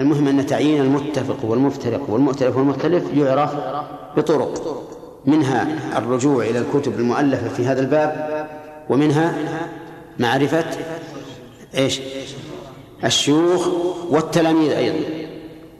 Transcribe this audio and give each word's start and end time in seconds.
المهم 0.00 0.28
أن 0.28 0.46
تعيين 0.46 0.80
المتفق 0.80 1.44
والمفترق 1.44 2.10
والمؤتلف 2.10 2.56
والمختلف 2.56 3.04
يعرف 3.14 3.50
بطرق. 4.16 4.82
منها 5.26 5.66
الرجوع 5.98 6.44
إلى 6.44 6.58
الكتب 6.58 6.98
المؤلفة 6.98 7.48
في 7.48 7.66
هذا 7.66 7.80
الباب 7.80 8.46
ومنها 8.90 9.34
معرفة 10.18 10.64
إيش؟ 11.74 12.00
الشيوخ 13.04 13.68
والتلاميذ 14.10 14.72
أيضا. 14.72 14.98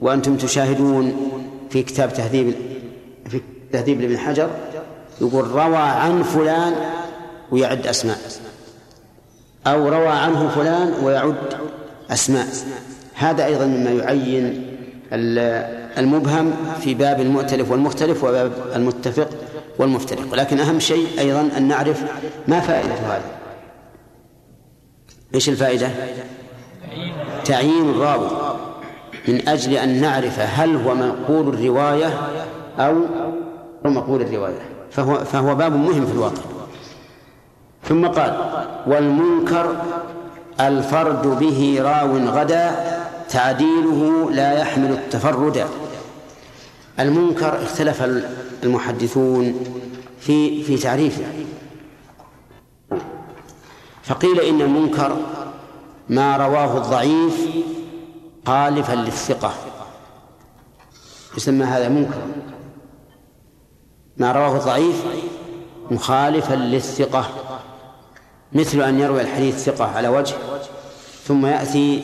وأنتم 0.03 0.37
تشاهدون 0.37 1.17
في 1.71 1.83
كتاب 1.83 2.13
تهذيب 2.13 2.55
في 3.29 3.41
تهذيب 3.73 4.03
ابن 4.03 4.19
حجر 4.19 4.51
يقول 5.21 5.51
روى 5.51 5.77
عن 5.77 6.23
فلان 6.23 6.75
ويعد 7.53 7.87
أسماء. 7.87 8.19
أو 9.67 9.89
روى 9.89 10.09
عنه 10.09 10.49
فلان 10.49 11.05
ويعد 11.05 11.37
أسماء. 12.11 12.47
هذا 13.19 13.47
أيضا 13.47 13.67
مما 13.67 13.91
يعين 13.91 14.67
المبهم 15.99 16.53
في 16.81 16.95
باب 16.95 17.21
المؤتلف 17.21 17.71
والمختلف 17.71 18.25
وباب 18.25 18.53
المتفق 18.75 19.29
والمفترق. 19.79 20.35
لكن 20.35 20.61
أهم 20.61 20.81
شيء 20.81 21.07
أيضا 21.19 21.49
أن 21.57 21.69
نعرف 21.69 22.03
ما 22.49 22.61
فائدة 22.61 22.95
هذا. 22.95 23.23
إيش 25.35 25.49
الفائدة؟ 25.49 25.89
تعيين 27.45 27.91
الراوي 27.91 28.29
من 29.29 29.49
أجل 29.49 29.73
أن 29.73 30.01
نعرف 30.01 30.41
هل 30.41 30.77
هو 30.77 30.95
منقول 30.95 31.49
الرواية 31.49 32.11
أو 32.79 32.95
مقول 33.85 34.23
الرواية. 34.23 34.61
فهو, 34.91 35.15
فهو 35.15 35.55
باب 35.55 35.77
مهم 35.77 36.07
في 36.07 36.13
الواقع. 36.13 36.43
ثم 37.85 38.07
قال 38.07 38.37
والمنكر 38.87 39.77
الفرد 40.61 41.27
به 41.27 41.79
راو 41.81 42.17
غدا 42.17 42.97
تعديله 43.29 44.31
لا 44.31 44.53
يحمل 44.53 44.93
التفرد. 44.93 45.67
المنكر 47.01 47.63
اختلف 47.63 48.03
المحدثون 48.63 49.65
في 50.21 50.63
في 50.63 50.77
تعريفه. 50.77 51.25
فقيل 54.03 54.41
إن 54.41 54.61
المنكر 54.61 55.17
ما 56.09 56.37
رواه 56.37 56.77
الضعيف 56.77 57.49
خالفا 58.47 58.93
للثقة. 58.93 59.55
يسمى 61.37 61.65
هذا 61.65 61.89
منكر 61.89 62.23
ما 64.17 64.33
رواه 64.33 64.57
الضعيف 64.57 65.05
مخالفا 65.91 66.55
للثقة. 66.55 67.31
مثل 68.53 68.81
أن 68.81 69.01
يروي 69.01 69.21
الحديث 69.21 69.65
ثقة 69.65 69.85
على 69.85 70.09
وجه 70.09 70.35
ثم 71.25 71.47
يأتي 71.47 72.03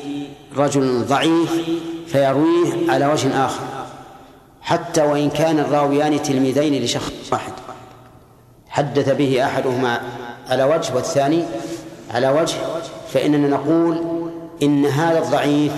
رجل 0.57 1.05
ضعيف 1.05 1.53
فيرويه 2.07 2.91
على 2.91 3.07
وجه 3.07 3.45
آخر 3.45 3.65
حتى 4.63 5.03
وإن 5.03 5.31
كان 5.31 5.59
الراويان 5.59 6.23
تلميذين 6.23 6.85
لشخص 6.85 7.13
واحد. 7.33 7.53
حدث 8.69 9.09
به 9.09 9.45
أحدهما 9.45 10.01
على 10.49 10.65
وجه 10.65 10.95
والثاني 10.95 11.45
على 12.15 12.29
وجه 12.29 12.57
فإننا 13.13 13.49
نقول 13.49 14.01
إن 14.63 14.87
هذا 14.87 15.19
الضعيف 15.19 15.73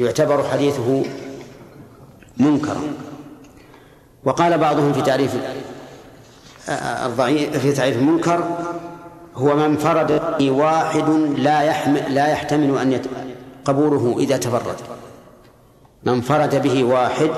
يعتبر 0.00 0.44
حديثه 0.52 1.02
منكرا. 2.36 2.82
وقال 4.24 4.58
بعضهم 4.58 4.92
في 4.92 5.02
تعريف 5.02 5.34
الضعيف 7.06 7.58
في 7.58 7.72
تعريف 7.72 7.96
المنكر 7.96 8.44
هو 9.36 9.56
من 9.56 9.76
فرد 9.76 10.20
واحد 10.42 11.08
لا 11.36 11.62
يحمل 11.62 12.14
لا 12.14 12.26
يحتمل 12.26 12.92
يت... 12.92 13.06
قبوله 13.64 14.16
إذا 14.18 14.36
تفرد 14.36 14.76
من 16.04 16.20
فرد 16.20 16.62
به 16.62 16.84
واحد 16.84 17.30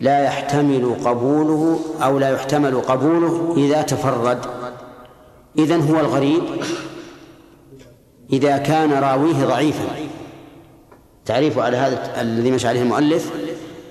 لا 0.00 0.24
يحتمل 0.24 0.96
قبوله 1.04 1.80
أو 2.02 2.18
لا 2.18 2.30
يحتمل 2.30 2.80
قبوله 2.80 3.54
إذا 3.56 3.82
تفرد. 3.82 4.38
إذن 5.58 5.90
هو 5.90 6.00
الغريب 6.00 6.42
إذا 8.32 8.56
كان 8.56 8.92
راويه 8.92 9.44
ضعيفا. 9.44 9.84
تعريف 11.24 11.58
على 11.58 11.76
هذا 11.76 12.20
الذي 12.20 12.50
مشى 12.50 12.68
عليه 12.68 12.82
المؤلف 12.82 13.30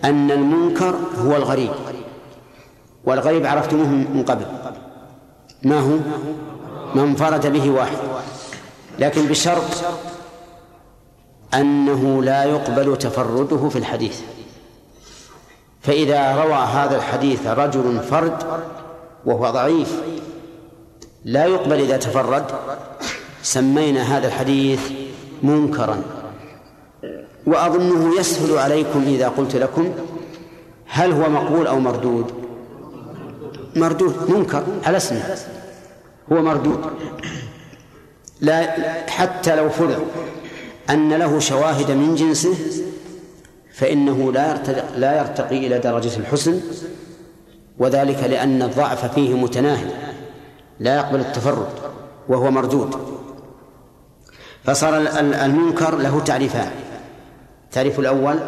أن 0.03 0.31
المنكر 0.31 0.95
هو 1.25 1.35
الغريب. 1.35 1.71
والغريب 3.05 3.45
عرفتموه 3.45 3.87
من 3.87 4.23
قبل. 4.27 4.45
ما 5.63 5.79
هو؟ 5.79 5.97
من 6.95 7.01
انفرد 7.01 7.53
به 7.53 7.69
واحد. 7.69 7.97
لكن 8.99 9.25
بشرط 9.25 9.85
أنه 11.55 12.23
لا 12.23 12.43
يقبل 12.43 12.97
تفرده 12.97 13.69
في 13.69 13.77
الحديث. 13.77 14.19
فإذا 15.81 16.35
روى 16.43 16.53
هذا 16.53 16.95
الحديث 16.95 17.47
رجل 17.47 17.99
فرد 17.99 18.43
وهو 19.25 19.49
ضعيف 19.49 20.01
لا 21.25 21.45
يقبل 21.45 21.79
إذا 21.79 21.97
تفرد. 21.97 22.45
سمينا 23.43 24.17
هذا 24.17 24.27
الحديث 24.27 24.91
منكرا. 25.43 26.01
وأظنه 27.47 28.19
يسهل 28.19 28.57
عليكم 28.57 29.03
إذا 29.07 29.27
قلت 29.27 29.55
لكم 29.55 29.93
هل 30.87 31.11
هو 31.11 31.29
مقبول 31.29 31.67
أو 31.67 31.79
مردود. 31.79 32.33
مردود 33.75 34.29
منكر 34.29 34.63
على 34.85 34.97
اسمه 34.97 35.35
هو 36.31 36.41
مردود. 36.41 36.81
لا 38.41 38.75
حتى 39.09 39.55
لو 39.55 39.69
فرض. 39.69 40.07
أن 40.89 41.13
له 41.13 41.39
شواهد 41.39 41.91
من 41.91 42.15
جنسه 42.15 42.55
فإنه 43.73 44.31
لا 44.31 44.49
يرتقي, 44.49 44.83
لا 44.97 45.17
يرتقي 45.17 45.67
إلى 45.67 45.79
درجة 45.79 46.17
الحسن 46.17 46.61
وذلك 47.77 48.23
لأن 48.23 48.61
الضعف 48.61 49.13
فيه 49.13 49.33
متناهي 49.33 49.89
لا 50.79 50.95
يقبل 50.95 51.19
التفرد 51.19 51.67
وهو 52.27 52.51
مردود. 52.51 52.95
فصار 54.63 54.97
المنكر 55.19 55.95
له 55.95 56.19
تعريفان. 56.19 56.71
التعريف 57.65 57.99
الأول 57.99 58.39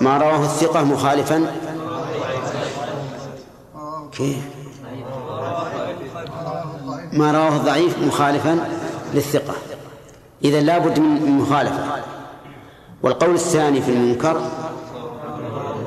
ما 0.00 0.18
رواه 0.18 0.42
الثقة 0.44 0.84
مخالفا. 0.84 1.46
كيف؟ 4.12 4.44
ما 7.12 7.32
رواه 7.32 7.56
الضعيف 7.56 7.98
مخالفا 7.98 8.68
للثقة. 9.14 9.54
إذا 10.44 10.60
لا 10.60 10.78
بد 10.78 10.98
من 10.98 11.30
مخالفة. 11.30 11.84
والقول 13.02 13.34
الثاني 13.34 13.82
في 13.82 13.90
المنكر 13.90 14.50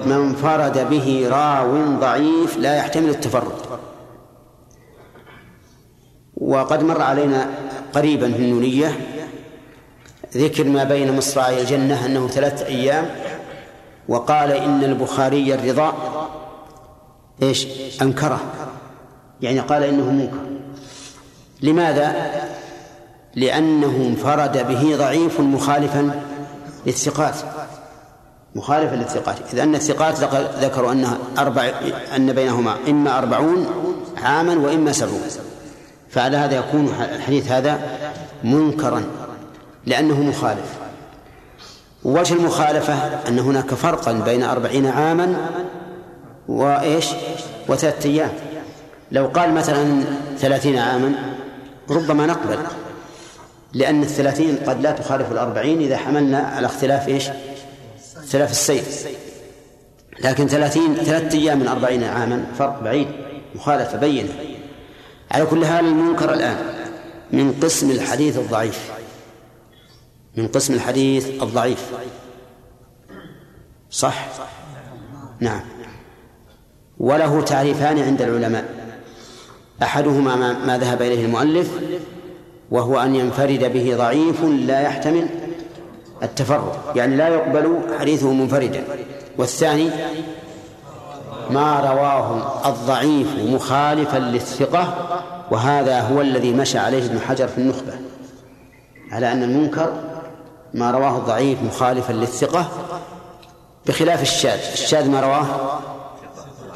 من 0.05 0.33
فرد 0.33 0.89
به 0.89 1.27
راو 1.31 1.99
ضعيف 1.99 2.57
لا 2.57 2.75
يحتمل 2.75 3.09
التفرد. 3.09 3.51
وقد 6.37 6.83
مر 6.83 7.01
علينا 7.01 7.49
قريبا 7.93 8.31
في 8.31 8.39
النونية 8.39 8.97
ذكر 10.37 10.63
ما 10.63 10.83
بين 10.83 11.17
مصراعي 11.17 11.61
الجنة 11.61 12.05
أنه 12.05 12.27
ثلاثة 12.27 12.65
أيام 12.65 13.09
وقال 14.07 14.51
إن 14.51 14.83
البخاري 14.83 15.53
الرضا 15.53 15.93
إيش؟ 17.41 17.67
أنكره. 18.01 18.39
يعني 19.41 19.59
قال 19.59 19.83
إنه 19.83 20.11
منكر. 20.11 20.39
لماذا؟ 21.61 22.31
لأنه 23.35 24.05
انفرد 24.09 24.67
به 24.67 24.95
ضعيف 24.97 25.39
مخالفا 25.39 26.21
للثقات. 26.85 27.35
مخالفا 28.55 28.95
للثقات. 28.95 29.35
إذ 29.53 29.59
أن 29.59 29.75
الثقات 29.75 30.19
ذكروا 30.61 30.91
أنها 30.91 31.17
أربع 31.37 31.71
أن 32.15 32.33
بينهما 32.33 32.75
إما 32.89 33.17
أربعون 33.17 33.67
عاما 34.17 34.55
وإما 34.55 34.91
سبعون. 34.91 35.21
فعلى 36.09 36.37
هذا 36.37 36.55
يكون 36.55 36.93
الحديث 37.15 37.51
هذا 37.51 37.79
منكرا 38.43 39.03
لأنه 39.85 40.21
مخالف. 40.21 40.77
وجه 42.03 42.33
المخالفة 42.33 42.93
أن 43.27 43.39
هناك 43.39 43.73
فرقا 43.73 44.11
بين 44.11 44.43
أربعين 44.43 44.85
عاما 44.85 45.35
وإيش؟ 46.47 47.05
وثلاثة 47.67 48.09
أيام. 48.09 48.29
لو 49.11 49.27
قال 49.27 49.53
مثلا 49.53 50.03
ثلاثين 50.37 50.77
عاما 50.77 51.13
ربما 51.89 52.25
نقبل. 52.25 52.57
لأن 53.73 54.01
الثلاثين 54.01 54.57
قد 54.67 54.81
لا 54.81 54.91
تخالف 54.91 55.31
الأربعين 55.31 55.81
إذا 55.81 55.97
حملنا 55.97 56.37
على 56.37 56.65
اختلاف 56.65 57.07
إيش؟ 57.07 57.29
اختلاف 58.17 58.51
السيف 58.51 59.07
لكن 60.19 60.47
ثلاثين 60.47 60.95
ثلاثة 60.95 61.37
أيام 61.37 61.59
من 61.59 61.67
أربعين 61.67 62.03
عاما 62.03 62.45
فرق 62.57 62.83
بعيد 62.83 63.07
مخالفة 63.55 63.97
بينة. 63.97 64.29
على 65.31 65.45
كل 65.45 65.65
حال 65.65 65.85
المنكر 65.85 66.33
الآن 66.33 66.57
من 67.31 67.53
قسم 67.63 67.91
الحديث 67.91 68.37
الضعيف. 68.37 68.91
من 70.35 70.47
قسم 70.47 70.73
الحديث 70.73 71.43
الضعيف. 71.43 71.91
صح؟ 73.91 74.27
نعم. 75.39 75.61
وله 76.97 77.41
تعريفان 77.41 77.99
عند 77.99 78.21
العلماء. 78.21 78.65
أحدهما 79.83 80.35
ما 80.65 80.77
ذهب 80.77 81.01
إليه 81.01 81.25
المؤلف 81.25 81.69
وهو 82.71 82.99
أن 82.99 83.15
ينفرد 83.15 83.73
به 83.73 83.95
ضعيف 83.97 84.43
لا 84.43 84.81
يحتمل 84.81 85.27
التفرد 86.23 86.73
يعني 86.95 87.15
لا 87.15 87.27
يقبل 87.27 87.79
حديثه 87.99 88.33
منفردا. 88.33 88.83
والثاني 89.37 89.89
ما 91.49 91.79
رواه 91.79 92.69
الضعيف 92.69 93.27
مخالفا 93.47 94.17
للثقة 94.17 94.93
وهذا 95.51 96.01
هو 96.01 96.21
الذي 96.21 96.53
مشى 96.53 96.77
عليه 96.77 97.05
ابن 97.05 97.19
حجر 97.19 97.47
في 97.47 97.57
النخبة. 97.57 97.93
على 99.11 99.31
أن 99.31 99.43
المنكر 99.43 99.93
ما 100.73 100.91
رواه 100.91 101.17
الضعيف 101.17 101.63
مخالفا 101.63 102.13
للثقة 102.13 102.67
بخلاف 103.87 104.21
الشاذ. 104.21 104.59
الشاذ 104.73 105.09
ما 105.09 105.21
رواه 105.21 105.45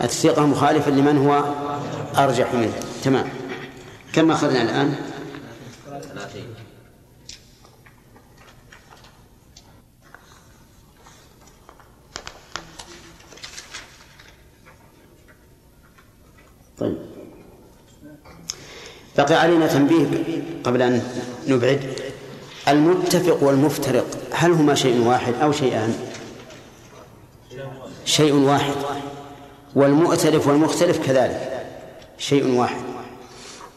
الثقة 0.02 0.46
مخالفا 0.46 0.92
لمن 0.92 1.28
هو 1.28 1.44
أرجح 2.24 2.54
منه. 2.54 2.74
تمام. 3.04 3.26
كم 4.14 4.32
أخذنا 4.32 4.62
الآن؟ 4.62 4.96
بقي 19.24 19.36
علينا 19.36 19.68
تنبيه 19.68 20.08
قبل 20.64 20.82
أن 20.82 21.02
نبعد. 21.48 21.80
المتفق 22.68 23.44
والمفترق 23.44 24.06
هل 24.32 24.52
هما 24.52 24.76
شيء 24.76 25.08
واحد 25.08 25.34
أو 25.42 25.52
شيئان؟ 25.52 25.94
شيء 28.06 28.34
واحد. 28.34 28.74
والمؤتلف 29.76 30.48
والمختلف 30.48 31.08
كذلك 31.08 31.66
شيء 32.18 32.56
واحد. 32.56 32.82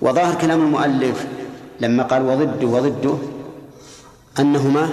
وظاهر 0.01 0.35
كلام 0.35 0.61
المؤلف 0.61 1.27
لما 1.81 2.03
قال 2.03 2.23
وضده 2.23 2.67
وضده 2.67 3.15
أنهما 4.39 4.89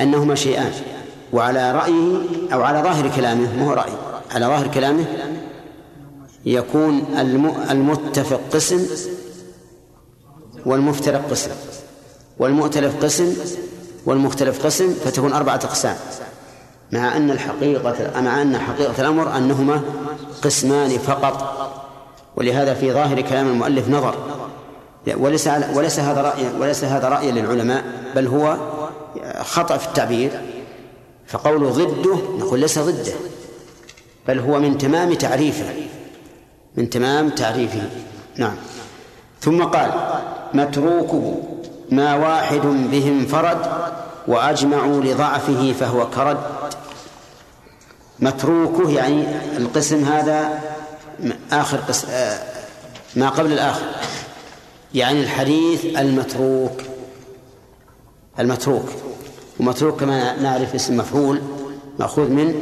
أنهما 0.00 0.34
شيئان 0.34 0.72
وعلى 1.32 1.72
رأيه 1.72 2.16
أو 2.52 2.62
على 2.62 2.82
ظاهر 2.82 3.10
كلامه 3.16 3.56
ما 3.56 3.68
هو 3.68 3.72
رأي؟ 3.72 3.92
على 4.34 4.46
ظاهر 4.46 4.66
كلامه 4.66 5.04
يكون 6.46 7.04
المتفق 7.70 8.40
قسم 8.52 8.86
والمفترق 10.66 11.30
قسم. 11.30 11.50
والمؤتلف 12.38 13.04
قسم 13.04 13.36
والمختلف 14.06 14.66
قسم 14.66 14.94
فتكون 15.04 15.32
أربعة 15.32 15.60
أقسام. 15.64 15.96
مع 16.92 17.16
أن 17.16 17.30
الحقيقة 17.30 18.20
مع 18.20 18.42
أن 18.42 18.58
حقيقة 18.58 19.00
الأمر 19.00 19.36
أنهما 19.36 19.82
قسمان 20.42 20.98
فقط. 20.98 21.58
ولهذا 22.36 22.74
في 22.74 22.92
ظاهر 22.92 23.20
كلام 23.20 23.48
المؤلف 23.48 23.88
نظر. 23.88 24.14
وليس 25.16 25.48
وليس 25.74 25.98
هذا 26.00 26.22
رأي 26.22 26.46
وليس 26.60 26.84
هذا 26.84 27.08
رأيا 27.08 27.32
للعلماء 27.32 27.84
بل 28.14 28.26
هو 28.26 28.56
خطأ 29.40 29.76
في 29.76 29.86
التعبير. 29.86 30.30
فقوله 31.26 31.70
ضده 31.70 32.18
نقول 32.38 32.60
ليس 32.60 32.78
ضده 32.78 33.12
بل 34.28 34.38
هو 34.38 34.58
من 34.58 34.78
تمام 34.78 35.14
تعريفه. 35.14 35.74
من 36.76 36.90
تمام 36.90 37.30
تعريفه. 37.30 37.90
نعم. 38.36 38.56
ثم 39.40 39.62
قال 39.62 40.17
متروكه 40.54 41.42
ما 41.90 42.14
واحد 42.14 42.60
به 42.90 43.08
انفرد 43.08 43.58
وأجمعوا 44.28 45.00
لضعفه 45.00 45.72
فهو 45.80 46.10
كرد. 46.10 46.38
متروكه 48.20 48.90
يعني 48.90 49.24
القسم 49.56 50.04
هذا 50.04 50.60
آخر 51.52 51.76
قسم 51.76 52.08
آه، 52.10 52.38
ما 53.16 53.28
قبل 53.28 53.52
الآخر. 53.52 53.86
يعني 54.94 55.20
الحديث 55.20 55.84
المتروك. 55.84 56.82
المتروك. 58.38 58.88
ومتروك 59.60 60.00
كما 60.00 60.36
نعرف 60.36 60.74
اسم 60.74 60.96
مفعول 60.96 61.40
مأخوذ 61.98 62.28
من 62.28 62.54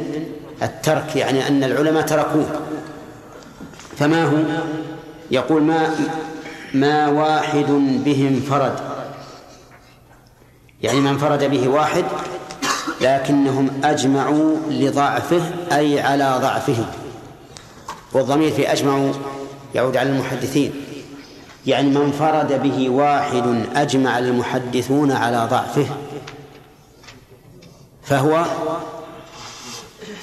الترك 0.61 1.15
يعني 1.15 1.47
أن 1.47 1.63
العلماء 1.63 2.05
تركوه. 2.05 2.61
فما 3.97 4.23
هو؟ 4.23 4.37
يقول 5.31 5.61
ما 5.61 5.95
ما 6.73 7.07
واحد 7.07 7.65
به 8.05 8.27
انفرد 8.27 8.79
يعني 10.81 10.99
ما 10.99 11.09
انفرد 11.09 11.43
به 11.43 11.67
واحد 11.67 12.05
لكنهم 13.01 13.81
أجمعوا 13.83 14.55
لضعفه 14.69 15.41
أي 15.71 15.99
على 15.99 16.37
ضعفه. 16.41 16.85
والضمير 18.13 18.51
في 18.51 18.71
أجمعوا 18.71 19.13
يعود 19.75 19.97
على 19.97 20.09
المحدثين. 20.09 20.73
يعني 21.65 21.89
من 21.89 21.97
انفرد 21.97 22.63
به 22.63 22.89
واحد 22.89 23.65
أجمع 23.75 24.19
المحدثون 24.19 25.11
على 25.11 25.47
ضعفه 25.51 25.85
فهو 28.03 28.45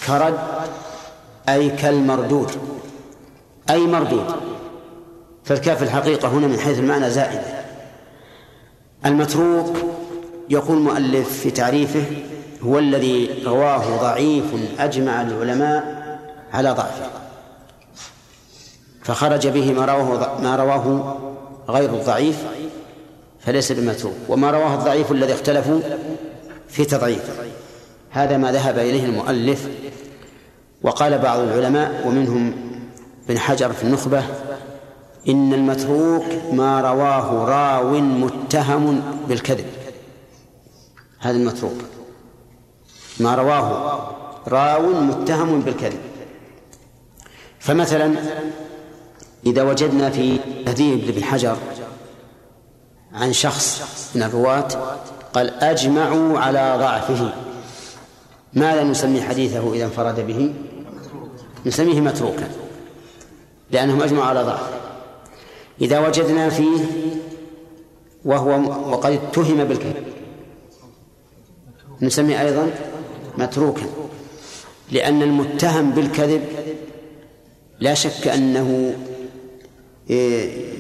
كرد 0.06 0.38
أي 1.48 1.70
كالمردود 1.70 2.50
أي 3.70 3.86
مردود. 3.86 4.53
فالكاف 5.44 5.82
الحقيقة 5.82 6.28
هنا 6.28 6.46
من 6.46 6.58
حيث 6.58 6.78
المعنى 6.78 7.10
زائدة 7.10 7.64
المتروك 9.06 9.76
يقول 10.50 10.78
المؤلف 10.78 11.40
في 11.40 11.50
تعريفه 11.50 12.04
هو 12.62 12.78
الذي 12.78 13.42
رواه 13.46 13.96
ضعيف 14.00 14.44
أجمع 14.78 15.22
العلماء 15.22 16.04
على 16.52 16.70
ضعفه. 16.70 17.10
فخرج 19.02 19.48
به 19.48 19.72
ما 19.72 19.84
رواه 19.84 20.40
ما 20.40 20.56
رواه 20.56 21.16
غير 21.68 21.90
الضعيف 21.90 22.36
فليس 23.40 23.72
بمتروك. 23.72 24.14
وما 24.28 24.50
رواه 24.50 24.74
الضعيف 24.74 25.12
الذي 25.12 25.32
اختلفوا 25.32 25.80
في 26.68 26.84
تضعيف 26.84 27.22
هذا 28.10 28.36
ما 28.36 28.52
ذهب 28.52 28.78
إليه 28.78 29.04
المؤلف 29.04 29.68
وقال 30.82 31.18
بعض 31.18 31.38
العلماء 31.38 32.02
ومنهم 32.06 32.54
بن 33.28 33.38
حجر 33.38 33.72
في 33.72 33.84
النخبة 33.84 34.22
إن 35.28 35.54
المتروك 35.54 36.24
ما 36.52 36.80
رواه 36.80 37.44
راو 37.44 38.00
متهم 38.00 39.02
بالكذب. 39.28 39.66
هذا 41.18 41.36
المتروك. 41.36 41.78
ما 43.20 43.34
رواه 43.34 44.08
راو 44.48 45.00
متهم 45.00 45.60
بالكذب. 45.60 46.00
فمثلا 47.58 48.14
إذا 49.46 49.62
وجدنا 49.62 50.10
في 50.10 50.38
تهذيب 50.66 51.04
لابن 51.04 51.24
حجر 51.24 51.56
عن 53.12 53.32
شخص 53.32 53.82
من 54.14 54.22
الرواة 54.22 54.68
قال 55.32 55.50
أجمعوا 55.50 56.38
على 56.38 56.76
ضعفه. 56.78 57.32
ماذا 58.54 58.84
نسمي 58.84 59.22
حديثه 59.22 59.74
إذا 59.74 59.84
انفرد 59.84 60.26
به؟ 60.26 60.54
نسميه 61.66 62.00
متروكا. 62.00 62.50
لأنهم 63.70 64.02
أجمعوا 64.02 64.24
على 64.24 64.42
ضعف 64.42 64.83
إذا 65.80 66.06
وجدنا 66.06 66.48
فيه 66.50 66.78
وهو 68.24 68.50
وقد 68.90 69.12
اتهم 69.12 69.64
بالكذب 69.64 70.04
نسميه 72.02 72.40
أيضا 72.40 72.70
متروكا 73.38 73.86
لأن 74.92 75.22
المتهم 75.22 75.90
بالكذب 75.90 76.42
لا 77.80 77.94
شك 77.94 78.28
أنه 78.28 78.94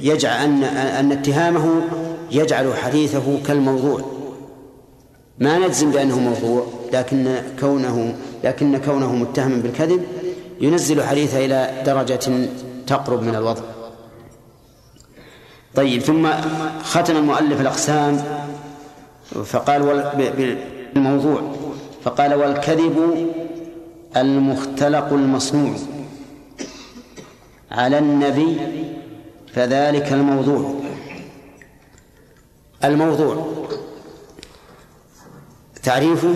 يجعل 0.02 0.44
أن 0.44 0.64
أن 0.64 1.12
اتهامه 1.12 1.82
يجعل 2.30 2.74
حديثه 2.74 3.42
كالموضوع. 3.46 4.00
ما 5.38 5.58
نجزم 5.58 5.90
بأنه 5.90 6.18
موضوع 6.18 6.66
لكن 6.92 7.42
كونه 7.60 8.16
لكن 8.44 8.78
كونه 8.78 9.14
متهما 9.14 9.62
بالكذب 9.62 10.04
ينزل 10.60 11.02
حديثه 11.02 11.44
إلى 11.44 11.82
درجة 11.86 12.48
تقرب 12.86 13.22
من 13.22 13.34
الوضع. 13.34 13.73
طيب 15.76 16.02
ثم 16.02 16.28
ختم 16.82 17.16
المؤلف 17.16 17.60
الأقسام 17.60 18.24
فقال 19.44 19.82
بالموضوع 20.94 21.42
فقال 22.04 22.34
والكذب 22.34 23.28
المختلق 24.16 25.12
المصنوع. 25.12 25.74
على 27.70 27.98
النبي 27.98 28.56
فذلك 29.54 30.12
الموضوع. 30.12 30.74
الموضوع 32.84 33.46
تعريفه 35.82 36.34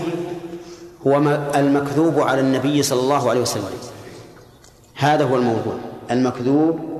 هو 1.06 1.16
المكذوب 1.54 2.20
على 2.20 2.40
النبي 2.40 2.82
صلى 2.82 3.00
الله 3.00 3.30
عليه 3.30 3.40
وسلم. 3.40 3.64
هذا 4.94 5.24
هو 5.24 5.36
الموضوع 5.36 5.74
المكذوب 6.10 6.97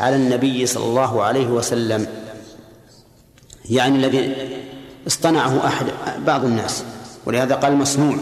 على 0.00 0.16
النبي 0.16 0.66
صلى 0.66 0.84
الله 0.84 1.22
عليه 1.22 1.46
وسلم. 1.46 2.06
يعني 3.70 3.96
الذي 3.96 4.34
اصطنعه 5.06 5.66
أحد 5.66 5.86
بعض 6.26 6.44
الناس 6.44 6.84
ولهذا 7.26 7.54
قال 7.54 7.76
مصنوع 7.76 8.16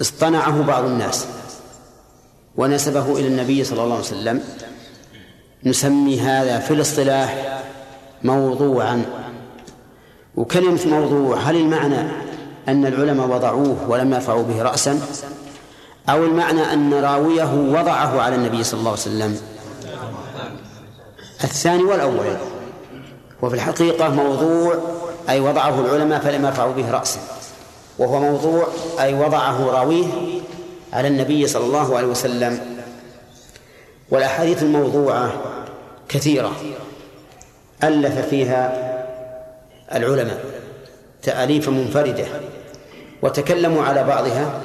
اصطنعه 0.00 0.62
بعض 0.62 0.84
الناس. 0.84 1.26
ونسبه 2.56 3.18
إلى 3.18 3.28
النبي 3.28 3.64
صلى 3.64 3.82
الله 3.84 3.94
عليه 3.94 4.04
وسلم. 4.04 4.42
نسمي 5.64 6.20
هذا 6.20 6.58
في 6.58 6.74
الاصطلاح 6.74 7.62
موضوعا. 8.22 9.04
وكلمة 10.36 10.80
موضوع 10.86 11.36
هل 11.36 11.56
المعنى 11.56 12.00
أن 12.68 12.86
العلماء 12.86 13.28
وضعوه 13.28 13.90
ولم 13.90 14.12
يرفعوا 14.12 14.42
به 14.42 14.62
رأسا؟ 14.62 15.00
أو 16.08 16.24
المعنى 16.24 16.72
أن 16.72 16.94
راويه 16.94 17.54
وضعه 17.54 18.20
على 18.20 18.34
النبي 18.36 18.64
صلى 18.64 18.80
الله 18.80 18.90
عليه 18.90 19.00
وسلم؟ 19.00 19.51
الثاني 21.44 21.82
والأول. 21.82 22.36
وفي 23.42 23.54
الحقيقة 23.54 24.08
موضوع 24.08 24.78
أي 25.28 25.40
وضعه 25.40 25.80
العلماء 25.80 26.20
فلم 26.20 26.44
يرفعوا 26.46 26.72
به 26.72 26.90
رأسا. 26.90 27.20
وهو 27.98 28.20
موضوع 28.20 28.66
أي 29.00 29.14
وضعه 29.14 29.70
راويه 29.70 30.06
على 30.92 31.08
النبي 31.08 31.46
صلى 31.46 31.64
الله 31.64 31.96
عليه 31.96 32.06
وسلم. 32.06 32.60
والأحاديث 34.10 34.62
الموضوعة 34.62 35.32
كثيرة 36.08 36.52
ألف 37.84 38.28
فيها 38.28 38.92
العلماء 39.92 40.44
تأليف 41.22 41.68
منفردة 41.68 42.26
وتكلموا 43.22 43.84
على 43.84 44.04
بعضها 44.04 44.60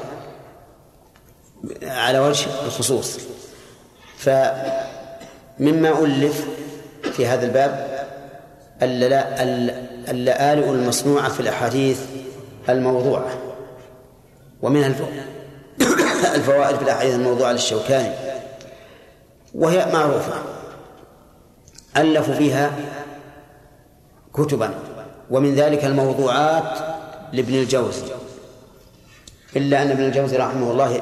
على 1.82 2.20
وجه 2.20 2.48
الخصوص. 2.66 3.20
فمما 4.18 6.06
ألف 6.06 6.48
في 7.18 7.28
هذا 7.28 7.46
الباب 7.46 8.06
اللآلئ 10.10 10.70
المصنوعة 10.70 11.30
في 11.30 11.40
الأحاديث 11.40 12.00
الموضوعة 12.70 13.28
ومنها 14.62 14.88
الفوائد 16.36 16.76
في 16.76 16.84
الأحاديث 16.84 17.16
الموضوعة 17.16 17.52
للشوكاني 17.52 18.14
وهي 19.56 19.86
معروفة 19.94 20.34
ألفوا 21.98 22.34
فيها 22.34 22.72
كتبا 24.34 24.74
ومن 25.30 25.56
ذلك 25.56 25.86
الموضوعات 25.86 26.78
لابن 27.34 27.54
الجوزي 27.54 28.06
إلا 29.56 29.82
أن 29.82 29.92
ابن 29.92 30.04
الجوزي 30.04 30.38
رحمه 30.38 30.72
الله 30.72 31.02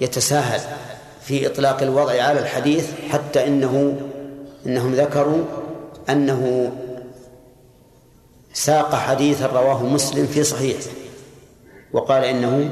يتساهل 0.00 0.60
في 1.22 1.46
إطلاق 1.46 1.82
الوضع 1.82 2.22
على 2.22 2.40
الحديث 2.40 2.90
حتى 3.10 3.46
إنه 3.46 4.00
إنهم 4.66 4.94
ذكروا 4.94 5.44
أنه 6.10 6.72
ساق 8.52 8.94
حديثا 8.94 9.46
رواه 9.46 9.82
مسلم 9.82 10.26
في 10.26 10.44
صحيح 10.44 10.76
وقال 11.92 12.24
إنه 12.24 12.70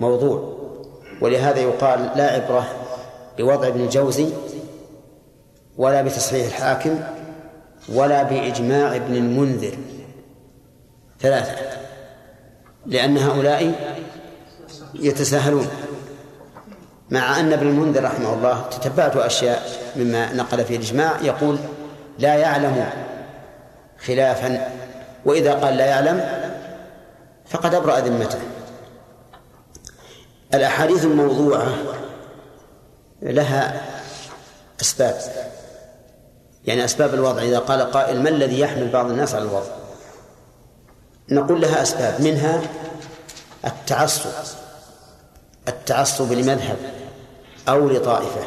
موضوع 0.00 0.56
ولهذا 1.20 1.58
يقال 1.58 2.10
لا 2.16 2.32
عبرة 2.32 2.66
بوضع 3.38 3.66
ابن 3.68 3.80
الجوزي 3.80 4.26
ولا 5.78 6.02
بتصحيح 6.02 6.46
الحاكم 6.46 6.98
ولا 7.88 8.22
بإجماع 8.22 8.96
ابن 8.96 9.14
المنذر. 9.16 9.78
ثلاثة 11.20 11.56
لأن 12.86 13.18
هؤلاء 13.18 13.72
يتساهلون. 14.94 15.66
مع 17.10 17.40
أن 17.40 17.52
ابن 17.52 17.68
المنذر 17.68 18.04
رحمه 18.04 18.34
الله 18.34 18.64
تتبعت 18.70 19.16
أشياء 19.16 19.68
مما 19.96 20.32
نقل 20.32 20.64
في 20.64 20.76
الإجماع 20.76 21.20
يقول 21.22 21.58
لا 22.18 22.34
يعلم 22.34 22.90
خلافا 24.06 24.70
وإذا 25.24 25.54
قال 25.54 25.76
لا 25.76 25.86
يعلم 25.86 26.46
فقد 27.46 27.74
أبرأ 27.74 27.98
ذمته. 27.98 28.38
الأحاديث 30.54 31.04
الموضوعة 31.04 31.74
لها 33.22 33.82
أسباب 34.80 35.14
يعني 36.64 36.84
أسباب 36.84 37.14
الوضع. 37.14 37.42
إذا 37.42 37.58
قال 37.58 37.90
قائل 37.90 38.22
ما 38.22 38.28
الذي 38.28 38.60
يحمل 38.60 38.88
بعض 38.88 39.10
الناس 39.10 39.34
على 39.34 39.44
الوضع؟ 39.44 39.72
نقول 41.28 41.60
لها 41.60 41.82
أسباب 41.82 42.20
منها 42.20 42.60
التعصب. 43.64 44.30
التعصب 45.68 46.32
لمذهب 46.32 46.76
أو 47.68 47.88
لطائفة 47.88 48.40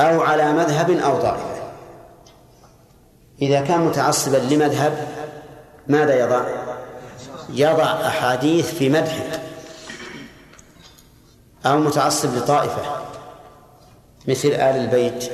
أو 0.00 0.22
على 0.22 0.52
مذهب 0.52 0.90
أو 0.90 1.22
طائفة. 1.22 1.54
إذا 3.42 3.60
كان 3.60 3.80
متعصبا 3.80 4.36
لمذهب 4.36 5.08
ماذا 5.88 6.20
يضع؟ 6.20 6.44
يضع 7.48 8.06
أحاديث 8.06 8.74
في 8.74 8.88
مدحه. 8.88 9.40
أو 11.66 11.78
متعصب 11.78 12.36
لطائفة 12.36 12.82
مثل 14.28 14.48
آل 14.48 14.76
البيت 14.76 15.32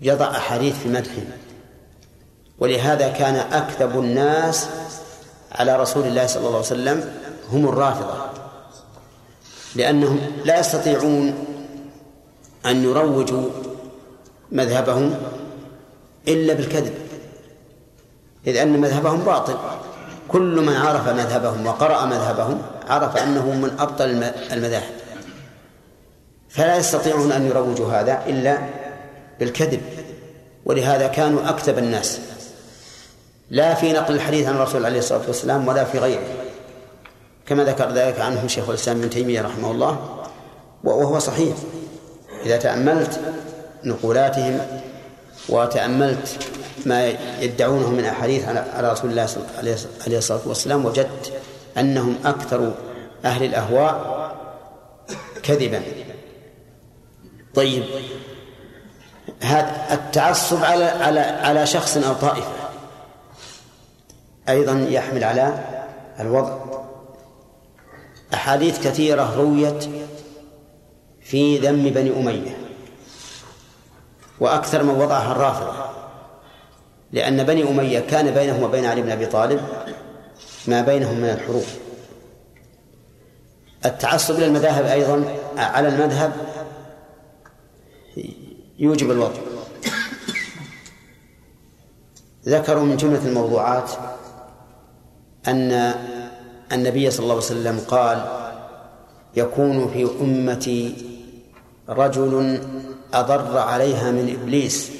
يضع 0.00 0.30
أحاديث 0.30 0.78
في 0.78 0.88
مدحه. 0.88 1.22
ولهذا 2.58 3.08
كان 3.08 3.34
أكذب 3.34 3.98
الناس 3.98 4.68
على 5.52 5.76
رسول 5.76 6.06
الله 6.06 6.26
صلى 6.26 6.38
الله 6.40 6.56
عليه 6.56 6.58
وسلم 6.58 7.12
هم 7.52 7.68
الرافضة. 7.68 8.37
لأنهم 9.78 10.20
لا 10.44 10.60
يستطيعون 10.60 11.34
أن 12.66 12.84
يروجوا 12.84 13.48
مذهبهم 14.52 15.14
إلا 16.28 16.54
بالكذب 16.54 16.94
إذ 18.46 18.56
أن 18.56 18.80
مذهبهم 18.80 19.20
باطل. 19.20 19.56
كل 20.28 20.60
من 20.60 20.74
عرف 20.74 21.08
مذهبهم 21.08 21.66
وقرأ 21.66 22.06
مذهبهم 22.06 22.62
عرف 22.88 23.16
أنه 23.16 23.50
من 23.50 23.76
أبطل 23.78 24.04
المذاهب. 24.52 24.92
فلا 26.48 26.76
يستطيعون 26.76 27.32
أن 27.32 27.46
يروجوا 27.46 27.92
هذا 27.92 28.22
إلا 28.26 28.58
بالكذب 29.40 29.80
ولهذا 30.64 31.06
كانوا 31.06 31.50
أكذب 31.50 31.78
الناس. 31.78 32.20
لا 33.50 33.74
في 33.74 33.92
نقل 33.92 34.14
الحديث 34.14 34.46
عن 34.46 34.54
الرسول 34.54 34.84
عليه 34.86 34.98
الصلاة 34.98 35.26
والسلام 35.26 35.68
ولا 35.68 35.84
في 35.84 35.98
غيره. 35.98 36.47
كما 37.48 37.64
ذكر 37.64 37.90
ذلك 37.90 38.20
عنه 38.20 38.46
شيخ 38.46 38.68
الإسلام 38.68 38.98
ابن 38.98 39.10
تيمية 39.10 39.42
رحمه 39.42 39.70
الله 39.70 40.24
وهو 40.84 41.18
صحيح. 41.18 41.56
إذا 42.44 42.56
تأملت 42.56 43.20
نقولاتهم 43.84 44.60
وتأملت 45.48 46.38
ما 46.86 47.08
يدعونه 47.40 47.90
من 47.90 48.04
أحاديث 48.04 48.48
على 48.48 48.92
رسول 48.92 49.10
الله 49.10 49.28
عليه 50.06 50.18
الصلاة 50.18 50.40
والسلام 50.46 50.84
وجدت 50.84 51.32
أنهم 51.78 52.16
أكثر 52.24 52.74
أهل 53.24 53.44
الأهواء 53.44 54.18
كذبا. 55.42 55.82
طيب 57.54 57.84
هذا 59.40 59.86
التعصب 59.92 60.64
على 60.64 60.84
على 60.84 61.20
على 61.20 61.66
شخص 61.66 61.96
أو 61.96 62.14
طائفة 62.14 62.52
أيضا 64.48 64.86
يحمل 64.90 65.24
على 65.24 65.64
الوضع. 66.20 66.67
أحاديث 68.34 68.86
كثيرة 68.86 69.36
رويت 69.36 69.88
في 71.20 71.58
ذم 71.58 71.90
بني 71.90 72.20
أمية 72.20 72.58
وأكثر 74.40 74.82
من 74.82 74.90
وضعها 74.90 75.32
الرافضة 75.32 75.88
لأن 77.12 77.44
بني 77.44 77.70
أمية 77.70 78.00
كان 78.00 78.30
بينهم 78.30 78.62
وبين 78.62 78.84
علي 78.84 79.02
بن 79.02 79.10
أبي 79.10 79.26
طالب 79.26 79.60
ما 80.66 80.82
بينهم 80.82 81.16
من 81.16 81.28
الحروب 81.28 81.64
التعصب 83.84 84.40
للمذاهب 84.40 84.84
أيضا 84.84 85.24
على 85.56 85.88
المذهب 85.88 86.32
يوجب 88.78 89.10
الوضع. 89.10 89.40
ذكروا 92.46 92.84
من 92.84 92.96
جملة 92.96 93.26
الموضوعات 93.26 93.90
أن 95.48 95.94
النبي 96.72 97.10
صلى 97.10 97.22
الله 97.22 97.34
عليه 97.34 97.44
وسلم 97.44 97.80
قال 97.88 98.26
يكون 99.36 99.90
في 99.92 100.08
أمتي 100.20 100.94
رجل 101.88 102.60
أضر 103.14 103.58
عليها 103.58 104.10
من 104.10 104.36
إبليس 104.40 104.90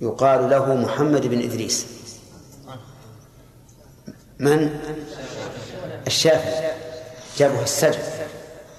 يقال 0.00 0.50
له 0.50 0.74
محمد 0.74 1.26
بن 1.26 1.42
إدريس. 1.42 1.86
من؟ 4.38 4.80
الشافعي 6.06 6.70
جابه 7.38 7.62
السجن. 7.62 8.02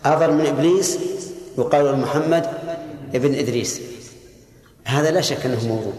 أضر 0.06 0.32
من 0.32 0.46
إبليس 0.46 0.98
يقال 1.58 1.86
له 1.86 1.96
محمد 1.96 2.50
بن 3.14 3.36
إدريس. 3.36 3.82
هذا 4.84 5.12
لا 5.12 5.22
شك 5.22 5.46
أنه 5.46 5.68
موضوع. 5.68 5.94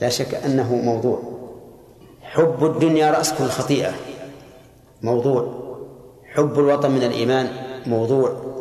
لا 0.00 0.08
شك 0.08 0.34
أنه 0.34 0.74
موضوع. 0.74 1.22
حب 2.22 2.64
الدنيا 2.64 3.10
رأس 3.10 3.32
كل 3.32 3.48
خطيئة. 3.48 3.94
موضوع. 5.04 5.64
حب 6.34 6.58
الوطن 6.58 6.90
من 6.90 7.02
الإيمان 7.02 7.48
موضوع. 7.86 8.54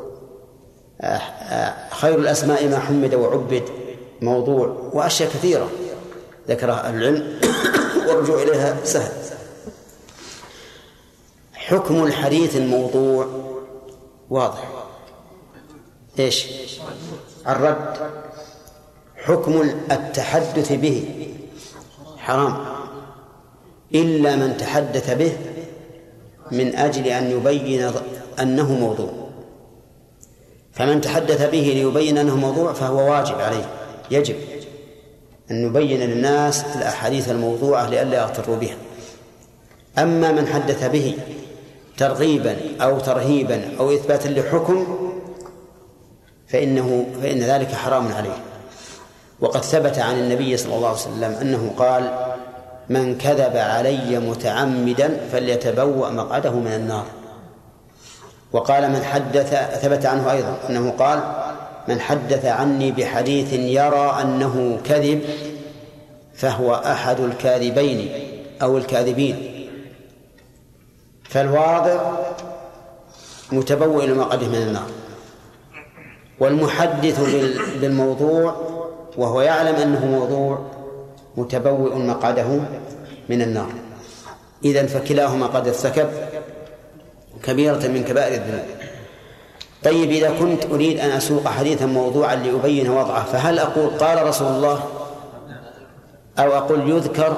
آه، 1.01 1.05
آه، 1.05 1.89
خير 1.89 2.19
الأسماء 2.19 2.67
ما 2.67 2.79
حمد 2.79 3.13
وعبد 3.13 3.63
موضوع. 4.21 4.89
وأشياء 4.93 5.29
كثيرة 5.29 5.69
ذكرها 6.47 6.89
العلم. 6.89 7.39
والرجوع 8.07 8.41
إليها 8.41 8.77
سهل. 8.83 9.11
حكم 11.53 12.03
الحديث 12.03 12.55
الموضوع. 12.55 13.27
واضح. 14.29 14.69
إيش؟ 16.19 16.47
الرد. 17.47 17.97
حكم 19.15 19.61
التحدث 19.91 20.71
به. 20.71 21.29
حرام. 22.17 22.65
إلا 23.95 24.35
من 24.35 24.57
تحدث 24.57 25.11
به 25.11 25.52
من 26.53 26.75
أجل 26.75 27.07
أن 27.07 27.31
يبين 27.31 27.91
أنه 28.39 28.73
موضوع. 28.73 29.09
فمن 30.73 31.01
تحدث 31.01 31.49
به 31.49 31.71
ليبين 31.75 32.17
أنه 32.17 32.35
موضوع 32.35 32.73
فهو 32.73 33.11
واجب 33.11 33.35
عليه. 33.39 33.69
يجب 34.11 34.35
أن 35.51 35.65
نبين 35.65 35.99
للناس 35.99 36.65
الأحاديث 36.75 37.29
الموضوعة 37.29 37.89
لئلا 37.89 38.17
يغتروا 38.17 38.55
بها. 38.55 38.75
أما 39.97 40.31
من 40.31 40.47
حدث 40.47 40.83
به 40.83 41.17
ترغيبا 41.97 42.57
أو 42.81 42.99
ترهيبا 42.99 43.61
أو 43.79 43.93
إثباتا 43.93 44.27
لحكم 44.27 44.97
فإنه 46.47 47.05
فإن 47.21 47.39
ذلك 47.39 47.71
حرام 47.71 48.13
عليه. 48.13 48.37
وقد 49.39 49.61
ثبت 49.61 49.99
عن 49.99 50.19
النبي 50.19 50.57
صلى 50.57 50.75
الله 50.75 50.87
عليه 50.87 50.97
وسلم 50.97 51.31
أنه 51.41 51.73
قال 51.77 52.22
من 52.89 53.17
كذب 53.17 53.57
علي 53.57 54.19
متعمدا 54.19 55.17
فليتبوأ 55.31 56.09
مقعده 56.09 56.51
من 56.51 56.71
النار. 56.71 57.05
وقال 58.51 58.91
من 58.91 59.03
حدث 59.03 59.53
ثبت 59.81 60.05
عنه 60.05 60.31
أيضا 60.31 60.57
أنه 60.69 60.91
قال 60.91 61.23
من 61.87 61.99
حدث 61.99 62.45
عني 62.45 62.91
بحديث 62.91 63.53
يرى 63.53 64.17
أنه 64.21 64.79
كذب 64.85 65.21
فهو 66.33 66.73
أحد 66.73 67.19
الكاذبين 67.19 68.11
أو 68.61 68.77
الكاذبين. 68.77 69.67
فالواضع 71.23 72.11
متبوئ 73.51 74.05
لمقعده 74.05 74.47
من 74.47 74.55
النار. 74.55 74.87
والمحدث 76.39 77.19
بالموضوع 77.81 78.55
وهو 79.17 79.41
يعلم 79.41 79.75
أنه 79.75 80.05
موضوع 80.05 80.72
متبوئ 81.37 81.95
مقعده 81.95 82.59
من 83.29 83.41
النار. 83.41 83.69
إذا 84.65 84.85
فكلاهما 84.85 85.47
قد 85.47 85.67
ارتكب 85.67 86.09
كبيرة 87.43 87.87
من 87.87 88.03
كبائر 88.03 88.33
الذنوب. 88.33 88.65
طيب 89.83 90.11
إذا 90.11 90.29
كنت 90.39 90.65
أريد 90.65 90.99
أن 90.99 91.09
أسوق 91.09 91.47
حديثا 91.47 91.85
موضوعا 91.85 92.35
لأبين 92.35 92.89
وضعه 92.89 93.25
فهل 93.25 93.59
أقول 93.59 93.89
قال 93.89 94.27
رسول 94.27 94.47
الله؟ 94.47 94.83
أو 96.39 96.57
أقول 96.57 96.89
يذكر؟ 96.89 97.37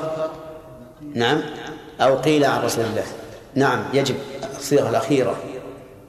نعم. 1.14 1.42
أو 2.02 2.16
قيل 2.16 2.46
عن 2.46 2.62
رسول 2.64 2.86
الله؟ 2.86 3.04
نعم 3.56 3.84
يجب 3.94 4.16
الصيغة 4.60 4.90
الأخيرة 4.90 5.36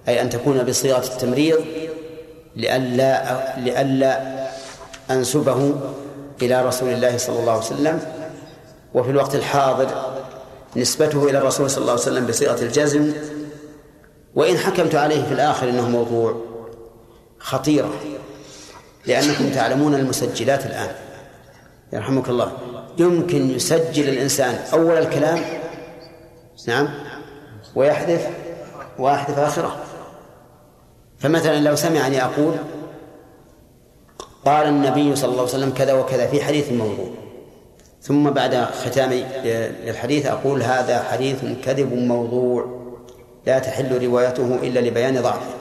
أي 0.08 0.22
أن 0.22 0.30
تكون 0.30 0.62
بصيغة 0.62 1.04
التمريض 1.04 1.64
لئلا 2.56 3.36
لئلا 3.58 4.20
أنسبه 5.10 5.74
إلى 6.42 6.66
رسول 6.66 6.88
الله 6.88 7.16
صلى 7.16 7.38
الله 7.38 7.52
عليه 7.52 7.60
وسلم 7.60 8.00
وفي 8.94 9.10
الوقت 9.10 9.34
الحاضر 9.34 9.88
نسبته 10.76 11.30
إلى 11.30 11.38
الرسول 11.38 11.70
صلى 11.70 11.80
الله 11.80 11.92
عليه 11.92 12.02
وسلم 12.02 12.26
بصيغة 12.26 12.62
الجزم 12.62 13.12
وإن 14.34 14.58
حكمت 14.58 14.94
عليه 14.94 15.24
في 15.24 15.32
الآخر 15.32 15.68
أنه 15.68 15.88
موضوع 15.88 16.36
خطيرة 17.38 17.94
لأنكم 19.06 19.50
تعلمون 19.50 19.94
المسجلات 19.94 20.66
الآن. 20.66 20.88
يرحمك 21.92 22.28
الله. 22.28 22.52
يمكن 22.98 23.50
يسجل 23.50 24.08
الإنسان 24.08 24.54
أول 24.72 24.96
الكلام 24.98 25.44
نعم 26.68 26.88
ويحذف 27.74 28.26
ويحذف 28.98 29.38
آخره. 29.38 29.76
فمثلا 31.18 31.60
لو 31.60 31.76
سمعني 31.76 32.24
أقول 32.24 32.54
قال 34.46 34.68
النبي 34.68 35.16
صلى 35.16 35.30
الله 35.30 35.42
عليه 35.42 35.50
وسلم 35.50 35.70
كذا 35.70 35.92
وكذا 35.92 36.26
في 36.26 36.44
حديث 36.44 36.72
موضوع 36.72 37.08
ثم 38.02 38.30
بعد 38.30 38.54
ختام 38.64 39.10
الحديث 39.88 40.26
أقول 40.26 40.62
هذا 40.62 41.02
حديث 41.02 41.44
كذب 41.64 41.92
موضوع 41.92 42.66
لا 43.46 43.58
تحل 43.58 44.04
روايته 44.04 44.58
إلا 44.62 44.80
لبيان 44.80 45.22
ضعفه 45.22 45.56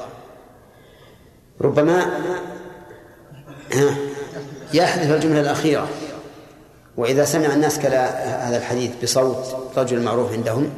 ربما 1.61 2.05
يحذف 4.73 5.11
الجملة 5.11 5.41
الأخيرة. 5.41 5.87
وإذا 6.97 7.25
سمع 7.25 7.53
الناس 7.53 7.79
كلا 7.79 8.49
هذا 8.49 8.57
الحديث 8.57 8.91
بصوت 9.03 9.55
رجل 9.77 10.01
معروف 10.01 10.31
عندهم 10.31 10.69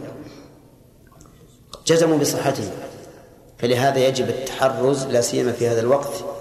جزموا 1.87 2.17
بصحته. 2.17 2.71
فلهذا 3.57 3.99
يجب 3.99 4.29
التحرز 4.29 5.05
لا 5.05 5.21
سيما 5.21 5.51
في 5.51 5.67
هذا 5.67 5.79
الوقت 5.79 6.36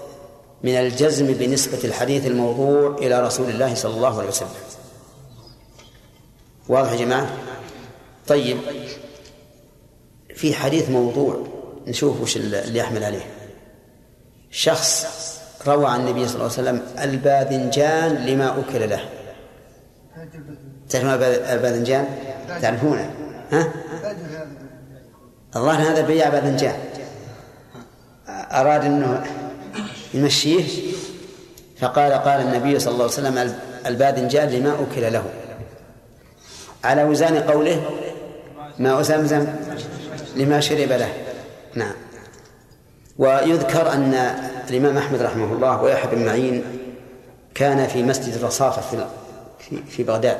من 0.63 0.71
الجزم 0.71 1.33
بنسبة 1.33 1.79
الحديث 1.83 2.25
الموضوع 2.27 2.97
إلى 2.97 3.21
رسول 3.21 3.49
الله 3.49 3.75
صلى 3.75 3.93
الله 3.93 4.19
عليه 4.19 4.29
وسلم. 4.29 4.49
واضح 6.69 6.91
يا 6.91 6.97
جماعة؟ 6.97 7.37
طيب 8.27 8.57
في 10.35 10.53
حديث 10.53 10.89
موضوع 10.89 11.47
نشوف 11.87 12.21
وش 12.21 12.37
اللي 12.37 12.79
يحمل 12.79 13.03
عليه. 13.03 13.25
شخص 14.51 15.07
روى 15.67 15.87
عن 15.87 15.99
النبي 15.99 16.27
صلى 16.27 16.35
الله 16.35 16.51
عليه 16.57 16.61
وسلم 16.61 16.81
الباذنجان 16.99 18.25
لما 18.25 18.59
أكل 18.59 18.89
له. 18.89 19.09
تعرفون 20.89 21.09
الباذنجان؟ 21.23 22.07
تعرفونه؟ 22.61 23.11
ها؟ 23.51 23.73
الظاهر 25.55 25.91
هذا 25.91 26.01
بيع 26.01 26.29
باذنجان. 26.29 26.79
أراد 28.29 28.85
أنه 28.85 29.25
يمشيه. 30.13 30.91
فقال 31.79 32.13
قال 32.13 32.41
النبي 32.41 32.79
صلى 32.79 32.91
الله 32.93 33.03
عليه 33.03 33.13
وسلم 33.13 33.55
الباذنجان 33.85 34.49
لما 34.49 34.73
أكل 34.73 35.13
له. 35.13 35.23
على 36.83 37.03
وزان 37.03 37.37
قوله 37.37 37.89
ماء 38.79 39.01
زمزم 39.01 39.47
لما 40.35 40.59
شرب 40.59 40.91
له. 40.91 41.13
نعم. 41.75 41.93
ويذكر 43.17 43.91
أن 43.91 44.13
الإمام 44.69 44.97
أحمد 44.97 45.21
رحمه 45.21 45.53
الله 45.53 45.81
ويحيى 45.81 46.15
بن 46.15 46.25
معين 46.25 46.63
كان 47.55 47.87
في 47.87 48.03
مسجد 48.03 48.33
الرصافة 48.33 48.81
في 48.81 49.05
في 49.89 50.03
بغداد. 50.03 50.37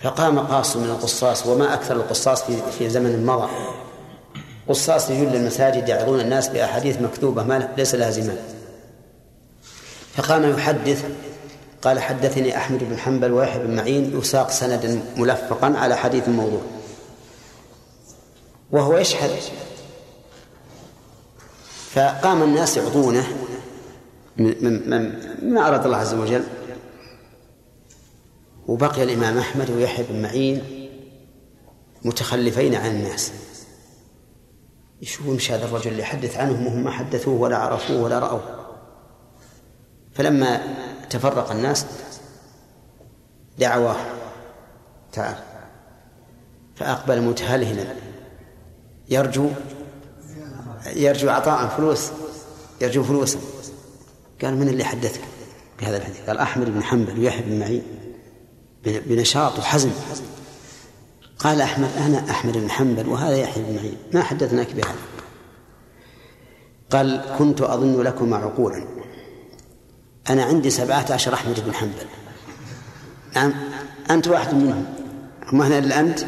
فقام 0.00 0.38
قاص 0.38 0.76
من 0.76 0.90
القصاص 0.90 1.46
وما 1.46 1.74
أكثر 1.74 1.96
القصاص 1.96 2.42
في 2.78 2.88
زمن 2.88 3.26
مضى 3.26 3.48
قصاص 4.68 5.10
لجل 5.10 5.36
المساجد 5.36 5.88
يعظون 5.88 6.20
الناس 6.20 6.48
بأحاديث 6.48 7.00
مكتوبة 7.00 7.42
ما 7.42 7.68
ليس 7.76 7.94
لها 7.94 8.10
زمان. 8.10 8.38
فقام 10.14 10.50
يحدث 10.50 11.04
قال 11.82 11.98
حدثني 11.98 12.56
أحمد 12.56 12.84
بن 12.84 12.98
حنبل 12.98 13.32
ويحيى 13.32 13.62
بن 13.62 13.76
معين 13.76 14.18
يساق 14.18 14.50
سندا 14.50 15.00
ملفقا 15.16 15.76
على 15.76 15.96
حديث 15.96 16.28
موضوع. 16.28 16.60
وهو 18.70 18.98
يشهد. 18.98 19.30
فقام 21.90 22.42
الناس 22.42 22.76
يعطونه 22.76 23.26
مما 24.38 25.68
أراد 25.68 25.84
الله 25.84 25.96
عز 25.96 26.14
وجل. 26.14 26.44
وبقي 28.66 29.02
الإمام 29.02 29.38
أحمد 29.38 29.70
ويحيى 29.70 30.04
بن 30.10 30.22
معين 30.22 30.62
متخلفين 32.04 32.74
عن 32.74 32.90
الناس. 32.90 33.32
شو 35.02 35.24
يمشي 35.24 35.54
هذا 35.54 35.64
الرجل 35.64 35.90
اللي 35.90 36.02
يحدث 36.02 36.36
عنهم 36.36 36.66
وهم 36.66 36.84
ما 36.84 36.90
حدثوه 36.90 37.34
ولا 37.34 37.56
عرفوه 37.56 38.02
ولا 38.02 38.18
رأوه. 38.18 38.42
فلما 40.14 40.60
تفرق 41.10 41.50
الناس 41.50 41.86
دعواه 43.58 43.96
تعال 45.12 45.36
فأقبل 46.76 47.22
متهلهلا 47.22 47.94
يرجو 49.08 49.50
يرجو 50.86 51.30
عطاء 51.30 51.68
فلوس 51.68 52.10
يرجو 52.80 53.02
فلوسا 53.02 53.38
قال 54.42 54.56
من 54.56 54.68
اللي 54.68 54.84
حدثك؟ 54.84 55.20
بهذا 55.80 55.96
الحديث. 55.96 56.20
قال 56.26 56.38
أحمد 56.38 56.66
بن 56.70 56.82
حنبل 56.82 57.20
ويحيى 57.20 57.42
بن 57.42 57.58
معين 57.58 57.82
بنشاط 58.84 59.58
وحزم. 59.58 59.90
قال 61.38 61.60
أحمد 61.60 61.88
أنا 62.06 62.30
أحمد 62.30 62.58
بن 62.58 62.70
حنبل 62.70 63.08
وهذا 63.08 63.36
يحيى 63.36 63.62
بن 63.62 63.76
معين. 63.76 63.96
ما 64.12 64.22
حدثناك 64.22 64.72
بهذا؟ 64.72 64.94
قال 66.90 67.24
كنت 67.38 67.60
أظن 67.60 68.02
لكما 68.02 68.36
عقولا. 68.36 68.84
أنا 70.30 70.44
عندي 70.44 70.70
سبعة 70.70 71.06
عشر 71.10 71.34
أحمد 71.34 71.60
بن 71.66 71.74
حنبل. 71.74 72.06
نعم 73.34 73.54
أنت 74.10 74.28
واحد 74.28 74.54
منهم. 74.54 74.84
ما 75.52 75.66
هنا 75.66 75.78
إلا 75.78 76.00
أنت 76.00 76.24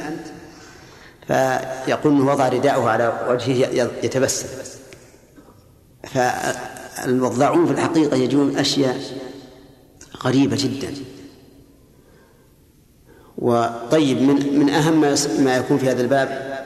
فيقول 1.27 2.21
وضع 2.21 2.49
رداءه 2.49 2.88
على 2.88 3.27
وجهه 3.31 3.90
يتبسم. 4.03 4.49
فالوضاعون 6.05 7.66
في 7.66 7.73
الحقيقة 7.73 8.16
يجون 8.16 8.57
أشياء 8.57 9.01
غريبة 10.23 10.57
جدا. 10.57 10.94
وطيب 13.38 14.22
من 14.22 14.59
من 14.59 14.70
أهم 14.70 15.01
ما 15.44 15.57
يكون 15.57 15.79
في 15.79 15.90
هذا 15.90 16.03
الباب 16.03 16.59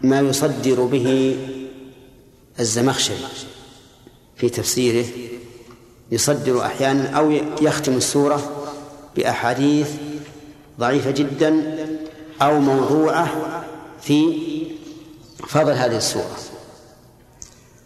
ما 0.00 0.20
يصدر 0.20 0.84
به 0.84 1.36
الزمخشري 2.60 3.16
في 4.36 4.48
تفسيره 4.48 5.06
يصدر 6.10 6.66
أحيانا 6.66 7.10
أو 7.10 7.30
يختم 7.60 7.96
السورة 7.96 8.70
بأحاديث 9.16 9.90
ضعيفة 10.80 11.10
جدا 11.10 11.76
أو 12.42 12.60
موضوعة 12.60 13.28
في 14.02 14.36
فضل 15.46 15.72
هذه 15.72 15.96
السورة. 15.96 16.36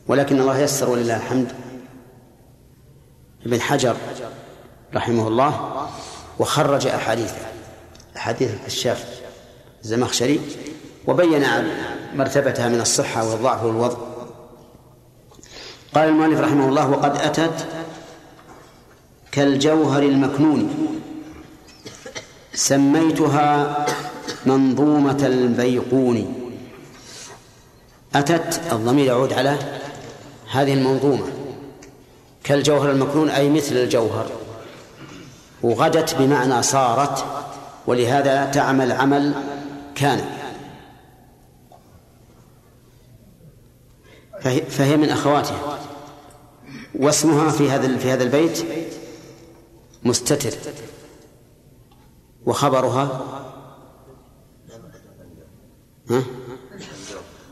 ولكن 0.09 0.40
الله 0.40 0.59
يسر 0.59 0.90
ولله 0.90 1.16
الحمد. 1.16 1.53
ابن 3.46 3.61
حجر 3.61 3.96
رحمه 4.94 5.29
الله 5.29 5.87
وخرج 6.38 6.87
أحاديثه. 6.87 7.54
أحاديث 8.16 8.55
الكشاف 8.55 9.20
الزمخشري 9.85 10.40
وبين 11.07 11.44
مرتبتها 12.14 12.68
من 12.68 12.81
الصحة 12.81 13.31
والضعف 13.31 13.64
والوضع. 13.64 13.96
قال 15.94 16.09
المؤلف 16.09 16.40
رحمه 16.40 16.68
الله 16.68 16.90
وقد 16.90 17.16
أتت 17.16 17.66
كالجوهر 19.33 20.03
المكنون. 20.03 20.90
سميتها 22.55 23.87
منظومة 24.46 25.27
البيقون. 25.27 26.50
أتت 28.14 28.61
الضمير 28.72 29.07
يعود 29.07 29.33
على 29.33 29.59
هذه 30.50 30.74
المنظومة. 30.74 31.27
كالجوهر 32.44 32.90
المكنون 32.90 33.29
أي 33.29 33.50
مثل 33.50 33.77
الجوهر. 33.77 34.27
وغدت 35.62 36.14
بمعنى 36.14 36.62
صارت. 36.62 37.24
ولهذا 37.87 38.51
تعمل 38.51 38.92
عمل 38.92 39.35
كان. 39.94 40.25
فهي 44.68 44.97
من 44.97 45.11
أخواتها. 45.11 45.79
واسمها 46.94 47.51
في 47.51 47.70
هذا 47.70 47.97
في 47.99 48.11
هذا 48.11 48.23
البيت 48.23 48.64
مستتر. 50.05 50.59
وخبرها 52.47 53.20
ها؟ 56.11 56.23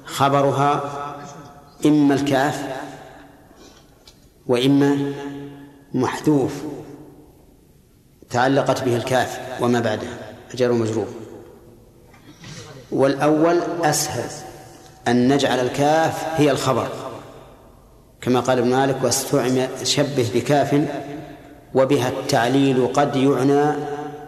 خبرها 0.05 0.83
إما 1.87 2.15
الكاف 2.15 2.83
وإما 4.47 5.13
محذوف. 5.95 6.63
تعلقت 8.33 8.85
به 8.85 8.97
الكاف 8.97 9.41
وما 9.61 9.81
بعده 9.81 10.09
جر 10.55 10.73
ومجرور 10.73 11.07
والأول 12.93 13.61
أسهل. 13.83 14.31
أن 15.09 15.33
نجعل 15.33 15.61
الكاف 15.61 16.25
هي 16.37 16.51
الخبر. 16.51 16.89
كما 18.21 18.41
قال 18.41 18.59
ابن 18.59 18.71
مالك 18.71 18.97
واستعم 19.03 19.69
شبه 19.85 20.31
بكاف 20.35 20.89
وبها 21.75 22.09
التعليل 22.09 22.87
قد 22.87 23.17
يعنى 23.17 23.73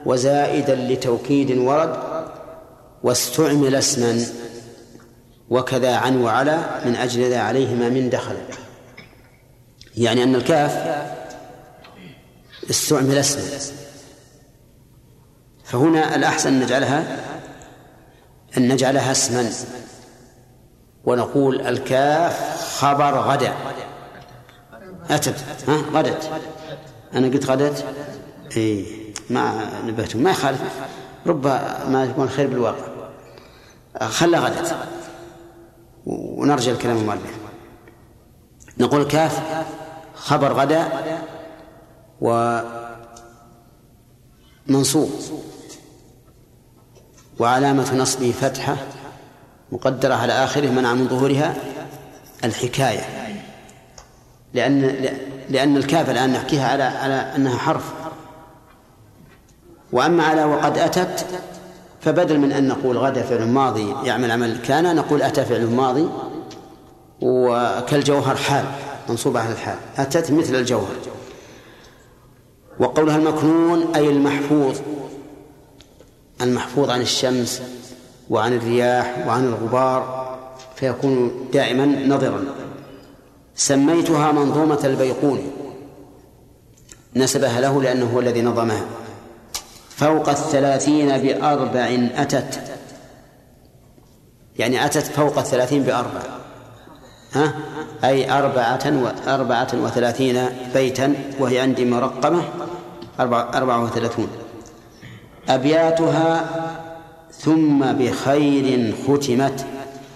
وزائدا 0.07 0.75
لتوكيد 0.75 1.59
ورد 1.59 1.97
واستعمل 3.03 3.75
اسما 3.75 4.27
وكذا 5.51 5.97
عن 5.97 6.23
وعلى 6.23 6.59
من 6.85 6.97
أجل 6.97 7.31
ذا 7.31 7.39
عليهما 7.39 7.89
من 7.89 8.11
دخل. 8.11 8.37
يعني 9.97 10.23
أن 10.23 10.35
الكاف 10.35 11.05
استعمل 12.71 13.19
اسما 13.19 13.43
فهنا 15.75 16.17
الأحسن 16.17 16.61
نجعلها 16.61 17.25
أن 18.57 18.73
نجعلها 18.73 19.13
اسما. 19.13 19.51
ونقول 21.05 21.61
الكاف 21.61 22.63
خبر 22.79 23.19
غدا. 23.19 23.55
أتت 25.11 25.45
ها؟ 25.69 25.77
غدت. 25.93 26.31
أنا 27.15 27.27
قلت 27.27 27.47
غدت؟ 27.47 27.85
إيه. 28.57 28.85
ما 29.31 29.71
نبهتم 29.87 30.19
ما 30.19 30.31
يخالف. 30.31 30.61
ربما 31.27 32.09
يكون 32.11 32.29
خير 32.29 32.47
بالواقع. 32.47 32.87
خلى 34.01 34.39
غدت. 34.39 34.77
ونرجع 36.07 36.73
الكلام 36.73 36.97
المؤلف. 36.97 37.39
نقول 38.79 39.05
كاف 39.05 39.65
خبر 40.15 40.53
غدا 40.53 40.89
ومنصوب 44.69 45.11
وعلامة 47.39 47.97
نصبه 47.97 48.35
فتحة 48.41 48.77
مقدرة 49.73 50.15
على 50.15 50.33
آخره 50.33 50.69
منع 50.69 50.95
من 50.95 51.09
ظهورها 51.09 51.55
الحكاية. 52.45 53.01
لأن 54.55 54.81
لأن 55.51 55.77
الكاف 55.77 56.11
الآن 56.11 56.33
نحكيها 56.33 56.69
على 56.69 56.83
على 56.83 57.15
أنها 57.15 57.59
حرف. 57.59 57.93
وأما 59.93 60.25
على 60.25 60.45
وقد 60.45 60.79
أتت 60.79 61.27
فبدل 62.01 62.39
من 62.39 62.53
أن 62.53 62.69
نقول 62.69 62.99
غدا 62.99 63.23
فعل 63.23 63.49
ماضي 63.49 63.95
يعمل 64.05 64.31
عمل 64.31 64.59
كان 64.59 64.97
نقول 64.97 65.23
أتى 65.23 65.45
فعل 65.45 65.67
ماضي 65.67 66.09
وكالجوهر 67.21 68.37
حال 68.37 68.65
منصوبة 69.09 69.41
على 69.41 69.53
الحال. 69.53 69.79
أتت 69.99 70.31
مثل 70.31 70.55
الجوهر. 70.55 70.95
وقولها 72.81 73.17
المكنون 73.17 73.95
أي 73.95 74.11
المحفوظ. 74.11 74.79
المحفوظ 76.41 76.91
عن 76.91 77.01
الشمس 77.01 77.63
وعن 78.31 78.53
الرياح 78.53 79.25
وعن 79.27 79.45
الغبار 79.45 80.25
فيكون 80.77 81.49
دائما 81.53 81.87
نظرا. 81.87 82.45
سميتها 83.57 84.33
منظومة 84.33 84.81
البيقوني 84.85 85.51
نسبها 87.17 87.61
له 87.61 87.83
لأنه 87.83 88.11
هو 88.15 88.21
الذي 88.21 88.43
نظمها. 88.43 88.85
فوق 89.89 90.29
الثلاثين 90.29 91.19
بأربع 91.19 92.09
أتت. 92.17 92.61
يعني 94.59 94.85
أتت 94.85 95.07
فوق 95.07 95.39
الثلاثين 95.39 95.83
بأربع. 95.83 96.23
ها؟ 97.33 97.55
أي 98.05 98.39
أربعة 98.39 99.03
وأربعة 99.03 99.69
وثلاثين 99.75 100.49
بيتا 100.75 101.15
وهي 101.39 101.59
عندي 101.61 101.85
مرقمة 101.85 102.43
أربعة 103.21 103.85
وثلاثون. 103.85 104.29
أبياتها 105.49 106.45
ثم 107.33 107.93
بخير 107.93 108.95
ختمت. 109.07 109.67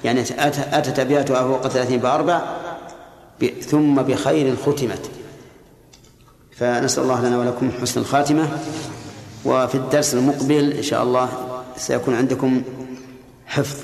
يعني 0.04 0.20
أتت 0.38 0.98
أبياتها 0.98 1.42
فوق 1.42 1.64
الثلاثين 1.64 2.00
بأربع 2.00 2.42
ثم 3.60 3.94
بخير 3.94 4.56
ختمت. 4.56 5.10
فنسأل 6.56 7.02
الله 7.02 7.26
لنا 7.26 7.38
ولكم 7.38 7.70
حسن 7.80 8.00
الخاتمة. 8.00 8.48
وفي 9.44 9.74
الدرس 9.74 10.14
المقبل 10.14 10.72
إن 10.72 10.82
شاء 10.82 11.02
الله 11.02 11.28
سيكون 11.76 12.14
عندكم 12.14 12.62
حفظ. 13.46 13.76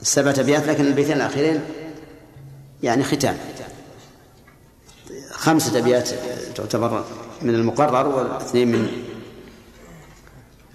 السبعة 0.00 0.34
أبيات 0.38 0.66
لكن 0.66 0.86
البيتين 0.86 1.16
الأخيرين 1.16 1.60
يعني 2.82 3.04
ختام. 3.04 3.36
خمسة 5.30 5.78
أبيات 5.78 6.10
تعتبر 6.54 7.04
من 7.42 7.54
المقرر 7.54 8.08
والاثنين 8.08 8.68
من 8.72 8.88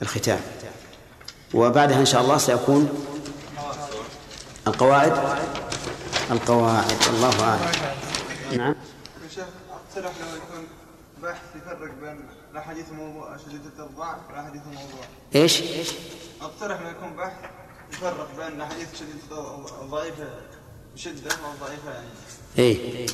الختام. 0.02 0.40
وبعدها 1.54 2.00
إن 2.00 2.06
شاء 2.06 2.22
الله 2.22 2.38
سيكون 2.38 3.06
القواعد. 4.68 5.38
القواعد. 6.32 6.92
الله 7.10 7.44
أعلم. 7.44 7.72
نعم. 8.58 8.76
شيخ 9.36 9.46
اقترح 9.72 10.12
لو 10.22 10.36
يكون 10.38 10.68
بحث 11.24 11.42
يفرق 11.56 11.92
بين 12.02 12.20
الاحاديث 12.52 12.86
الموضوع 12.92 13.38
شديدة 13.38 13.86
الضعف 13.86 14.18
والاحاديث 14.30 14.62
الموضوع 14.62 15.06
إيش؟ 15.36 15.62
اقترح 16.42 16.82
لو 16.82 16.90
يكون 16.90 17.14
بحث 17.18 17.34
يفرق 17.94 18.28
بين 18.38 18.48
الاحاديث 18.48 18.88
شديدة 18.96 19.56
الضعيفة 19.82 20.28
بشدة 20.96 21.36
والضعيفة 21.50 21.92
يعني 21.92 22.08
إيه. 22.58 23.08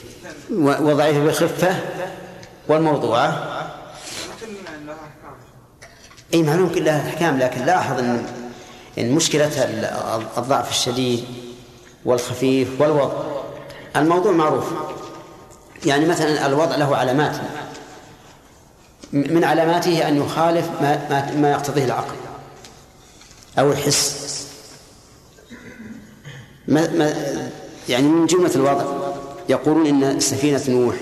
وضعيفة 0.52 1.26
بخفة. 1.26 1.76
والموضوعة 2.67 3.30
إي 6.34 6.43
معلوم 6.43 6.69
كلها 6.69 7.10
احكام 7.10 7.39
لكن 7.39 7.65
لاحظ 7.65 8.00
ان 8.00 8.26
إن 8.98 9.12
مشكلة 9.12 9.52
الضعف 10.38 10.69
الشديد 10.69 11.26
والخفيف 12.06 12.82
والوضع. 12.82 13.24
الموضوع 13.96 14.32
معروف. 14.32 14.65
يعني 15.86 16.06
مثلا 16.06 16.46
الوضع 16.46 16.76
له 16.76 16.96
علامات. 16.96 17.36
من 19.13 19.43
علاماته 19.43 20.08
أن 20.08 20.17
يخالف 20.17 20.69
ما, 20.82 21.10
ما, 21.10 21.32
ما 21.36 21.52
يقتضيه 21.52 21.86
العقل 21.86 22.15
أو 23.60 23.72
الحس. 23.72 24.24
ما 26.67 26.89
ما 26.89 27.13
يعني 27.89 28.08
من 28.08 28.26
جملة 28.26 28.56
الوضع 28.56 28.86
يقولون 29.50 29.88
إن 29.88 30.19
سفينة 30.19 30.62
نوح 30.67 30.96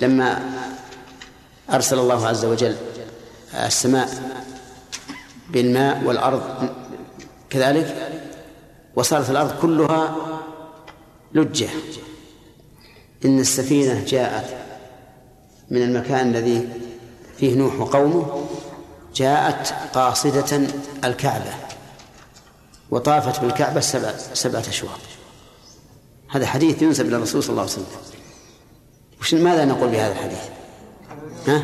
لما 0.00 0.42
أرسل 1.70 1.98
الله 1.98 2.26
عز 2.26 2.44
وجل 2.44 2.76
السماء 3.54 4.08
بالماء 5.50 6.02
والأرض 6.04 6.68
كذلك 7.50 8.10
وصارت 8.96 9.30
الأرض 9.30 9.60
كلها 9.60 10.16
لجة 11.34 11.68
إن 13.24 13.38
السفينة 13.38 14.04
جاءت 14.04 14.56
من 15.70 15.82
المكان 15.82 16.28
الذي 16.30 16.68
فيه 17.36 17.54
نوح 17.56 17.80
وقومه 17.80 18.46
جاءت 19.14 19.74
قاصدة 19.94 20.66
الكعبة 21.04 21.54
وطافت 22.90 23.40
بالكعبة 23.40 23.80
سبع 23.80 24.12
سبعة 24.32 24.60
أشواط 24.68 25.00
هذا 26.28 26.46
حديث 26.46 26.82
ينسب 26.82 27.06
إلى 27.06 27.16
الرسول 27.16 27.42
صلى 27.42 27.50
الله 27.50 27.62
عليه 27.62 27.72
وسلم 27.72 27.86
وش 29.20 29.34
ماذا 29.34 29.64
نقول 29.64 29.88
بهذا 29.88 30.12
الحديث؟ 30.12 30.38
ها؟ 31.48 31.62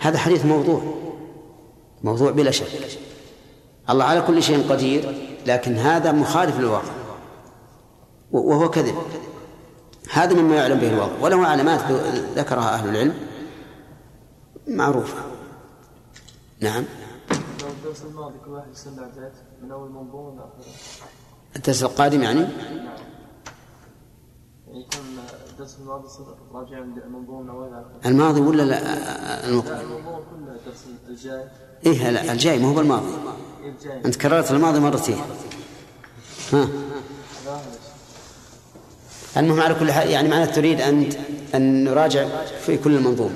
هذا 0.00 0.18
حديث 0.18 0.44
موضوع 0.44 0.95
موضوع 2.04 2.30
بلا 2.30 2.50
شك. 2.50 2.66
الله 3.90 4.04
على 4.04 4.22
كل 4.22 4.42
شيء 4.42 4.70
قدير 4.70 5.16
لكن 5.46 5.76
هذا 5.76 6.12
مخالف 6.12 6.58
للواقع. 6.58 6.92
وهو 8.32 8.70
كذب. 8.70 8.94
هذا 10.12 10.34
مما 10.34 10.56
يعلم 10.56 10.78
به 10.78 10.88
الواقع. 10.88 11.22
وله 11.22 11.46
علامات 11.46 11.80
ذكرها 12.36 12.74
أهل 12.74 12.88
العلم. 12.88 13.14
معروفة. 14.68 15.18
نعم. 16.60 16.84
الدرس 17.86 18.02
الماضي 18.02 18.38
كل 18.44 18.50
واحد 18.50 18.68
من 19.62 19.72
أول 19.72 19.90
منظوم 19.90 20.40
الدرس 21.56 21.82
القادم 21.82 22.22
يعني؟ 22.22 22.40
نعم 22.40 23.06
يكون 24.68 25.18
الدرس 25.50 25.76
الماضي 25.80 26.08
راجع 26.52 26.78
الماضي 28.06 28.40
ولا 28.40 28.62
لا؟ 28.62 29.48
المقبل؟ 29.48 29.70
لا 29.70 29.80
المنظوم 29.80 30.24
كله 30.30 30.56
الدرس 30.56 30.84
الجاي. 31.08 31.44
إيه 31.86 32.10
لا 32.10 32.32
الجاي 32.32 32.58
ما 32.58 32.68
هو 32.68 32.74
بالماضي. 32.74 33.12
أنت 34.04 34.16
كررت 34.16 34.50
الماضي 34.50 34.80
مرتين. 34.80 35.18
ها. 36.52 36.68
المهم 39.36 39.60
على 39.60 39.74
كل 39.74 39.92
حال 39.92 40.10
يعني 40.10 40.28
معناته 40.28 40.52
تريد 40.52 40.80
أن 40.80 41.08
أن 41.54 41.84
نراجع 41.84 42.44
في 42.66 42.76
كل 42.76 42.96
المنظومة. 42.96 43.34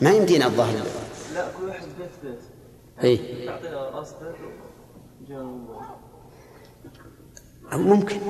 ما 0.00 0.10
يمدينا 0.10 0.46
الظاهر؟ 0.46 0.84
لا 1.34 1.48
كل 1.58 1.68
واحد 1.68 1.86
بيت 1.98 2.10
بيت. 2.22 2.40
اي 3.04 3.48
ممكن. 7.72 8.20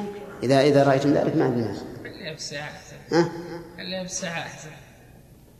إذا 0.42 0.60
إذا 0.60 0.82
رأيتم 0.82 1.12
ذلك 1.12 1.36
ما 1.36 1.44
عندنا 1.44 1.74
خليها 2.02 2.32
بالساعة 2.32 2.70
أحسن 2.70 2.96
ها؟ 3.16 3.32
خليها 3.76 4.02
بالساعة 4.02 4.38
أحسن 4.38 4.70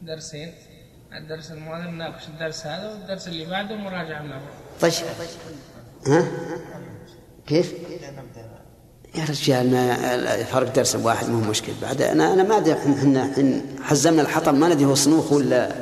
درسين. 0.03 0.53
الدرس 1.13 1.51
الماضي 1.51 1.83
نناقش 1.83 2.29
الدرس 2.29 2.67
هذا 2.67 2.91
والدرس 2.91 3.29
اللي 3.29 3.45
بعده 3.45 3.77
مراجعة 3.77 4.23
منه 4.23 4.41
طيب. 4.81 4.93
ها؟ 6.07 6.25
كيف؟ 7.47 7.73
يا 9.15 9.25
رجال 9.25 9.71
ما 9.71 10.45
فرق 10.45 10.75
درس 10.75 10.95
واحد 10.95 11.29
مو 11.29 11.41
مشكل. 11.41 11.73
بعد 11.83 12.03
أنا 12.03 12.33
أنا 12.33 12.43
ما 12.43 12.57
أدري 12.57 12.73
إحنا 12.73 13.33
حين 13.35 13.77
حزمنا 13.83 14.23
الحطب 14.23 14.55
ما 14.55 14.69
ندري 14.69 14.85
هو 14.85 14.95
صنوخ 14.95 15.33
ولا 15.33 15.73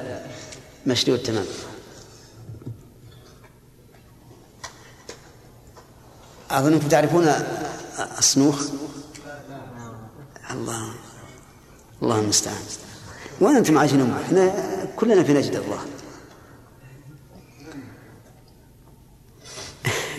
مشدود 0.87 1.19
تمام. 1.19 1.45
أظنكم 6.51 6.89
تعرفون 6.89 7.29
الصنوخ؟ 8.19 8.69
الله 10.51 10.95
الله 12.03 12.19
المستعان. 12.21 12.63
وين 13.41 13.57
أنتم 13.57 13.79
عايشين 13.79 14.15
إحنا 14.27 14.53
كلنا 14.97 15.23
في 15.23 15.33
نجد 15.33 15.57
الله. 15.57 15.79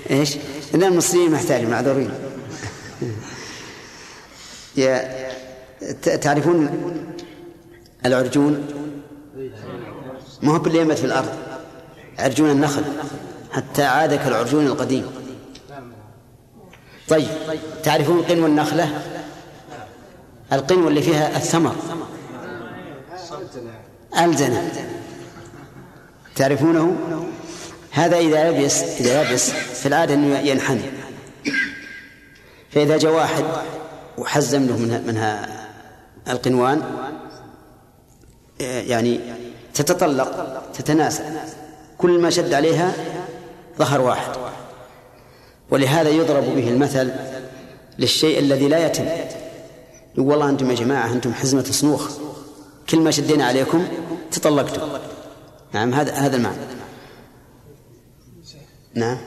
إيش؟ 0.10 0.38
إن 0.76 0.84
المصريين 0.84 1.32
محتاجين 1.32 1.70
معذورين. 1.70 2.12
يا 4.76 5.30
تعرفون 6.22 6.70
العرجون؟ 8.06 8.68
ما 10.42 10.54
هو 10.54 10.60
باللي 10.60 10.96
في 10.96 11.06
الأرض. 11.06 11.30
عرجون 12.20 12.52
النخل 12.52 12.84
حتى 13.52 13.84
عاد 13.84 14.16
كالعرجون 14.16 14.68
القديم. 14.68 15.06
طيب 17.08 17.28
تعرفون 17.84 18.22
قنو 18.22 18.46
النخلة؟ 18.46 19.02
القنوة 20.54 20.88
اللي 20.88 21.02
فيها 21.02 21.38
الثمر. 21.38 21.76
ألزنة 24.20 24.72
تعرفونه؟ 26.36 26.96
هذا 27.92 28.18
إذا 28.18 28.50
يبس 28.50 28.84
إذا 28.84 29.32
يبس 29.32 29.50
في 29.50 29.86
العادة 29.86 30.14
أنه 30.14 30.40
ينحني. 30.40 30.82
فإذا 32.72 32.98
جاء 32.98 33.12
واحد 33.12 33.44
وحزم 34.18 34.68
له 34.68 34.78
منها, 34.78 35.00
منها 35.00 35.50
القنوان 36.30 36.82
يعني 38.60 39.20
تتطلق 39.74 40.62
تتناسى. 40.74 41.24
كل 41.98 42.20
ما 42.20 42.30
شد 42.30 42.54
عليها 42.54 42.94
ظهر 43.78 44.02
واحد. 44.02 44.32
ولهذا 45.72 46.10
يضرب 46.10 46.44
به 46.44 46.68
المثل 46.70 47.12
للشيء 48.00 48.40
الذي 48.40 48.68
لا 48.68 48.86
يتم. 48.86 49.06
والله 50.18 50.50
أنتم 50.50 50.70
يا 50.70 50.76
جماعة 50.76 51.14
أنتم 51.14 51.34
حزمة 51.34 51.64
صنوخ 51.64 52.29
كل 52.90 53.00
ما 53.00 53.12
شدينا 53.12 53.46
عليكم 53.46 53.88
تطلقتم 54.32 55.00
نعم 55.74 55.94
هذا 55.94 56.14
هذا 56.14 56.38
المعنى. 56.38 56.58
نعم. 58.94 59.18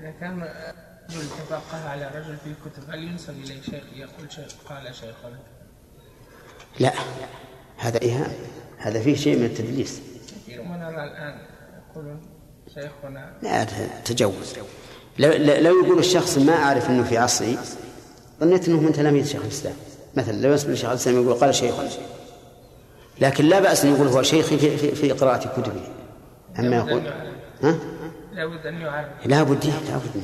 إذا 0.00 0.10
كان 0.20 0.42
رجل 1.10 1.26
تفقه 1.38 1.88
على 1.88 2.10
رجل 2.14 2.36
في 2.44 2.54
كتب 2.64 2.90
هل 2.90 3.04
ينسب 3.04 3.34
إليه 3.44 3.62
شيخ؟ 3.62 3.84
يقول 3.94 4.32
شيخ 4.32 4.54
قال 4.68 4.94
شيخنا 4.94 5.38
لا 6.80 6.92
هذا 7.76 8.02
إيهام. 8.02 8.32
هذا 8.78 9.02
فيه 9.02 9.16
شيء 9.16 9.38
من 9.38 9.44
التدليس. 9.44 10.00
كثير 10.46 10.62
من 10.62 10.82
الآن 10.82 11.38
يقولون 11.90 12.20
شيخنا. 12.74 13.34
لا 13.42 13.64
تجوز. 14.04 14.54
لو, 15.18 15.32
لو 15.54 15.84
يقول 15.84 15.98
الشخص 15.98 16.38
ما 16.38 16.52
أعرف 16.52 16.90
أنه 16.90 17.04
في 17.04 17.18
عصري 17.18 17.58
ظنيت 18.40 18.68
أنه 18.68 18.80
من 18.80 18.92
تلاميذ 18.92 19.26
شيخ 19.26 19.42
الإسلام. 19.42 19.74
مثلا 20.14 20.32
لو 20.32 20.52
يسمع 20.52 20.74
شيخ 20.74 20.88
الإسلام 20.88 21.22
يقول 21.22 21.34
قال 21.34 21.54
شيخ. 21.54 21.74
لكن 23.20 23.44
لا 23.44 23.60
بأس 23.60 23.84
أن 23.84 23.94
يقول 23.94 24.08
هو 24.08 24.22
شيخي 24.22 24.58
في, 24.58 24.76
في, 24.76 24.94
في 24.94 25.10
قراءة 25.10 25.60
كتبه. 25.60 25.82
أما 26.58 26.76
يقول 26.76 27.02
ها؟ 27.62 27.76
لابد 28.32 28.66
أن 28.66 28.80
يعرف. 28.80 29.08
لا 29.26 29.42
بد 29.42 29.64
لا 29.64 29.96
بد. 29.96 30.22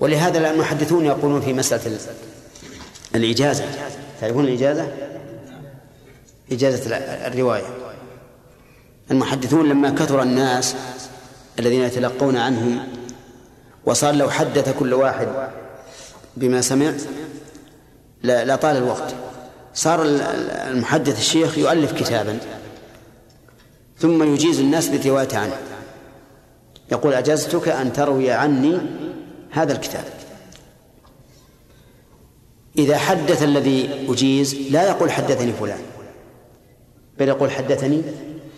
ولهذا 0.00 0.50
المحدثون 0.50 1.04
يقولون 1.04 1.40
في 1.40 1.52
مسألة 1.52 1.98
الإجازة. 3.14 3.64
تعرفون 4.20 4.44
الإجازة؟ 4.44 4.92
إجازة 6.52 6.96
الرواية. 7.26 7.66
المحدثون 9.10 9.68
لما 9.68 9.90
كثر 9.90 10.22
الناس 10.22 10.76
الذين 11.58 11.82
يتلقون 11.82 12.36
عنهم 12.36 12.78
وصار 13.86 14.14
لو 14.14 14.30
حدث 14.30 14.78
كل 14.78 14.94
واحد 14.94 15.28
بما 16.36 16.60
سمع 16.60 16.92
لا, 18.26 18.44
لا 18.44 18.56
طال 18.56 18.76
الوقت. 18.76 19.14
صار 19.74 20.02
المحدث 20.70 21.18
الشيخ 21.18 21.58
يؤلف 21.58 21.92
كتابا. 21.92 22.38
ثم 23.98 24.34
يجيز 24.34 24.60
الناس 24.60 24.88
بالرواية 24.88 25.36
عنه. 25.36 25.56
يقول 26.92 27.14
أجزتك 27.14 27.68
أن 27.68 27.92
تروي 27.92 28.30
عني 28.30 28.78
هذا 29.50 29.72
الكتاب. 29.72 30.04
إذا 32.78 32.98
حدث 32.98 33.42
الذي 33.42 34.06
أجيز 34.08 34.54
لا 34.70 34.88
يقول 34.88 35.10
حدثني 35.10 35.52
فلان 35.52 35.80
بل 37.18 37.28
يقول 37.28 37.50
حدثني 37.50 38.02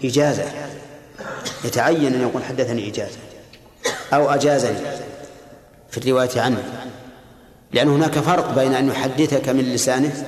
إجازة. 0.04 0.44
يتعين 1.64 2.14
أن 2.14 2.20
يقول 2.20 2.44
حدثني 2.44 2.88
إجازة 2.88 3.18
أو 4.12 4.31
أجازني 4.31 4.78
في 5.90 5.98
الرواية 5.98 6.40
عنه. 6.40 6.62
لأن 7.72 7.88
هناك 7.88 8.18
فرق 8.18 8.54
بين 8.54 8.74
أن 8.74 8.88
يحدثك 8.88 9.48
من 9.48 9.64
لسانه 9.64 10.26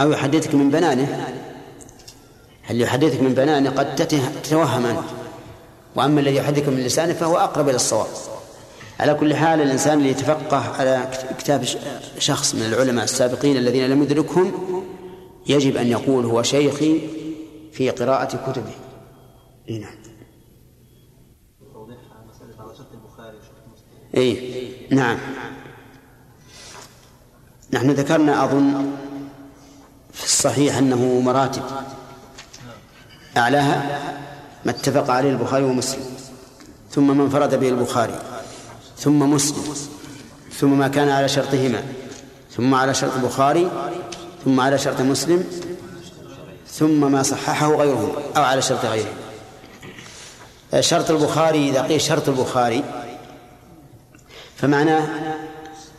أو 0.00 0.10
يحدثك 0.10 0.54
من 0.54 0.70
بنانه. 0.70 1.28
هل 2.62 2.80
يحدثك 2.80 3.20
من 3.20 3.34
بنانه 3.34 3.70
قد 3.70 3.96
تتوهم 3.96 4.86
أنت 4.86 4.98
وأما 5.96 6.20
الذي 6.20 6.36
يحدثك 6.36 6.68
من 6.68 6.80
لسانه 6.80 7.12
فهو 7.12 7.36
أقرب 7.36 7.68
إلى 7.68 7.76
الصواب. 7.76 8.06
على 9.00 9.14
كل 9.14 9.34
حال 9.34 9.60
الإنسان 9.60 9.98
اللي 9.98 10.10
يتفقه 10.10 10.56
على 10.56 11.10
كتاب 11.38 11.64
شخص 12.18 12.54
من 12.54 12.62
العلماء 12.62 13.04
السابقين 13.04 13.56
الذين 13.56 13.86
لم 13.90 14.02
يدركهم 14.02 14.52
يجب 15.46 15.76
أن 15.76 15.86
يقول 15.86 16.24
هو 16.24 16.42
شيخي 16.42 17.00
في 17.72 17.90
قراءة 17.90 18.50
كتبه. 18.50 18.72
نعم. 19.70 19.94
إي 24.16 24.86
نعم. 24.90 25.18
نحن 27.74 27.90
ذكرنا 27.90 28.44
أظن 28.44 28.90
في 30.12 30.24
الصحيح 30.24 30.76
أنه 30.76 31.20
مراتب. 31.20 31.62
أعلاها 33.36 34.00
ما 34.64 34.70
اتفق 34.70 35.10
عليه 35.10 35.30
البخاري 35.30 35.64
ومسلم. 35.64 36.04
ثم 36.90 37.16
ما 37.16 37.24
انفرد 37.24 37.54
به 37.54 37.68
البخاري. 37.68 38.18
ثم 38.98 39.18
مسلم. 39.18 39.74
ثم 40.58 40.78
ما 40.78 40.88
كان 40.88 41.08
على 41.08 41.28
شرطهما. 41.28 41.82
ثم 42.56 42.74
على 42.74 42.94
شرط 42.94 43.12
البخاري. 43.16 43.70
ثم 44.44 44.60
على 44.60 44.78
شرط 44.78 45.00
مسلم. 45.00 45.44
ثم 46.68 47.12
ما 47.12 47.22
صححه 47.22 47.76
غيره 47.76 48.22
أو 48.36 48.42
على 48.42 48.62
شرط 48.62 48.84
غيره. 48.84 49.12
شرط 50.80 51.10
البخاري 51.10 51.70
إذا 51.70 51.82
قيل 51.82 52.00
شرط 52.00 52.28
البخاري 52.28 52.84
فمعناه 54.56 55.08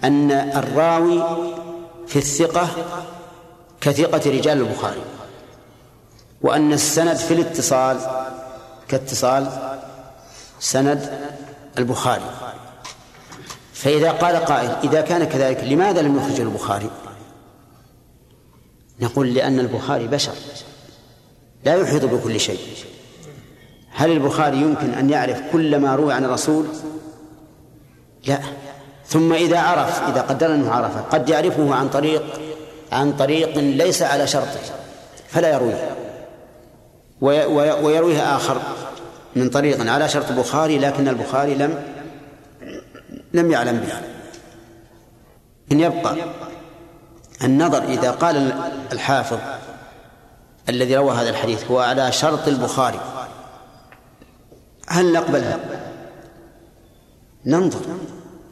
أن 0.04 0.32
الراوي 0.32 1.24
في 2.08 2.16
الثقة 2.16 2.68
كثقة 3.82 4.32
رجال 4.32 4.58
البخاري 4.58 5.02
وأن 6.42 6.74
السند 6.74 7.16
في 7.16 7.34
الاتصال 7.34 7.98
كاتصال 8.88 9.48
سند 10.60 11.20
البخاري. 11.78 12.32
فإذا 13.74 14.12
قال 14.12 14.36
قائل 14.36 14.70
إذا 14.84 15.02
كان 15.02 15.24
كذلك 15.24 15.64
لماذا 15.64 16.02
لم 16.02 16.18
يخرج 16.18 16.42
البخاري؟ 16.42 16.90
نقول 19.00 19.34
لأن 19.34 19.60
البخاري 19.60 20.08
بشر 20.08 20.34
لا 21.64 21.76
يحيط 21.76 22.06
بكل 22.06 22.40
شيء. 22.40 22.60
هل 23.92 24.12
البخاري 24.12 24.58
يمكن 24.58 24.94
أن 24.94 25.10
يعرف 25.10 25.42
كل 25.52 25.80
ما 25.80 25.96
روي 25.96 26.14
عن 26.14 26.26
الرسول؟ 26.26 26.66
لا. 28.28 28.40
ثم 29.08 29.34
إذا 29.34 29.60
عرف 29.60 30.10
إذا 30.10 30.22
قدر 30.22 30.56
أنه 30.56 30.72
عرفه 30.72 31.02
قد 31.02 31.30
يعرفه 31.30 31.76
عن 31.76 31.90
طريق 31.90 32.24
عن 32.92 33.14
طريق 33.14 33.58
ليس 33.58 34.02
على 34.02 34.28
شرطه 34.28 34.60
فلا 35.30 35.50
يرويه. 35.50 35.96
ويرويه 37.22 38.36
آخر 38.36 38.62
من 39.36 39.50
طريق 39.50 39.92
على 39.92 40.10
شرط 40.10 40.32
البخاري 40.32 40.78
لكن 40.78 41.08
البخاري 41.08 41.56
لم 41.56 41.84
لم 43.34 43.52
يعلم 43.52 43.78
به 43.78 43.94
إن 45.72 45.80
يبقى 45.80 46.16
النظر 47.44 47.84
إذا 47.84 48.12
قال 48.12 48.54
الحافظ 48.92 49.38
الذي 50.70 50.98
روى 50.98 51.16
هذا 51.16 51.30
الحديث 51.30 51.72
هو 51.72 51.80
على 51.80 52.12
شرط 52.12 52.48
البخاري 52.48 53.00
هل 54.88 55.14
نقبلها؟ 55.14 55.60
ننظر. 57.46 57.80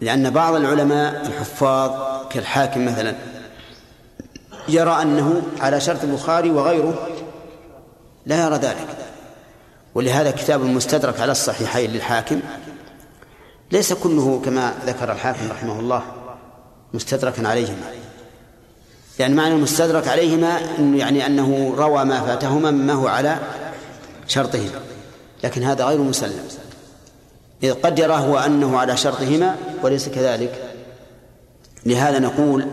لأن 0.03 0.29
بعض 0.29 0.55
العلماء 0.55 1.27
الحفاظ 1.27 1.91
كالحاكم 2.29 2.85
مثلا 2.85 3.15
يرى 4.69 5.01
أنه 5.01 5.41
على 5.59 5.81
شرط 5.81 6.03
البخاري 6.03 6.49
وغيره 6.49 7.07
لا 8.25 8.45
يرى 8.45 8.55
ذلك. 8.55 8.87
ولهذا 9.95 10.31
كتاب 10.31 10.61
المستدرك 10.61 11.19
على 11.19 11.31
الصحيحين 11.31 11.91
للحاكم 11.91 12.39
ليس 13.71 13.93
كله 13.93 14.41
كما 14.45 14.73
ذكر 14.85 15.11
الحاكم 15.11 15.51
رحمه 15.51 15.79
الله 15.79 16.03
مستدركا 16.93 17.47
عليهما. 17.47 17.85
يعني 19.19 19.33
معنى 19.33 19.55
المستدرك 19.55 20.07
عليهما 20.07 20.59
إنه 20.79 20.97
يعني 20.97 21.25
أنه 21.25 21.73
روى 21.77 22.03
ما 22.03 22.21
فاتهما 22.21 22.71
مما 22.71 22.93
هو 22.93 23.07
على 23.07 23.37
شرطهما 24.27 24.79
لكن 25.43 25.63
هذا 25.63 25.85
غير 25.85 26.01
مسلم. 26.01 26.47
إذ 27.63 27.73
قد 27.73 27.99
يراه 27.99 28.17
هو 28.17 28.37
أنه 28.37 28.79
على 28.79 28.97
شرطهما 28.97 29.55
وليس 29.83 30.09
كذلك. 30.09 30.69
لهذا 31.85 32.19
نقول 32.19 32.67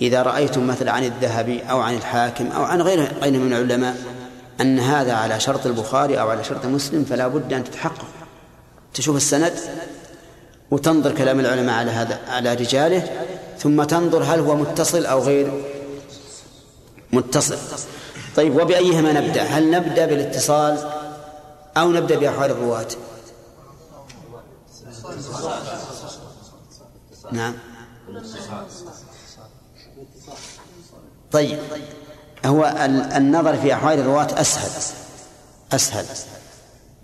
إذا 0.00 0.22
رأيتم 0.22 0.66
مثلا 0.66 0.92
عن 0.92 1.04
الذهبي 1.04 1.62
أو 1.62 1.80
عن 1.80 1.94
الحاكم 1.94 2.46
أو 2.46 2.62
عن 2.62 2.82
غيره 2.82 3.12
غيره 3.22 3.38
من 3.38 3.52
العلماء؟ 3.52 3.96
أن 4.60 4.78
هذا 4.78 5.12
على 5.12 5.40
شرط 5.40 5.66
البخاري 5.66 6.20
أو 6.20 6.30
على 6.30 6.44
شرط 6.44 6.66
مسلم 6.66 7.04
فلا 7.04 7.28
بد 7.28 7.52
أن 7.52 7.64
تتحقق. 7.64 8.06
تشوف 8.94 9.16
السند 9.16 9.52
وتنظر 10.70 11.12
كلام 11.12 11.40
العلماء 11.40 11.74
على 11.74 11.90
هذا 11.90 12.18
على 12.28 12.54
رجاله 12.54 13.10
ثم 13.58 13.82
تنظر 13.82 14.22
هل 14.22 14.40
هو 14.40 14.56
متصل 14.56 15.06
أو 15.06 15.20
غير 15.20 15.52
متصل. 17.12 17.56
طيب 18.36 18.56
وبأيهما 18.56 19.12
نبدأ؟ 19.12 19.42
هل 19.42 19.70
نبدأ 19.70 20.06
بالاتصال 20.06 20.78
أو 21.76 21.92
نبدأ 21.92 22.18
بأحوال 22.18 22.50
الرواة؟ 22.50 22.86
نعم. 27.32 27.54
طيب 31.32 31.58
هو 32.46 32.74
النظر 33.16 33.56
في 33.56 33.74
أحوال 33.74 33.98
الرواة 33.98 34.40
أسهل 34.40 34.70
أسهل 35.72 36.04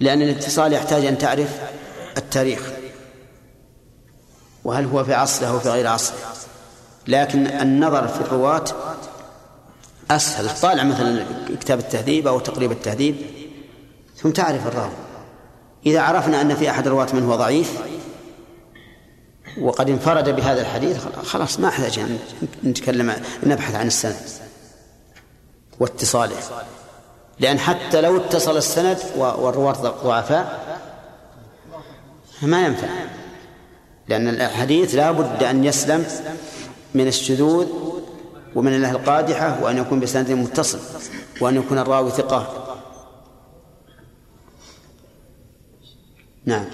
لأن 0.00 0.22
الاتصال 0.22 0.72
يحتاج 0.72 1.04
أن 1.04 1.18
تعرف 1.18 1.60
التاريخ. 2.16 2.70
وهل 4.64 4.84
هو 4.84 5.04
في 5.04 5.14
عصره 5.14 5.46
أو 5.46 5.58
في 5.58 5.70
غير 5.70 5.86
عصره 5.86 6.16
لكن 7.08 7.46
النظر 7.46 8.08
في 8.08 8.20
الرواة 8.20 8.64
أسهل. 10.10 10.60
طالع 10.60 10.82
مثلا 10.82 11.24
كتاب 11.60 11.78
التهذيب 11.78 12.26
أو 12.26 12.40
تقريب 12.40 12.72
التهذيب 12.72 13.16
ثم 14.16 14.30
تعرف 14.30 14.66
الراوي. 14.66 14.92
إذا 15.86 16.00
عرفنا 16.00 16.40
أن 16.40 16.54
في 16.54 16.70
أحد 16.70 16.86
الرواة 16.86 17.08
من 17.12 17.24
هو 17.24 17.36
ضعيف 17.36 17.80
وقد 19.58 19.90
انفرد 19.90 20.28
بهذا 20.28 20.60
الحديث 20.60 20.98
خلاص 21.24 21.60
ما 21.60 21.68
أحتاج 21.68 21.98
أن 21.98 22.18
نتكلم 22.64 23.16
نبحث 23.42 23.74
عن 23.74 23.86
السند 23.86 24.16
واتصاله. 25.80 26.36
لأن 27.38 27.58
حتى 27.58 28.00
لو 28.00 28.16
اتصل 28.16 28.56
السند 28.56 28.98
والرواة 29.16 29.72
ضعفاء 30.04 30.76
ما 32.42 32.66
ينفع. 32.66 32.88
لأن 34.08 34.28
الحديث 34.28 34.94
لا 34.94 35.10
بد 35.10 35.42
أن 35.42 35.64
يسلم 35.64 36.06
من 36.94 37.06
الشذوذ 37.06 37.66
ومن 38.54 38.74
الله 38.74 38.90
القادحة 38.90 39.62
وأن 39.62 39.78
يكون 39.78 40.00
بسند 40.00 40.30
متصل 40.30 40.78
وأن 41.40 41.56
يكون 41.56 41.78
الراوي 41.78 42.10
ثقة. 42.10 42.66
نعم. 46.44 46.64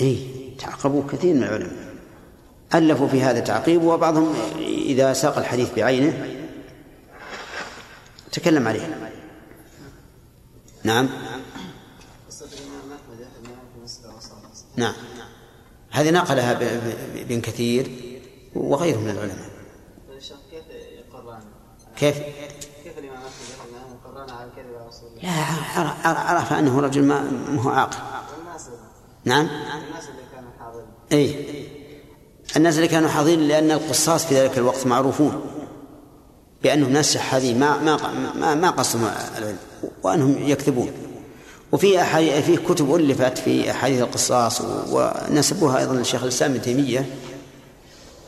إيه 0.00 0.56
تعقبوا 0.58 1.02
كثير 1.12 1.34
من 1.34 1.42
العلماء 1.42 1.90
ألفوا 2.74 3.08
في 3.08 3.22
هذا 3.22 3.40
تعقيب 3.40 3.82
وبعضهم 3.82 4.34
إذا 4.58 5.12
ساق 5.12 5.38
الحديث 5.38 5.74
بعينه 5.74 6.36
تكلم 8.32 8.68
عليه 8.68 9.10
نعم 10.84 11.08
نعم 14.76 14.94
هذه 15.90 16.10
نقلها 16.10 16.52
ابن 17.22 17.40
كثير 17.40 17.90
وغيره 18.54 18.98
من 18.98 19.10
العلماء 19.10 19.50
كيف؟ 21.96 22.18
كيف؟ 22.18 22.26
كيف 22.84 22.98
الإمام 22.98 23.16
أحمد 23.16 23.68
انه 23.68 23.96
يقران 24.04 24.30
على 24.30 24.44
الكذب 24.50 24.74
على 24.74 24.88
رسول 24.88 25.08
الله؟ 25.08 25.22
لا 26.02 26.08
عرف 26.08 26.52
انه 26.52 26.80
رجل 26.80 27.04
ما 27.04 27.30
هو 27.58 27.70
عاقل 27.70 27.98
نعم. 29.24 29.46
الناس 29.46 30.08
اللي 30.08 30.22
كانوا 30.32 30.50
حاضرين 30.60 30.86
اي 31.12 31.34
الناس 32.56 32.76
اللي 32.76 32.88
كانوا 32.88 33.08
حاضرين 33.08 33.40
لأن 33.40 33.70
القصاص 33.70 34.26
في 34.26 34.34
ذلك 34.34 34.58
الوقت 34.58 34.86
معروفون 34.86 35.40
بأنهم 36.62 36.92
ناس 36.92 37.14
شحاذين 37.14 37.58
ما 37.58 37.82
ما 37.82 37.96
ما, 38.34 38.54
ما 38.54 38.70
قصدهم 38.70 39.10
العلم 39.38 39.58
وأنهم 40.02 40.48
يكذبون. 40.48 40.92
وفي 41.72 42.02
أحاديث 42.02 42.44
في 42.44 42.56
كتب 42.56 42.94
ألفت 42.94 43.38
في 43.38 43.70
أحاديث 43.70 44.00
القصاص 44.00 44.60
ونسبوها 44.90 45.78
أيضا 45.78 45.94
للشيخ 45.94 46.22
الإسلام 46.22 46.50
ابن 46.50 46.62
تيمية. 46.62 47.06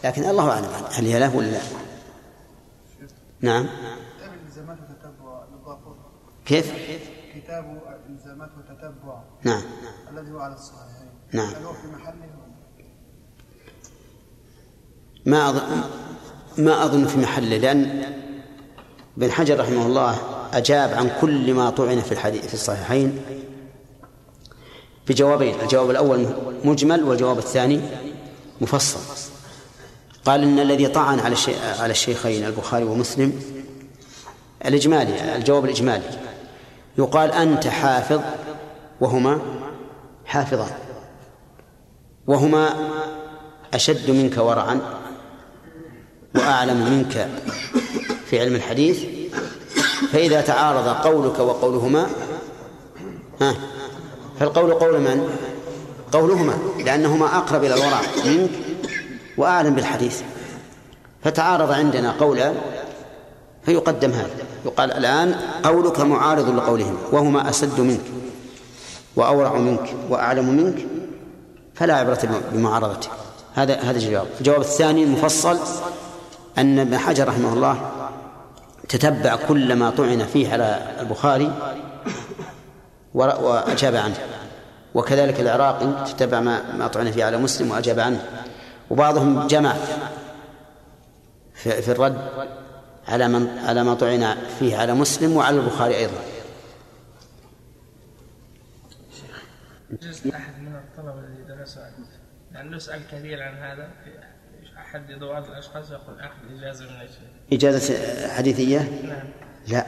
لكن 0.05 0.25
الله 0.25 0.51
أعلم 0.51 0.69
هل 0.91 1.07
هي 1.07 1.19
له 1.19 1.37
ولا 1.37 1.47
لا. 1.47 1.61
نعم. 3.41 3.69
كيف؟ 6.47 6.73
كتاب 7.35 7.83
الزامات 8.11 8.51
وتتبع. 8.59 9.23
نعم. 9.45 9.63
الذي 10.23 10.35
هو 10.35 10.39
على 10.39 10.55
الصحيحين 10.55 11.09
نعم. 11.33 11.49
هل 11.49 11.65
هو 11.65 11.73
في 11.73 11.87
محله. 11.87 12.15
ما 15.27 15.49
أظن 15.49 15.83
ما 16.59 16.85
أظن 16.85 17.07
في 17.07 17.19
محله 17.19 17.57
لأن 17.57 18.05
ابن 19.19 19.31
حجر 19.31 19.61
رحمه 19.61 19.87
الله 19.87 20.19
أجاب 20.53 20.95
عن 20.95 21.11
كل 21.21 21.55
ما 21.55 21.71
طعن 21.71 22.01
في 22.01 22.13
الحديث 22.13 22.47
في 22.47 22.55
الصحيحين 22.55 23.19
بجوابين 25.09 25.61
الجواب 25.61 25.91
الأول 25.91 26.27
مجمل 26.65 27.05
والجواب 27.05 27.39
الثاني 27.39 27.81
مفصل. 28.61 29.01
قال 30.25 30.43
إن 30.43 30.59
الذي 30.59 30.89
طعن 30.89 31.21
على 31.21 31.37
على 31.79 31.91
الشيخين 31.91 32.45
البخاري 32.45 32.85
ومسلم 32.85 33.43
الإجمالي 34.65 35.37
الجواب 35.37 35.65
الإجمالي. 35.65 36.11
يقال 36.99 37.33
أنت 37.33 37.67
حافظ 37.67 38.21
وهما 39.01 39.62
حافظان 40.33 40.71
وهما 42.27 42.75
أشد 43.75 44.11
منك 44.11 44.39
ورعا 44.39 44.81
وأعلم 46.35 46.91
منك 46.91 47.29
في 48.27 48.41
علم 48.41 48.55
الحديث. 48.55 49.05
فإذا 50.13 50.41
تعارض 50.41 50.89
قولك 50.89 51.39
وقولهما 51.39 52.07
ها 53.41 53.55
فالقول 54.41 54.75
قول 54.75 55.01
من؟ 55.01 55.29
قولهما 56.13 56.59
لأنهما 56.85 57.27
أقرب 57.37 57.65
إلى 57.65 57.75
الورع 57.75 58.01
منك 58.25 58.51
وأعلم 59.37 59.75
بالحديث. 59.75 60.23
فتعارض 61.25 61.73
عندنا 61.73 62.13
قولان 62.21 62.55
فيقدم 63.65 64.11
هذا 64.11 64.31
يقال 64.65 64.93
الآن 64.93 65.35
قولك 65.63 66.01
معارض 66.01 66.49
لقولهما 66.57 66.99
وهما 67.13 67.49
أسد 67.49 67.81
منك. 67.81 68.22
وأورع 69.17 69.55
منك 69.55 69.95
وأعلم 70.09 70.49
منك 70.49 70.87
فلا 71.75 71.95
عبرة 71.95 72.41
بمعارضته 72.53 73.09
هذا 73.55 73.81
هذا 73.81 73.97
الجواب. 73.97 74.27
الجواب 74.41 74.61
الثاني 74.61 75.05
المفصل 75.05 75.59
أن 76.59 76.79
ابن 76.79 76.99
حجر 76.99 77.29
رحمه 77.29 77.53
الله 77.53 77.91
تتبع 78.89 79.37
كل 79.49 79.75
ما 79.75 79.91
طعن 79.91 80.25
فيه 80.25 80.53
على 80.53 80.83
البخاري 81.01 81.53
وأجاب 83.15 83.97
عنه. 83.97 84.17
وكذلك 84.95 85.41
العراقي 85.41 85.87
تتبع 86.07 86.41
ما 86.41 86.73
ما 86.77 86.87
طعن 86.87 87.11
فيه 87.11 87.25
على 87.25 87.37
مسلم 87.37 87.71
وأجاب 87.71 88.01
عنه. 88.01 88.25
وبعضهم 88.91 89.47
جمع 89.47 89.75
في, 91.55 91.93
الرد 91.93 92.19
على 93.09 93.29
من 93.29 93.59
على 93.59 93.85
ما 93.85 93.95
طعن 93.95 94.37
فيه 94.59 94.77
على 94.77 94.95
مسلم 94.95 95.37
وعلى 95.37 95.57
البخاري 95.57 95.97
أيضا. 95.97 96.32
يجوز 99.93 100.27
أحد 100.35 100.61
من 100.61 100.75
الطلبة 100.75 101.21
الذي 101.21 101.59
درسوا 101.59 101.83
عنه 101.83 102.07
لأنه 102.53 102.77
يسأل 102.77 103.01
كثير 103.13 103.43
عن 103.43 103.55
هذا. 103.55 103.89
في 104.05 104.11
أحد 104.79 105.13
بعض 105.21 105.45
الأشخاص 105.45 105.91
يقول 105.91 106.21
أخذ 106.21 106.59
إجازة 106.59 106.85
من 106.85 107.01
الشيخ. 107.01 107.19
إجازة 107.53 108.29
حديثية؟ 108.29 108.79
نعم. 108.79 109.29
لا. 109.69 109.87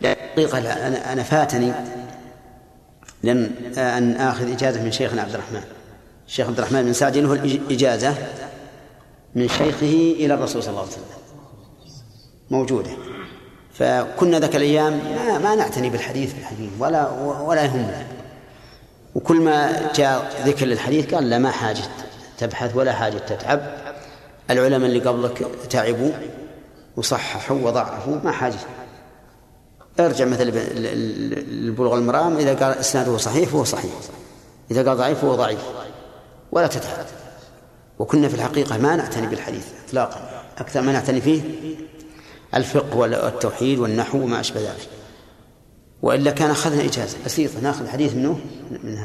لا 0.00 0.16
حقيقة 0.32 0.58
لا. 0.58 0.86
أنا 0.86 1.12
أنا 1.12 1.22
فاتني. 1.22 1.72
لأن 3.22 3.50
أن 3.78 4.16
آخذ 4.16 4.52
إجازة 4.52 4.82
من 4.82 4.92
شيخنا 4.92 5.22
عبد 5.22 5.34
الرحمن. 5.34 5.62
الشيخ 6.26 6.46
عبد 6.46 6.58
الرحمن 6.58 6.82
بن 6.82 6.92
سعد 6.92 7.16
له 7.16 7.32
الإجازة 7.32 8.14
من 9.34 9.48
شيخه 9.48 10.14
إلى 10.16 10.34
الرسول 10.34 10.62
صلى 10.62 10.70
الله 10.70 10.82
عليه 10.82 10.92
وسلم. 10.92 11.04
موجودة. 12.50 12.90
فكنا 13.72 14.38
ذاك 14.38 14.56
الأيام 14.56 14.92
ما, 14.92 15.38
ما 15.38 15.54
نعتني 15.54 15.90
بالحديث 15.90 16.34
بالحديث 16.34 16.70
ولا 16.78 17.10
ولا 17.20 17.64
يهمنا. 17.64 18.15
وكل 19.16 19.40
ما 19.40 19.92
جاء 19.94 20.42
ذكر 20.46 20.66
للحديث 20.66 21.14
قال 21.14 21.30
لا 21.30 21.38
ما 21.38 21.50
حاجة 21.50 21.82
تبحث 22.38 22.76
ولا 22.76 22.92
حاجة 22.92 23.18
تتعب. 23.18 23.60
العلماء 24.50 24.88
اللي 24.88 25.00
قبلك 25.00 25.46
تعبوا 25.70 26.10
وصححوا 26.96 27.56
وضعفوا 27.56 28.16
ما 28.24 28.32
حاجة. 28.32 28.58
ارجع 30.00 30.24
مثل 30.24 30.52
البلوغ 30.52 31.94
المرام 31.94 32.36
إذا 32.36 32.54
قال 32.54 32.78
إسناده 32.78 33.16
صحيح 33.16 33.48
فهو 33.48 33.64
صحيح. 33.64 33.92
إذا 34.70 34.88
قال 34.88 34.96
ضعيف 34.96 35.18
فهو 35.18 35.34
ضعيف. 35.34 35.60
ولا 36.52 36.66
تتعب. 36.66 37.06
وكنا 37.98 38.28
في 38.28 38.34
الحقيقة 38.34 38.78
ما 38.78 38.96
نعتني 38.96 39.26
بالحديث 39.26 39.66
إطلاقا. 39.88 40.44
أكثر 40.58 40.80
ما 40.80 40.92
نعتني 40.92 41.20
فيه 41.20 41.42
الفقه 42.54 42.96
والتوحيد 42.96 43.78
والنحو 43.78 44.18
وما 44.18 44.40
أشبه 44.40 44.60
ذلك. 44.60 44.88
وإلا 46.02 46.30
كان 46.30 46.50
أخذنا 46.50 46.84
إجازة. 46.84 47.18
بسيطة 47.24 47.60
نأخذ 47.60 47.88
حديث 47.88 48.14
منه 48.14 48.40
من 48.70 48.98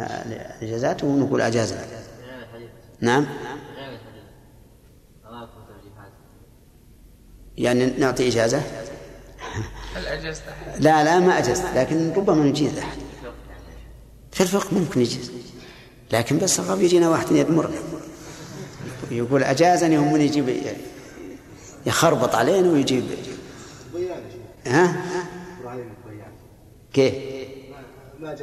الإجازات 0.61 1.03
ونقول 1.03 1.41
أجازنا. 1.41 1.85
نعم. 3.01 3.25
يعني 7.57 7.85
نعطي 7.85 8.27
إجازة؟ 8.27 8.61
هل 9.95 10.05
أجزت 10.05 10.41
أحد؟ 10.49 10.81
لا 10.83 11.03
لا 11.03 11.19
ما 11.19 11.37
أجزت. 11.37 11.65
لكن 11.75 12.13
ربما 12.13 12.43
نجيز 12.43 12.77
أحد. 12.77 12.97
في 14.31 14.41
الفقه 14.41 14.67
ممكن 14.77 15.01
يجيز 15.01 15.31
لكن 16.13 16.37
بس 16.37 16.59
الرب 16.59 16.81
يجينا 16.81 17.09
واحد 17.09 17.31
يدمرنا 17.31 17.77
يقول 19.11 19.43
أجازني 19.43 19.97
هم 19.97 20.13
من 20.13 20.21
يجيب 20.21 20.59
يخربط 21.85 22.35
علينا 22.35 22.69
ويجيب. 22.69 23.03
ها؟ 24.67 24.95
كيف 26.93 27.13
ما 28.19 28.35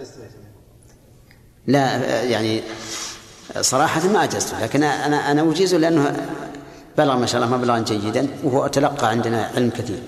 لا 1.67 2.23
يعني 2.23 2.63
صراحة 3.61 4.09
ما 4.09 4.25
أجزته 4.25 4.63
لكن 4.63 4.83
أنا 4.83 5.31
أنا 5.31 5.51
أجيزه 5.51 5.77
لأنه 5.77 6.29
بلغ 6.99 7.17
ما 7.17 7.27
شاء 7.27 7.45
الله 7.45 7.57
مبلغا 7.57 7.79
جيدا 7.79 8.29
وهو 8.45 8.67
تلقى 8.67 9.09
عندنا 9.09 9.47
علم 9.47 9.71
كثير. 9.71 10.03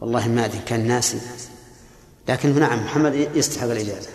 والله 0.00 0.28
ما 0.28 0.44
أدري 0.44 0.58
كان 0.66 0.86
ناسي 0.86 1.20
لكن 2.28 2.58
نعم 2.60 2.84
محمد 2.84 3.14
يستحق 3.34 3.66
الإجازة. 3.66 4.10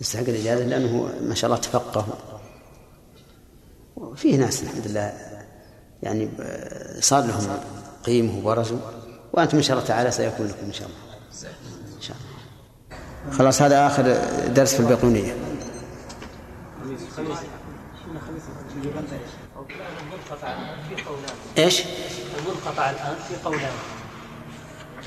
يستحق 0.00 0.22
الإجازة 0.22 0.64
لأنه 0.64 1.12
ما 1.20 1.34
شاء 1.34 1.50
الله 1.50 1.62
تفقه. 1.62 2.06
وفيه 3.96 4.36
ناس 4.36 4.62
الحمد 4.62 4.86
لله 4.86 5.12
يعني 6.02 6.28
صار 7.00 7.24
لهم 7.26 7.58
قيمة 8.04 8.38
وبرزوا 8.38 8.78
وأنتم 9.36 9.56
إن 9.56 9.62
شاء 9.62 9.76
الله 9.76 9.88
تعالى 9.88 10.10
سيكون 10.10 10.46
لكم 10.46 10.66
إن 10.66 10.72
شاء 10.72 10.88
الله. 10.88 10.98
إن 11.96 12.02
شاء 12.02 12.16
الله. 12.16 13.38
خلاص 13.38 13.62
هذا 13.62 13.86
آخر 13.86 14.02
درس 14.48 14.74
في 14.74 14.80
البيقونية 14.80 15.36
إيش؟ 21.58 21.82
المنقطع 22.38 22.90
الآن 22.90 23.16
في 23.28 23.34
قولان. 23.44 23.72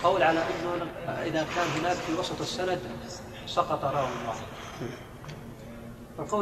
قول 0.03 0.23
على 0.23 0.39
أنه 0.39 0.85
إذا 1.07 1.45
كان 1.55 1.67
هناك 1.79 1.97
في 2.07 2.13
وسط 2.13 2.41
السند 2.41 2.79
سقط 3.47 3.83
راوي 3.83 4.09
واحد 4.27 4.43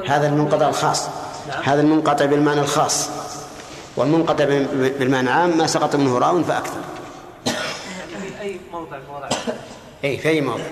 هذا 0.10 0.28
المنقطع 0.28 0.70
الخاص. 0.70 1.10
هذا 1.64 1.82
المنقطع 1.82 2.26
بالمعنى 2.26 2.62
الخاص. 2.62 3.10
والمنقطع 3.98 4.46
بالمعنى 4.46 5.30
العام 5.30 5.58
ما 5.58 5.68
سقط 5.68 5.96
منه 5.96 6.18
راو 6.18 6.38
أي 6.38 6.44
موضع 8.80 9.30
أي 10.04 10.18
في 10.18 10.30
أي 10.30 10.42
موضع. 10.42 10.64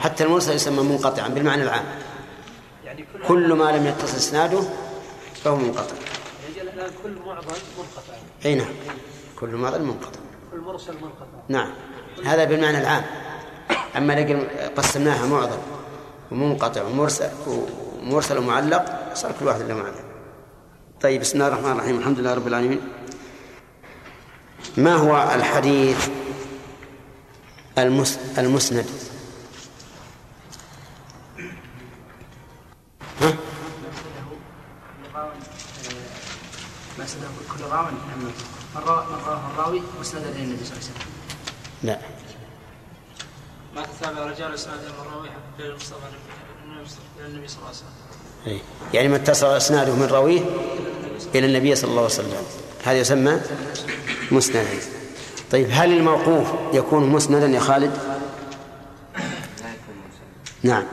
حتى 0.00 0.24
المرسل 0.24 0.52
يسمى 0.52 0.82
منقطعا 0.82 1.28
بالمعنى 1.28 1.62
العام. 1.62 1.84
يعني 2.84 3.04
كل 3.12 3.26
كل 3.28 3.52
ما 3.52 3.64
لم 3.72 3.86
يتصل 3.86 4.16
إسناده 4.16 4.60
فهو 5.44 5.56
منقطع. 5.56 5.94
يعني 6.56 6.70
الآن 6.70 6.90
كل 7.02 7.16
معضل 7.26 7.46
منقطع. 7.78 8.12
أي 8.44 8.54
نعم. 8.54 8.68
كل 9.40 9.48
ما 9.48 9.70
ظل 9.70 9.82
منقطع. 9.82 10.20
كل 10.52 10.58
مرسل 10.58 10.94
منقطع. 10.94 11.38
نعم. 11.48 11.70
هذا 12.24 12.44
بالمعنى 12.44 12.80
العام. 12.80 13.04
أما 13.96 14.12
لكن 14.12 14.46
قسمناها 14.76 15.26
معضل 15.26 15.58
ومنقطع 16.30 16.82
ومرسل 16.82 17.30
ومرسل 18.02 18.38
ومعلق 18.38 19.14
صار 19.14 19.32
كل 19.40 19.46
واحد 19.46 19.62
له 19.62 19.74
معلق 19.74 20.04
طيب 21.00 21.20
بسم 21.20 21.34
الله 21.34 21.48
الرحمن 21.48 21.72
الرحيم. 21.72 21.98
الحمد 21.98 22.18
لله 22.18 22.34
رب 22.34 22.46
العالمين. 22.46 22.80
ما 24.76 24.94
هو 24.94 25.34
الحديث 25.34 26.08
المسند 28.38 28.86
ها؟ 33.20 33.34
مسند 36.98 37.22
كل 37.58 37.64
راو 37.64 37.84
من 37.84 38.82
را- 38.86 39.06
من 39.06 39.18
رواه 39.26 39.50
الراوي 39.54 39.82
مسندا 40.00 40.28
إلى 40.28 40.42
النبي 40.42 40.64
صلى 40.64 40.72
الله 40.76 40.84
عليه 40.84 40.92
وسلم 40.92 41.12
لا 41.82 41.98
ما 43.74 43.86
تتابع 43.86 44.24
رجال 44.30 44.54
اسناد 44.54 44.78
المراويح 44.84 45.32
غير 45.58 45.70
المصطفى 45.70 45.94
إلى 47.18 47.26
النبي 47.26 47.48
صلى 47.48 47.58
الله 47.58 47.68
عليه 47.68 47.78
وسلم. 47.78 48.60
يعني 48.94 49.08
ما 49.08 49.16
اتصل 49.16 49.46
إسناده 49.46 49.94
من 49.94 50.06
راويه 50.06 50.40
إلى 51.34 51.46
النبي 51.46 51.74
صلى 51.74 51.90
الله 51.90 52.02
عليه 52.02 52.10
وسلم 52.14 52.42
هذا 52.84 52.98
يسمى 52.98 53.40
مسندا 54.30 54.66
طيب 55.50 55.68
هل 55.70 55.92
الموقوف 55.92 56.46
يكون 56.72 57.08
مسندا 57.08 57.46
يا 57.46 57.60
خالد؟ 57.60 57.98
نعم. 60.62 60.84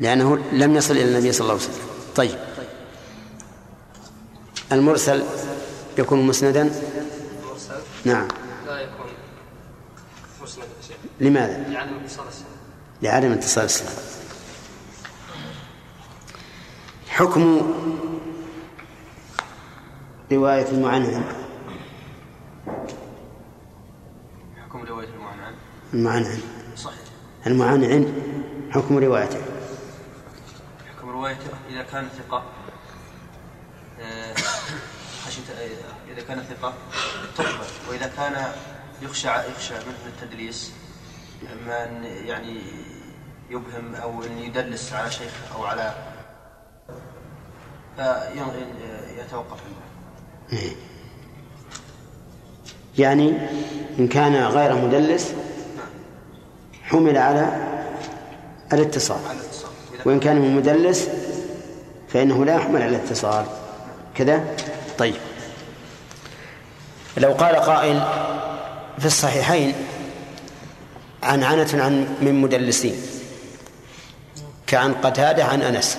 لأنه 0.00 0.38
لم 0.52 0.76
يصل 0.76 0.94
إلى 0.94 1.04
النبي 1.04 1.32
صلى 1.32 1.40
الله 1.40 1.52
عليه 1.52 1.62
وسلم. 1.62 1.84
طيب. 2.16 2.38
المرسل 4.72 5.22
يكون 5.98 6.26
مسندا؟ 6.26 6.70
نعم. 8.04 8.28
لا 8.66 8.80
يكون 8.80 9.06
مسند 10.42 10.64
شيء 10.88 10.96
لماذا؟ 11.20 11.66
يعني 11.72 11.90
اتصال 12.04 12.28
السنة 12.28 12.48
لعدم 13.02 13.32
حكم 17.08 17.60
رواية 20.32 20.68
المعنعن 20.68 21.24
حكم 24.64 24.82
رواية 24.84 25.08
المعنعن؟ 25.08 25.54
المعنعن. 25.94 26.40
صحيح. 26.76 27.00
المعنعن 27.46 28.12
حكم 28.70 28.98
روايته. 28.98 29.40
حكم 30.96 31.10
روايته 31.10 31.50
إذا 31.70 31.82
كان 31.82 32.08
ثقة. 32.08 32.42
آه، 34.00 34.34
خشية 35.26 35.52
آه، 35.52 36.12
إذا 36.12 36.22
كان 36.22 36.42
ثقة 36.42 36.74
تقبل. 37.36 37.66
وإذا 37.88 38.06
كان 38.16 38.52
يخشى 39.02 39.28
يخشى 39.28 39.74
منه 39.74 40.06
التدليس 40.06 40.72
من 41.42 42.04
يعني 42.04 42.60
يبهم 43.50 43.94
أو 43.94 44.24
أن 44.24 44.38
يدلس 44.38 44.92
على 44.92 45.10
شيخ 45.10 45.32
أو 45.54 45.64
على 45.64 45.94
فيتوقف 47.96 49.60
عنه 49.62 50.70
يعني 52.98 53.32
إن 53.98 54.08
كان 54.08 54.44
غير 54.44 54.74
مدلس 54.74 55.32
حمل 56.82 57.18
على 57.18 57.66
الاتصال. 58.72 59.20
وإن 60.04 60.20
كان 60.20 60.56
مدلس 60.56 61.08
فإنه 62.08 62.44
لا 62.44 62.54
يحمل 62.54 62.82
على 62.82 62.96
الاتصال. 62.96 63.44
كذا؟ 64.14 64.44
طيب. 64.98 65.14
لو 67.16 67.32
قال 67.32 67.56
قائل 67.56 68.02
في 68.98 69.06
الصحيحين 69.06 69.74
عن 71.22 71.42
عنة 71.42 71.68
عن 71.74 72.16
من 72.20 72.34
مدلسين 72.34 72.94
كعن 74.66 74.94
قتادة 74.94 75.44
عن 75.44 75.62
أنس. 75.62 75.98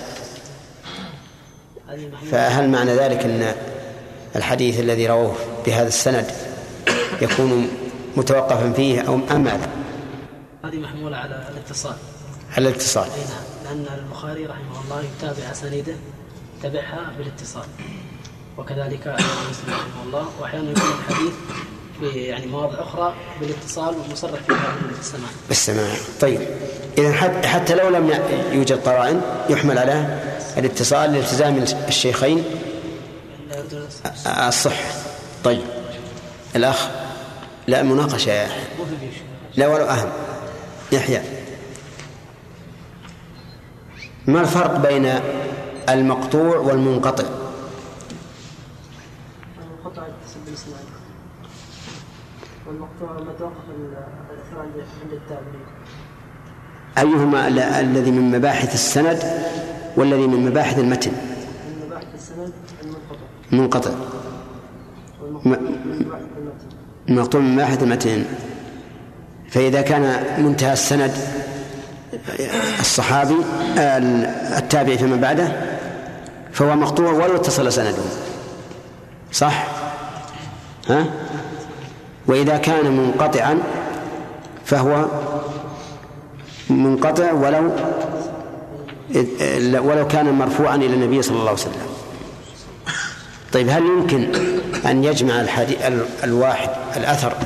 فهل 2.30 2.68
معنى 2.68 2.94
ذلك 2.94 3.24
أن 3.24 3.54
الحديث 4.36 4.80
الذي 4.80 5.06
رووه 5.06 5.34
بهذا 5.66 5.88
السند 5.88 6.51
يكون 7.20 7.68
متوقفا 8.16 8.72
فيه 8.72 9.00
أو 9.00 9.14
أم 9.30 9.44
ماذا؟ 9.44 9.68
هذه 10.64 10.76
محمولة 10.76 11.16
على 11.16 11.48
الاتصال. 11.52 11.94
على 12.56 12.68
الاتصال. 12.68 13.04
أي 13.04 13.20
نعم. 13.20 13.42
لأن 13.64 13.98
البخاري 13.98 14.46
رحمه 14.46 14.80
الله 14.84 15.04
يتابع 15.16 15.50
أسانيده 15.52 15.94
تبعها 16.62 17.12
بالاتصال. 17.18 17.64
وكذلك 18.58 19.16
مسلم 19.50 19.74
رحمه 19.74 20.02
الله. 20.06 20.28
وأحيانا 20.40 20.70
يكون 20.70 20.90
الحديث 21.08 21.32
في 22.00 22.18
يعني 22.18 22.46
مواضع 22.46 22.80
أخرى 22.80 23.14
بالاتصال 23.40 23.94
ومصرح 23.96 24.40
فيها 24.46 24.76
بالسماع. 24.96 25.30
بالسماع. 25.48 25.94
طيب. 26.20 26.40
إذا 26.98 27.12
حتى, 27.12 27.48
حتى 27.48 27.74
لو 27.74 27.88
لم 27.88 28.10
يوجد 28.52 28.88
قرائن 28.88 29.20
يحمل 29.50 29.78
على 29.78 30.20
الاتصال 30.56 31.12
لالتزام 31.12 31.64
الشيخين. 31.88 32.44
الصحة 34.26 34.94
طيب. 35.44 35.62
الأخ. 36.56 37.01
لا 37.66 37.82
مناقشة. 37.82 38.30
يا 38.32 38.46
أخي 38.46 38.60
لا 39.56 39.66
ولو 39.68 39.84
أهم. 39.84 40.08
يحيى. 40.92 41.20
ما 44.26 44.40
الفرق 44.40 44.88
بين 44.88 45.06
المقطوع 45.88 46.56
والمنقطع؟ 46.56 47.24
المنقطع 49.62 50.02
بالإسناد. 50.46 50.76
والمقطوع 52.66 53.12
ما 53.12 53.32
توقف 53.38 53.54
الأثر 53.78 54.60
عند 54.60 55.12
التابعين 55.12 55.66
أيهما 56.98 57.48
ال- 57.48 57.58
الذي 57.58 58.10
من 58.10 58.30
مباحث 58.38 58.74
السند 58.74 59.18
والذي 59.96 60.26
من 60.26 60.46
مباحث 60.50 60.78
المتن؟ 60.78 61.10
من 61.12 61.86
مباحث 61.86 62.06
السند 62.14 62.52
المنقطع. 62.82 63.26
منقطع. 63.52 63.90
والمقطوع 65.22 65.52
من 65.52 66.06
مباحث 66.06 66.22
المتن. 66.38 66.71
المقطوع 67.12 67.40
من 67.40 67.54
مباحث 67.54 67.82
المتن 67.82 68.24
فإذا 69.50 69.80
كان 69.82 70.24
منتهى 70.38 70.72
السند 70.72 71.12
الصحابي 72.80 73.34
ال- 73.76 74.24
التابعي 74.58 74.98
فيما 74.98 75.16
بعده 75.16 75.52
فهو 76.52 76.74
مقطوع 76.76 77.12
ولو 77.12 77.36
اتصل 77.36 77.72
سنده. 77.72 77.96
صح؟ 79.32 79.66
ها؟ 80.88 81.04
وإذا 82.26 82.56
كان 82.56 82.92
منقطعا 82.96 83.58
فهو 84.64 85.06
منقطع 86.70 87.32
ولو 87.32 87.70
ولو 89.88 90.06
كان 90.08 90.30
مرفوعا 90.34 90.76
إلى 90.76 90.94
النبي 90.94 91.22
صلى 91.22 91.32
الله 91.36 91.48
عليه 91.50 91.60
وسلم. 91.60 91.91
طيب 93.52 93.68
هل 93.68 93.82
يمكن 93.86 94.28
أن 94.86 95.04
يجمع 95.04 95.40
الحديث 95.40 95.78
الواحد 96.24 96.70
الأثر 96.96 97.36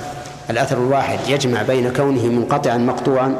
الأثر 0.50 0.78
الواحد 0.78 1.18
يجمع 1.28 1.62
بين 1.62 1.92
كونه 1.92 2.26
منقطعا 2.26 2.76
مقطوعا؟ 2.76 3.36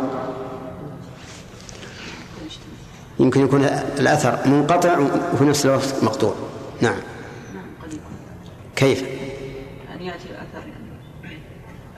يمكن 3.21 3.45
يكون 3.45 3.65
الأثر 3.99 4.49
منقطع 4.49 4.99
وفي 5.33 5.45
نفس 5.45 5.67
الوقت 5.67 5.95
مقطوع. 6.03 6.35
نعم. 6.81 6.97
كيف؟ 8.77 9.03
يعني 9.89 10.07
يأتي 10.07 10.25
الأثر 10.31 10.69
يعني 10.69 11.39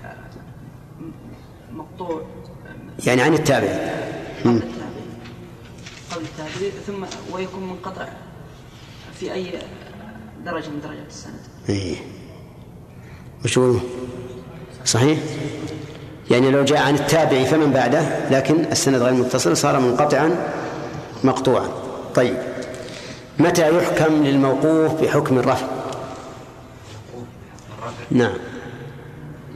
آه، 0.04 0.14
مقطوع. 1.72 2.22
يعني 3.06 3.22
عن 3.22 3.34
التابع. 3.34 3.68
قبل 6.10 6.24
التابعي 6.24 6.70
ثم 6.86 7.04
ويكون 7.32 7.62
منقطع 7.62 8.08
في 9.20 9.32
أي 9.32 9.52
درجة 10.44 10.68
من 10.68 10.80
درجات 10.80 11.06
السند. 11.08 11.40
إيه. 11.68 11.96
وش 13.44 13.58
هو 13.58 13.74
صحيح؟ 14.84 15.18
يعني 16.30 16.50
لو 16.50 16.64
جاء 16.64 16.82
عن 16.82 16.94
التابع 16.94 17.44
فمن 17.44 17.72
بعده 17.72 18.28
لكن 18.30 18.64
السند 18.64 19.02
غير 19.02 19.12
متصل 19.12 19.56
صار 19.56 19.80
منقطعا 19.80 20.30
مقطوعا. 21.24 21.68
طيب. 22.14 22.36
متى 23.38 23.76
يحكم 23.76 24.24
للموقوف 24.24 25.02
بحكم 25.02 25.38
الرفع؟ 25.38 25.66
الرفع 27.78 28.04
نعم. 28.10 28.38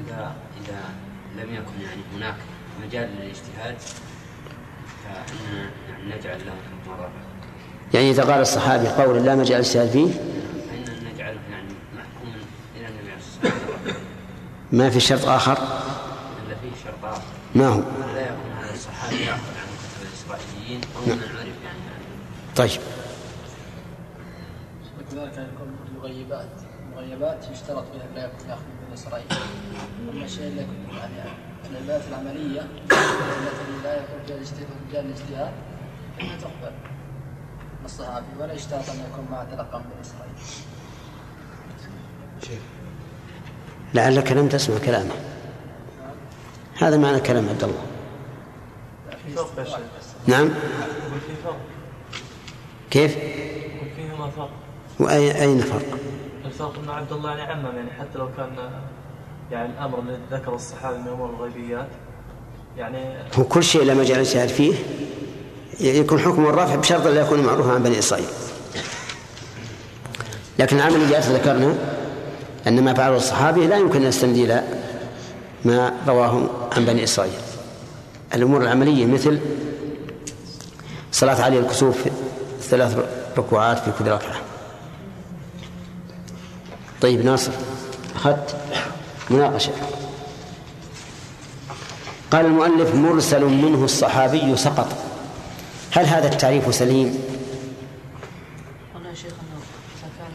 إذا 0.07 0.35
إذا 0.65 0.81
لم 1.37 1.55
يكن 1.55 1.81
يعني 1.83 2.03
هناك 2.17 2.35
مجال 2.87 3.09
للاجتهاد 3.17 3.77
فإننا 5.05 5.71
يعني 5.89 6.19
نجعل 6.19 6.39
له 6.39 6.53
حكم 6.53 6.93
الرفع 6.93 7.23
يعني 7.95 8.11
إذا 8.11 8.23
قال 8.23 8.41
الصحابي 8.41 8.89
قول 8.89 9.25
لا 9.25 9.35
مجال 9.35 9.61
الاجتهاد 9.61 9.89
فيه 9.89 10.09
فإننا 10.09 11.13
نجعله 11.13 11.41
يعني 11.51 11.75
محكوما 11.97 12.37
إلى 12.77 12.89
النبي 12.89 13.11
عليه 13.11 13.17
الصلاة 13.17 13.53
والسلام 13.53 14.03
ما 14.73 14.91
في 14.91 15.01
شرط 15.01 15.25
آخر؟ 15.25 15.53
إلا 15.53 16.55
فيه 16.55 16.85
شرط 16.85 17.05
آخر. 17.05 17.23
ما 17.55 17.69
هو؟ 17.69 17.81
لا 18.15 18.21
يكون 18.21 18.53
هذا 18.61 18.75
الصحابي 18.75 19.17
يأخذ 19.17 19.33
عن 19.33 19.69
كتب 19.83 20.03
الإسرائيليين 20.09 20.81
أو 20.97 21.01
من 21.07 21.13
عرف 21.13 21.57
يعني. 21.65 21.79
طيب. 22.57 22.81
وكذلك 24.99 25.33
يكون 25.33 25.77
المغيبات. 25.89 26.51
المغيبات 26.89 27.45
يشترط 27.53 27.85
فيها 27.93 28.07
لا 28.15 28.25
يكون 28.25 28.49
ياخذ 28.51 28.63
من 28.63 28.93
إسرائيل. 28.95 29.27
أما 30.13 30.25
الشيء 30.25 30.47
اللي 30.47 30.63
يكون 30.63 30.97
يعني 30.99 31.31
العبادات 31.71 32.09
العملية 32.09 32.61
التي 32.61 33.83
لا 33.85 33.97
يكون 33.97 34.21
فيها 34.27 34.37
الاجتهاد 34.37 34.67
الاجتهاد 35.05 35.53
فانها 36.19 36.37
تقبل 36.37 36.73
الصحابي 37.85 38.27
ولا 38.39 38.53
يشترط 38.53 38.91
أن 38.91 39.11
يكون 39.11 39.27
معه 39.31 39.45
تلقى 39.45 39.79
من 39.79 40.01
إسرائيل. 40.01 40.35
لعلك 43.95 44.33
لم 44.33 44.49
تسمع 44.49 44.79
كلامه. 44.79 45.15
هذا 46.79 46.97
معنى 46.97 47.21
كلام 47.21 47.49
عبد 47.49 47.65
الله. 47.65 47.83
فرق 49.37 49.81
نعم. 50.27 50.49
فرق 51.45 51.57
كيف؟ 52.91 53.17
فيهما 53.97 54.31
فرق 54.37 54.51
وأي 54.99 55.43
أين 55.43 55.59
الفرق؟ 55.59 55.99
الفرق 56.45 56.79
أن 56.85 56.91
عبد 56.91 57.13
الله 57.13 57.31
يعني 57.31 57.53
عمم 57.53 57.77
يعني 57.77 57.91
حتى 57.91 58.19
لو 58.19 58.29
كان 58.37 58.51
يعني 59.51 59.73
الأمر 59.73 59.99
اللي 59.99 60.19
ذكر 60.31 60.55
الصحابي 60.55 60.99
من 60.99 61.09
أمور 61.09 61.31
الغيبيات 61.31 61.89
يعني 62.77 62.99
هو 63.39 63.45
كل 63.45 63.65
شيء 63.65 63.85
لا 63.85 63.95
مجال 63.95 64.17
الاجتهاد 64.17 64.49
فيه 64.49 64.75
يكون 65.81 66.19
حكم 66.19 66.47
الرفع 66.47 66.75
بشرط 66.75 67.07
لا 67.07 67.21
يكون 67.21 67.41
معروفا 67.43 67.73
عن 67.73 67.83
بني 67.83 67.99
إسرائيل. 67.99 68.27
لكن 70.59 70.77
العمليات 70.77 71.25
ذكرنا 71.25 71.75
أن 72.67 72.85
ما 72.85 72.95
فعله 72.95 73.17
الصحابي 73.17 73.67
لا 73.67 73.77
يمكن 73.77 74.03
أن 74.03 74.09
نستند 74.09 74.37
إلى 74.37 74.63
ما 75.65 75.93
رواه 76.09 76.51
عن 76.77 76.85
بني 76.85 77.05
إسرائيل. 77.05 77.41
الأمور 78.35 78.63
العملية 78.63 79.07
مثل 79.07 79.41
صلاة 81.13 81.43
علي 81.43 81.59
الكسوف 81.59 82.09
ثلاث 82.61 82.99
ركوعات 83.39 83.79
في 83.79 83.93
كل 83.99 84.11
ركعة. 84.11 84.41
طيب 87.01 87.25
ناصر 87.25 87.53
أخذت 88.17 88.57
مناقشة. 89.31 89.73
قال 92.31 92.47
المؤلف 92.47 92.95
مرسل 92.95 93.45
منه 93.45 93.85
الصحابي 93.85 94.57
سقط. 94.57 94.89
هل 95.95 96.07
هذا 96.07 96.29
التعريف 96.29 96.75
سليم 96.75 97.19
قلنا 98.95 99.09
يا 99.09 99.15
شيخ 99.15 99.33
أنه 99.33 99.61
إذا 99.99 100.09
كان 100.19 100.33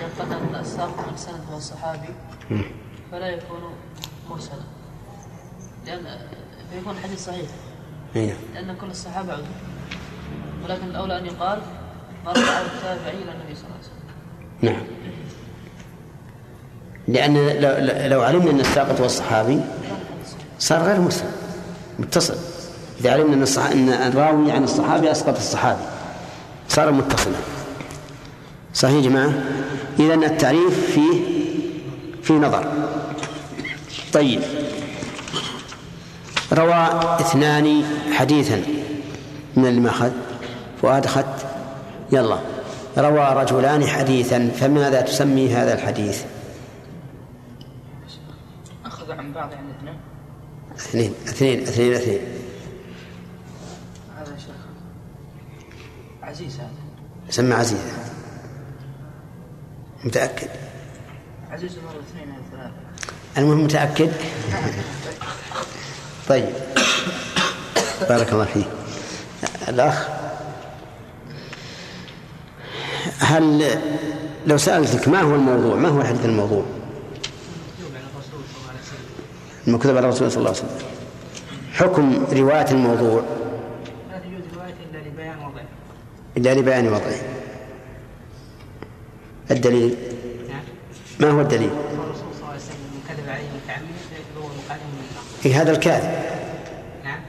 يعتقد 0.00 0.32
أن 0.32 0.60
الساق 0.60 1.08
من 1.08 1.14
السند 1.14 1.40
هو 1.50 1.56
الصحابي 1.56 2.08
فلا 3.12 3.28
يكون 3.28 3.60
مرسلا 4.30 4.64
لأن 5.86 6.06
فيكون 6.84 7.02
حديث 7.02 7.24
صحيح. 7.24 7.46
أي. 8.16 8.34
لأن 8.54 8.76
كل 8.80 8.86
الصحابة 8.86 9.32
عدل 9.32 9.44
ولكن 10.64 10.86
الأولى 10.86 11.18
أن 11.18 11.26
يقال 11.26 11.58
ما 12.24 12.32
رفعه 12.32 12.60
التابعي 12.60 13.22
إلى 13.22 13.32
النبي 13.32 13.54
صلى 13.54 13.64
الله 13.64 13.76
عليه 13.76 13.88
وسلم. 13.88 14.04
نعم. 14.62 14.82
لأن 17.08 17.34
لو, 17.60 18.08
لو 18.08 18.22
علمنا 18.22 18.50
أن 18.50 18.60
الساقط 18.60 19.00
هو 19.00 19.06
الصحابي 19.06 19.60
صار 20.58 20.82
غير 20.82 21.00
مسلم. 21.00 21.32
متصل. 21.98 22.36
إذا 23.00 23.12
علمنا 23.12 23.34
أن, 23.34 23.42
الصح... 23.42 23.66
أن 23.66 23.88
الراوي 23.88 24.52
عن 24.52 24.64
الصحابي 24.64 25.10
أسقط 25.10 25.36
الصحابي. 25.36 25.82
صار 26.68 26.92
متصلا. 26.92 27.36
صحيح 28.74 28.94
يا 28.94 29.00
جماعة؟ 29.00 29.32
إذا 29.98 30.14
التعريف 30.14 30.90
فيه 30.94 31.22
في 32.22 32.32
نظر. 32.32 32.72
طيب. 34.12 34.40
روى 36.54 37.00
اثنان 37.20 37.84
حديثا. 38.12 38.62
من 39.56 39.66
اللي 39.66 39.80
ما 39.80 39.90
أخذ؟ 39.90 40.12
فؤاد 40.82 41.04
أخذت 41.04 41.46
يلا. 42.12 42.38
روى 42.98 43.42
رجلان 43.42 43.86
حديثا. 43.86 44.50
فماذا 44.60 45.00
تسمي 45.00 45.54
هذا 45.54 45.74
الحديث؟ 45.74 46.24
أخذ 48.84 49.12
عن 49.12 49.32
بعض 49.32 49.50
عن 49.54 49.70
اثنين. 49.78 49.98
اثنين. 50.76 51.14
اثنين. 51.28 51.62
اثنين. 51.62 51.92
اثنين. 51.92 52.20
هذا 54.18 54.36
شيخ. 54.36 54.56
عزيز 56.22 56.56
هذا. 56.56 56.68
سمى 57.30 57.54
عزيز. 57.54 57.80
متأكد؟ 60.04 60.48
عزيز 61.50 61.72
مرة 61.78 62.00
اثنين 62.10 62.34
أو 62.34 62.42
ثلاثة. 62.52 62.72
المهم 63.38 63.64
متأكد؟ 63.64 64.12
طيب. 66.28 66.48
بارك 68.08 68.32
الله 68.32 68.44
فيك. 68.44 68.66
الأخ 69.68 70.08
هل 73.18 73.64
لو 74.46 74.56
سألتك 74.56 75.08
ما 75.08 75.20
هو 75.20 75.34
الموضوع؟ 75.34 75.76
ما 75.76 75.88
هو 75.88 76.00
الحديث 76.00 76.24
الموضوع؟ 76.24 76.64
المكتوب 79.68 79.96
على 79.96 80.06
الرسول 80.06 80.30
صلى 80.30 80.38
الله 80.38 80.50
عليه 80.50 80.58
وسلم. 80.58 80.88
حكم 81.72 82.24
رواية 82.32 82.70
الموضوع. 82.70 83.22
لا 84.10 84.18
تجوز 84.18 84.42
رواية 84.56 84.74
إلا 84.90 85.08
لبيان 85.08 85.38
وضعه. 85.38 85.64
إلا 86.36 86.54
لبيان 86.54 86.88
وضعه. 86.88 87.20
الدليل؟ 89.50 89.96
ما 91.20 91.30
هو 91.30 91.40
الدليل 91.40 91.70
الرسول 91.70 92.16
صلى 92.16 92.36
الله 92.36 92.48
عليه 92.48 92.58
وسلم 92.58 92.80
من 92.94 93.00
كذب 93.08 93.28
عليه 93.28 93.48
متعمدا 93.64 93.94
فهو 94.34 94.46
مقادم 94.46 94.90
من 95.44 95.50
إيه 95.50 95.62
هذا 95.62 95.70
الكاذب. 95.70 96.10
نعم. 97.04 97.20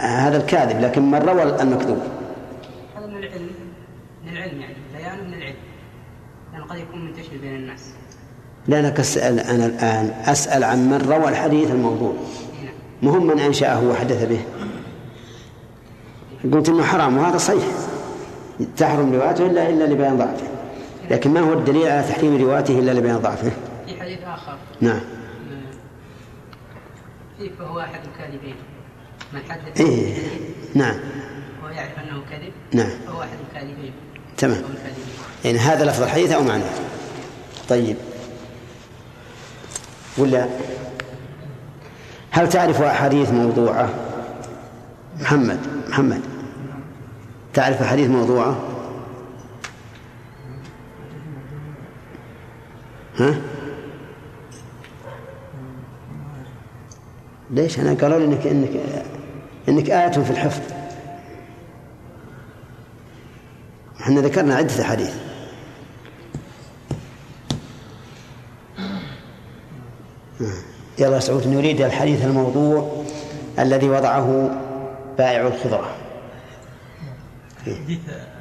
هذا 0.00 0.36
الكاذب 0.36 0.80
لكن 0.80 1.10
من 1.10 1.18
روى 1.18 1.42
المكذوب. 1.42 1.98
هذا 2.96 3.06
من 3.06 3.16
العلم. 3.16 3.50
للعلم 4.26 4.60
يعني 4.60 4.74
بيان 4.96 5.28
من 5.28 5.34
العلم. 5.34 5.54
لأنه 6.52 6.64
قد 6.64 6.78
يكون 6.78 7.04
منتشر 7.04 7.36
بين 7.42 7.54
الناس. 7.54 7.80
لأنك 8.68 9.00
أسأل 9.00 9.40
أنا 9.40 9.66
الآن 9.66 10.12
أسأل 10.24 10.64
عن 10.64 10.90
من 10.90 11.10
روى 11.10 11.28
الحديث 11.28 11.70
الموضوع. 11.70 12.12
مهم 13.02 13.26
من 13.26 13.40
أنشأه 13.40 13.84
وحدث 13.84 14.24
به. 14.24 14.40
قلت 16.52 16.68
إنه 16.68 16.82
حرام 16.82 17.18
وهذا 17.18 17.38
صحيح. 17.38 17.64
تحرم 18.76 19.12
روايته 19.12 19.46
إلا 19.46 19.68
إلا 19.68 19.84
لبيان 19.84 20.16
ضعفه. 20.16 20.46
لكن 21.10 21.30
ما 21.30 21.40
هو 21.40 21.52
الدليل 21.52 21.86
على 21.86 22.02
تحريم 22.02 22.42
روايته 22.42 22.78
إلا 22.78 22.90
لبيان 22.90 23.16
ضعفه؟ 23.16 23.50
في 23.86 24.00
حديث 24.00 24.18
آخر. 24.22 24.56
نعم. 24.80 25.00
فهو 27.48 27.80
أحد 27.80 28.00
الكاذبين. 28.04 28.54
من 29.32 29.40
حدث 29.48 29.80
إيه 29.80 30.14
نعم. 30.74 30.96
وهو 31.62 31.70
يعرف 31.70 31.98
أنه 31.98 32.22
كذب 32.30 32.52
نعم. 32.72 32.90
فهو 33.06 33.22
أحد 33.22 33.38
الكاذبين. 33.48 33.92
تمام. 34.36 34.62
يعني 35.44 35.58
هذا 35.58 35.84
لفظ 35.84 36.02
الحديث 36.02 36.32
أو 36.32 36.42
معناه؟ 36.42 36.70
طيب. 37.68 37.96
ولا؟ 40.18 40.48
هل 42.30 42.48
تعرف 42.48 42.82
أحاديث 42.82 43.30
موضوعة؟ 43.32 43.94
محمد 45.20 45.58
محمد. 45.88 46.20
تعرف 47.54 47.82
أحاديث 47.82 48.10
موضوعة؟ 48.10 48.56
ها؟ 53.18 53.49
ليش؟ 57.50 57.78
أنا 57.78 57.94
قالوا 57.94 58.18
لي 58.18 58.24
إنك 58.24 58.46
إنك 58.46 58.70
إنك 59.68 59.90
آية 59.90 60.10
في 60.10 60.30
الحفظ. 60.30 60.62
إحنا 64.00 64.20
ذكرنا 64.20 64.54
عدة 64.54 64.82
أحاديث. 64.82 65.14
يلا 70.98 71.20
سعود 71.20 71.46
نريد 71.46 71.80
الحديث 71.80 72.24
الموضوع 72.24 73.04
الذي 73.58 73.88
وضعه 73.88 74.50
بائع 75.18 75.46
الخضرة. 75.46 75.96
حديث 77.66 77.98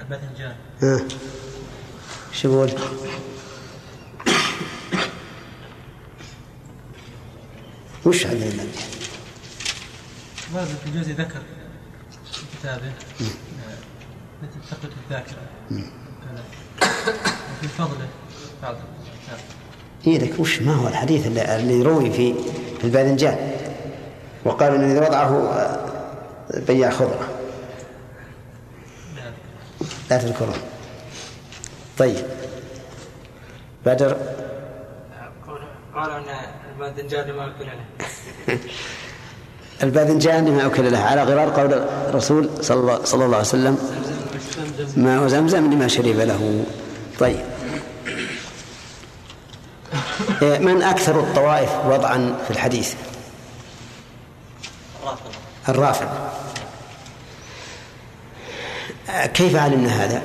باذنجان 0.10 0.56
ها؟ 0.82 1.00
شو 2.34 2.50
يقول؟ 2.50 2.72
وش 8.06 8.28
هذا 8.28 8.46
الذي؟ 8.46 8.99
ابن 10.56 10.68
الجوزي 10.86 11.14
ذكر 11.14 11.40
في 12.32 12.58
كتابه؟ 12.60 12.88
آه، 12.88 14.46
تقوية 14.72 14.94
الذاكرة. 15.06 15.38
كذا. 15.70 16.44
وفي 17.52 17.68
فضله. 17.68 18.08
بعض 18.64 18.76
الكتاب 18.76 19.40
إيه 20.08 20.18
لك 20.20 20.40
وش 20.40 20.62
ما 20.62 20.74
هو 20.74 20.88
الحديث 20.88 21.28
اللي, 21.28 21.56
اللي 21.56 21.82
روي 21.82 22.12
في 22.12 22.34
في 22.80 22.84
الباذنجان؟ 22.84 23.52
وقالوا 24.46 24.78
إن 24.78 24.92
إذا 24.92 25.08
وضعه 25.08 25.50
آه، 25.50 25.90
بياع 26.68 26.90
خضرة. 26.90 27.30
لا 30.10 30.18
تذكرون 30.18 30.56
طيب. 31.98 32.26
بدر؟ 33.86 34.18
قالوا 35.96 36.18
أن 36.18 36.24
الباذنجان 36.72 37.32
ما 37.32 37.46
يكون 37.46 37.68
له 37.68 37.86
الباذنجان 39.84 40.46
لما 40.46 40.66
أكل 40.66 40.92
له. 40.92 41.00
على 41.00 41.24
غرار 41.24 41.50
قول 41.50 41.74
الرسول 42.10 42.50
صلى 42.62 42.80
الله, 42.80 43.04
صلى 43.04 43.26
الله 43.26 43.38
عليه 43.38 43.48
وسلم 43.48 43.78
ماء 44.98 45.28
زمزم 45.28 45.72
لما 45.74 45.88
شرب 45.88 46.20
له. 46.20 46.66
طيب. 47.20 47.40
إيه، 50.42 50.60
من 50.60 50.82
أكثر 50.82 51.20
الطوائف 51.20 51.72
وضعا 51.86 52.38
في 52.48 52.52
الحديث؟ 52.52 52.96
الرافض. 55.70 56.08
كيف 59.34 59.56
علمنا 59.56 60.06
هذا؟ 60.06 60.22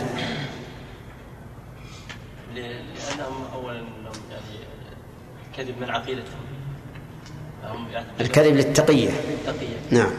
لأنهم 2.55 3.45
أولا 3.55 3.75
يعني 4.31 4.59
كذب 5.57 5.75
من 5.81 5.91
عقيدتهم. 5.91 6.45
هم 6.51 6.54
الكذب 8.21 8.55
للتقية. 8.57 9.11
تقية 9.47 9.77
نعم. 9.91 10.11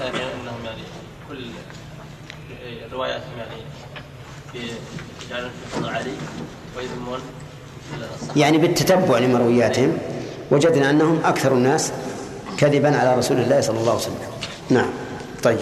يعني 0.00 0.82
كل 1.28 1.44
رواياتهم 2.92 3.38
يعني 3.38 3.62
يجعلون 5.26 5.50
في 5.72 5.88
علي 5.88 6.12
ويذمون. 6.76 7.20
يعني 8.36 8.58
بالتتبع 8.58 9.18
لمروياتهم 9.18 9.98
وجدنا 10.50 10.90
أنهم 10.90 11.20
أكثر 11.24 11.52
الناس 11.52 11.92
كذبا 12.58 12.98
على 12.98 13.16
رسول 13.16 13.36
الله 13.36 13.60
صلى 13.60 13.80
الله 13.80 13.90
عليه 13.90 14.02
وسلم. 14.02 14.18
نعم. 14.70 14.90
طيب. 15.42 15.58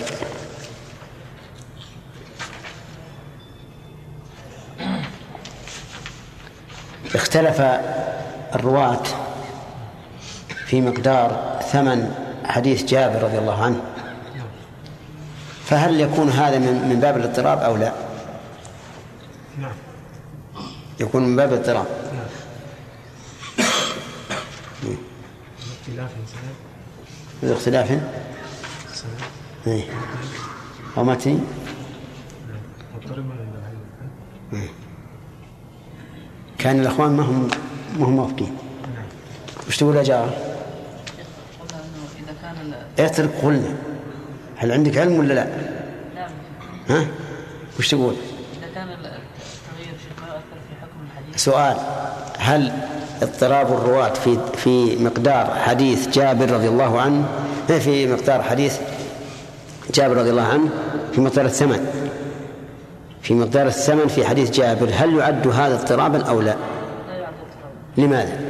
اختلف 7.15 7.61
الرواة 8.55 9.03
في 10.67 10.81
مقدار 10.81 11.61
ثمن 11.73 12.15
حديث 12.45 12.85
جابر 12.85 13.23
رضي 13.23 13.39
الله 13.39 13.63
عنه. 13.65 13.81
فهل 15.65 16.01
يكون 16.01 16.29
هذا 16.29 16.59
من 16.59 16.89
من 16.89 17.01
باب 17.01 17.17
الاضطراب 17.17 17.59
أو 17.59 17.77
لا؟ 17.77 17.93
نعم. 19.61 19.73
يكون 21.01 21.23
من 21.23 21.37
باب 21.37 21.53
الاضطراب. 21.53 21.87
اختلاف 25.83 26.11
سنة 26.33 26.53
ذو 27.45 27.55
اختلاف 27.55 27.91
إيه. 29.67 29.85
أو 30.99 31.05
ولا 33.31 34.59
لا؟ 34.59 34.69
كان 36.59 36.81
الأخوان 36.81 37.17
ما 37.17 37.23
هم 37.23 37.49
ما 37.99 38.07
هم 38.07 38.13
موافقين. 38.17 38.57
وش 39.69 39.77
تقول 39.77 39.97
يا 39.97 40.03
جار؟ 40.03 40.25
قلنا 41.61 41.83
انه 41.83 42.25
اذا 42.25 42.35
كان 42.43 42.57
ال- 42.67 42.86
اترك 42.99 43.31
قلنا 43.43 43.75
هل 44.57 44.73
عندك 44.73 44.99
علم 44.99 45.19
ولا 45.19 45.35
لا؟ 45.35 45.47
نعم 46.15 46.31
ها؟ 46.89 47.07
وش 47.79 47.89
تقول؟ 47.91 48.15
إذا 48.63 48.75
كان 48.75 48.89
ال- 48.89 48.93
التغيير 48.95 49.95
ما 50.23 50.27
يؤثر 50.29 50.61
في 50.69 50.75
حكم 50.83 51.01
الحديث 51.13 51.45
سؤال 51.45 51.77
هل 52.39 52.73
اضطراب 53.23 53.67
الرواة 53.73 54.13
في 54.13 54.39
في 54.57 54.97
مقدار 55.05 55.55
حديث 55.55 56.09
جابر 56.09 56.51
رضي 56.51 56.69
الله 56.69 57.01
عنه 57.01 57.29
في 57.79 58.07
مقدار 58.13 58.43
حديث 58.43 58.79
جابر 59.95 60.17
رضي 60.17 60.31
الله 60.31 60.43
عنه 60.47 60.69
في 61.13 61.21
مقدار 61.21 61.45
الثمن 61.45 61.87
في 63.23 63.35
مقدار 63.35 63.67
الثمن 63.67 64.07
في 64.09 64.27
حديث 64.27 64.51
جابر 64.51 64.89
هل 64.95 65.17
يعد 65.17 65.47
هذا 65.49 65.75
اضطرابا 65.75 66.23
أو 66.25 66.41
لا؟ 66.41 66.45
لا 67.09 67.15
يعد 67.15 67.33
اضطراب 67.35 67.73
لماذا؟ 67.97 68.41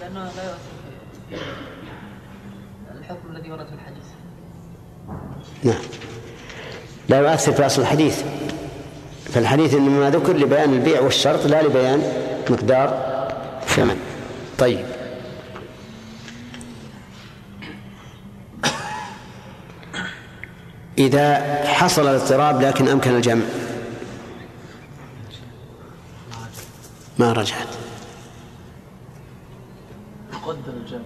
لأنه 0.00 0.14
لا 0.36 0.44
يؤثر 0.44 0.58
في 1.30 1.36
نعم. 5.64 5.82
لا 7.08 7.18
يؤثر 7.18 7.52
في 7.52 7.66
أصل 7.66 7.82
الحديث. 7.82 8.22
فالحديث 9.32 9.74
إنما 9.74 10.10
ذكر 10.10 10.36
لبيان 10.36 10.72
البيع 10.72 11.00
والشرط 11.00 11.46
لا 11.46 11.62
لبيان 11.62 12.02
مقدار 12.50 12.88
الثمن. 13.62 13.96
طيب. 14.58 14.84
إذا 20.98 21.34
حصل 21.66 22.02
الاضطراب 22.02 22.62
لكن 22.62 22.88
أمكن 22.88 23.16
الجمع. 23.16 23.44
ما 27.18 27.32
رجعت. 27.32 27.68
يقدر 30.32 30.72
الجمع. 30.76 31.00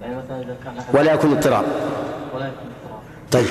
يعني 0.00 0.16
مثلا 0.16 0.42
إذا 0.42 0.56
كان 0.64 1.00
ولا 1.00 1.12
يكون 1.12 1.32
اضطراب. 1.32 1.64
ولا 2.34 2.46
يكون. 2.46 2.70
طيب. 3.32 3.46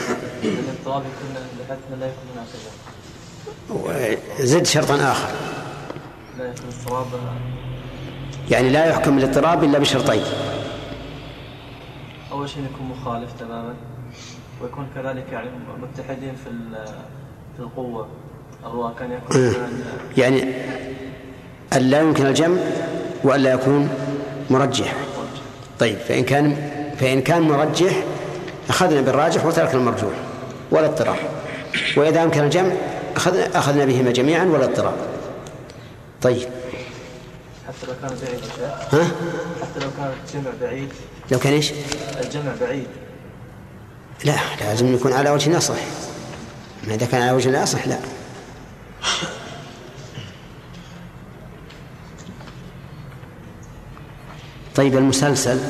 زد 4.39 4.65
شرطا 4.65 4.95
آخر. 4.95 5.29
يعني 8.51 8.69
لا 8.69 8.85
يحكم 8.85 9.17
الاضطراب 9.17 9.63
إلا 9.63 9.79
بشرطين. 9.79 10.23
أول 12.31 12.49
شيء 12.49 12.63
يكون 12.73 12.87
مخالف 12.87 13.29
تماما 13.39 13.73
ويكون 14.61 14.87
كذلك 14.95 15.25
يعني 15.31 15.49
متحدين 15.81 16.35
في 16.43 16.49
في 17.57 17.63
القوة. 17.63 18.07
الرواة 18.65 18.93
كان 18.99 19.11
يكون. 19.11 19.47
مثلاً 19.47 19.67
يعني 20.17 20.43
أن 21.73 21.81
لا 21.81 22.01
يمكن 22.01 22.25
الجمع 22.25 22.57
وأن 23.23 23.39
لا 23.41 23.53
يكون 23.53 23.89
مرجح. 24.49 24.95
طيب 25.79 25.97
فإن 25.97 26.23
كان 26.23 26.55
فإن 26.99 27.21
كان 27.21 27.41
مرجح 27.41 28.03
أخذنا 28.69 29.01
بالراجح 29.01 29.45
وتركنا 29.45 29.79
المرجوح 29.79 30.13
ولا 30.71 30.85
اضطراب. 30.85 31.17
وإذا 31.97 32.23
أمكن 32.23 32.43
الجمع 32.43 32.71
أخذنا 33.15 33.57
أخذنا 33.59 33.85
بهما 33.85 34.11
جميعا 34.11 34.45
ولا 34.45 34.63
اضطراب. 34.63 34.93
طيب. 36.21 36.49
حتى 37.67 37.87
لو 37.87 37.93
كان 38.01 38.17
بعيد 38.21 38.39
ها؟ 38.91 39.03
حتى 39.61 39.85
لو 39.85 39.91
كان 39.97 40.11
الجمع 40.27 40.51
بعيد. 40.61 40.89
لو 41.31 41.39
كان 41.39 41.53
إيش؟ 41.53 41.71
الجمع 42.23 42.51
بعيد. 42.61 42.87
لا 44.25 44.35
لازم 44.61 44.93
يكون 44.93 45.13
على 45.13 45.29
وجه 45.29 45.49
الأصح 45.49 45.75
ما 46.87 46.93
إذا 46.93 47.05
كان 47.05 47.21
على 47.21 47.31
وجه 47.31 47.49
الأصح 47.49 47.87
لا. 47.87 47.99
طيب 54.75 54.97
المسلسل 54.97 55.49
المسلسل 55.49 55.67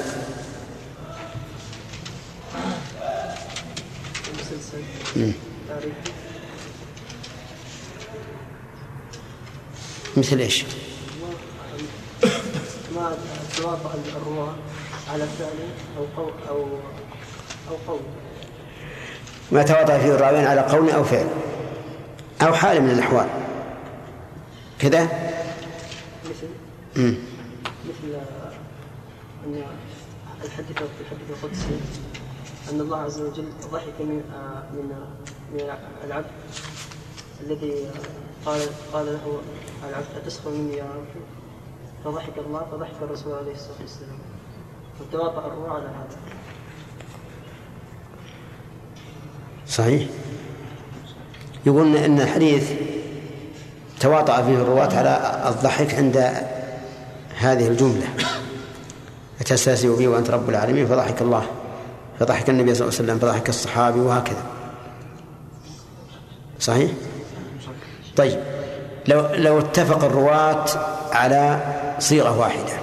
مم. 2.55 2.71
تعريف 4.25 4.38
مثل 10.17 10.39
إيش؟ 10.39 10.65
ما 12.95 13.17
تواطأ 13.57 13.93
الرواة 14.15 14.55
على 15.13 15.25
فعل 15.39 15.49
أو 15.97 16.05
قول 16.17 16.33
أو 16.49 16.67
أو 17.69 17.75
قول. 17.87 17.99
ما 19.51 19.63
تواطأ 19.63 19.99
فيه 19.99 20.15
الراويين 20.15 20.45
على 20.45 20.61
قول 20.61 20.89
أو 20.89 21.03
فعل. 21.03 21.27
أو 22.41 22.53
حال 22.53 22.81
من 22.81 22.89
الأحوال. 22.89 23.27
كذا؟ 24.79 25.03
مثل. 26.25 26.47
مثل 26.95 28.15
أن 29.45 29.63
الحديث 30.43 30.77
في 30.77 31.01
الحديث 31.01 31.29
القدسي 31.29 31.79
أن 32.71 32.81
الله 32.81 32.97
عز 32.97 33.21
وجل 33.21 33.45
ضحك 33.71 33.93
من 33.99 34.21
من 34.73 34.89
من 35.53 35.59
العبد 36.05 36.31
الذي 37.43 37.87
قال 38.45 38.61
قال 38.93 39.05
له 39.05 39.41
العبد 39.89 40.05
أتسخر 40.23 40.49
مني 40.49 40.77
يا 40.77 40.83
رب؟ 40.83 41.21
فضحك 42.05 42.37
الله 42.37 42.67
فضحك 42.71 42.95
الرسول 43.01 43.33
عليه 43.33 43.51
الصلاة 43.51 43.81
والسلام. 43.81 44.19
وتواطأ 45.01 45.47
الروح 45.47 45.71
على 45.71 45.85
هذا. 45.87 46.17
صحيح. 49.67 50.09
يقول 51.65 51.95
إن 51.97 52.21
الحديث 52.21 52.71
تواطأ 53.99 54.41
فيه 54.41 54.55
الرواة 54.55 54.97
على 54.97 55.43
الضحك 55.49 55.93
عند 55.93 56.17
هذه 57.37 57.67
الجملة. 57.67 58.07
أتستهزئ 59.41 59.97
بي 59.97 60.07
وأنت 60.07 60.29
رب 60.29 60.49
العالمين؟ 60.49 60.87
فضحك 60.87 61.21
الله. 61.21 61.58
فضحك 62.19 62.49
النبي 62.49 62.75
صلى 62.75 62.87
الله 62.87 62.99
عليه 62.99 63.03
وسلم 63.11 63.19
فضحك 63.19 63.49
الصحابي 63.49 63.99
وهكذا 63.99 64.43
صحيح؟ 66.59 66.91
طيب 68.15 68.39
لو 69.07 69.27
لو 69.35 69.59
اتفق 69.59 70.03
الرواة 70.03 70.65
على 71.11 71.59
صيغة 71.99 72.39
واحدة 72.39 72.79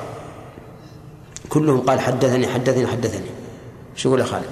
كلهم 1.49 1.80
قال 1.80 2.01
حدثني 2.01 2.49
حدثني 2.49 2.87
حدثني 2.87 3.30
شو 3.97 4.09
يقول 4.09 4.20
يا 4.20 4.24
خالد؟ 4.24 4.51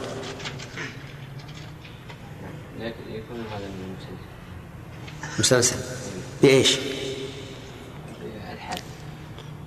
يكون 3.09 3.45
هذا 3.53 3.66
من 3.66 3.97
المسلسل 5.39 5.39
مسلسل 5.39 5.76
بإيش؟ 6.43 6.78
الحال 8.53 8.78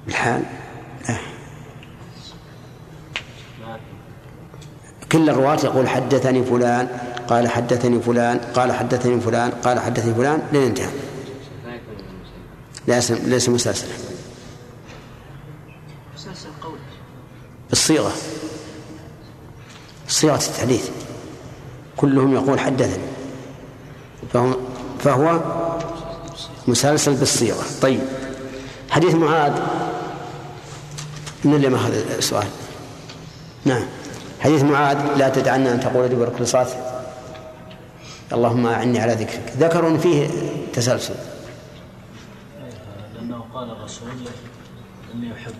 الحال 0.08 0.44
لا 3.60 3.80
كل 5.12 5.30
الرواة 5.30 5.60
يقول 5.64 5.90
حدثني 5.90 6.44
فلان 6.44 6.88
قال 7.28 7.48
حدثني 7.48 8.00
فلان 8.00 8.38
قال 8.38 8.72
حدثني 8.72 9.22
فلان 9.22 9.52
قال 9.52 9.80
حدثني 9.80 10.14
فلان 10.14 10.42
لين 10.54 10.64
انتهى 10.64 10.90
ليس 12.88 13.12
ليس 13.12 13.50
مسلسلا 13.50 13.90
مسلسل 16.16 16.50
قول. 16.64 16.78
بالصيغة. 17.70 18.12
صيغة 20.08 20.36
التحديث. 20.36 20.90
كلهم 21.98 22.34
يقول 22.34 22.60
حدثني. 22.60 23.04
فهو 24.34 24.56
فهو 25.00 25.40
مسلسل 26.68 27.14
بالصيغة. 27.14 27.64
طيب. 27.82 28.00
حديث 28.90 29.16
معاذ. 29.16 29.54
من 31.44 31.54
اللي 31.54 31.70
ما 31.70 31.88
هذا 31.88 32.18
السؤال؟ 32.18 32.48
نعم. 33.66 33.86
حديث 34.40 34.64
معاذ 34.64 34.98
لا 35.18 35.30
تدعنا 35.30 35.74
أن 35.74 35.80
تقول 35.80 36.10
دبر 36.10 36.30
كل 36.38 36.48
صلاة. 36.48 36.68
اللهم 38.34 38.68
أعني 38.68 39.00
على 39.00 39.14
ذكرك. 39.14 39.54
ذكروا 39.58 39.90
أن 39.90 39.98
فيه 39.98 40.28
تسلسل. 40.74 41.16
لأنه 43.16 43.46
قال 43.54 43.72
الرسول 43.72 44.10
إني 45.14 45.34
أحب. 45.34 45.54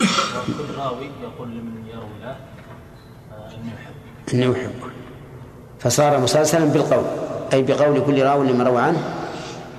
وكل 0.00 0.74
راوي 0.78 1.10
يقول 1.22 1.48
لمن 1.48 1.84
يروي 1.90 2.18
له 2.22 2.28
آه، 2.28 3.48
إني 3.54 3.70
أحب. 3.74 3.94
إني 4.34 4.52
أحبك 4.52 4.92
فصار 5.80 6.20
مسلسلا 6.20 6.64
بالقول. 6.64 7.04
أي 7.52 7.62
بقول 7.62 8.04
كل 8.06 8.22
راو 8.22 8.42
لما 8.42 8.64
روى 8.64 8.82
عنه 8.82 9.02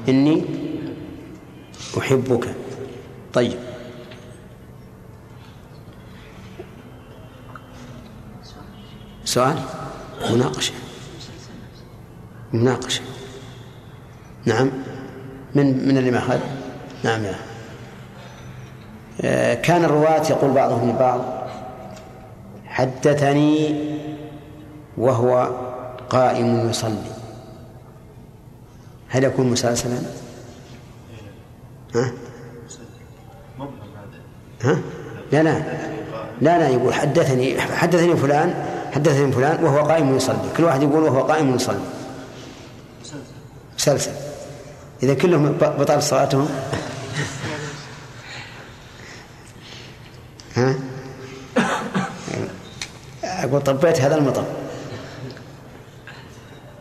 إني 0.10 0.46
أحبك. 1.98 2.56
طيب. 3.34 3.65
سؤال 9.36 9.58
مناقشة. 10.32 10.74
مناقشة. 12.54 13.02
نعم. 14.46 14.72
من 15.56 15.88
من 15.88 15.98
اللي 15.98 16.12
ما 16.12 16.18
أخذ 16.18 16.40
نعم 17.04 17.24
يا. 17.24 17.36
آه، 19.22 19.54
كان 19.54 19.84
الرواة 19.84 20.24
يقول 20.30 20.52
بعضهم 20.52 20.90
لبعض 20.90 21.22
حدثني 22.66 23.76
وهو 24.98 25.50
قائم 26.10 26.70
يصلي. 26.70 27.12
هل 29.10 29.24
يكون 29.24 29.50
مسلسلا؟ 29.50 29.98
ها؟ 31.96 32.12
ها؟ 34.64 34.78
لا 35.32 35.44
لا. 35.44 35.62
لا 36.42 36.60
لا 36.60 36.70
يقول 36.70 36.94
حدثني 36.94 37.62
حدثني 37.62 38.16
فلان 38.16 38.75
حدثني 38.96 39.32
فلان 39.32 39.64
وهو 39.64 39.80
قائم 39.80 40.16
يصلي. 40.16 40.50
كل 40.58 40.64
واحد 40.64 40.84
يقول 40.84 41.04
وهو 41.04 41.22
قائم 41.22 41.56
يصلي. 41.56 41.80
مسلسل. 43.78 44.12
إذا 45.04 45.14
كلهم 45.14 45.58
بطل 45.62 46.04
صلاتهم. 46.04 46.50
ها؟ 50.56 50.76
أقول 53.24 53.62
طبيت 53.62 54.02
هذا 54.02 54.16
المطر. 54.16 54.44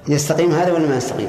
يستقيم 0.09 0.53
هذا 0.53 0.73
ولا 0.73 0.89
ما 0.89 0.97
يستقيم؟ 0.97 1.29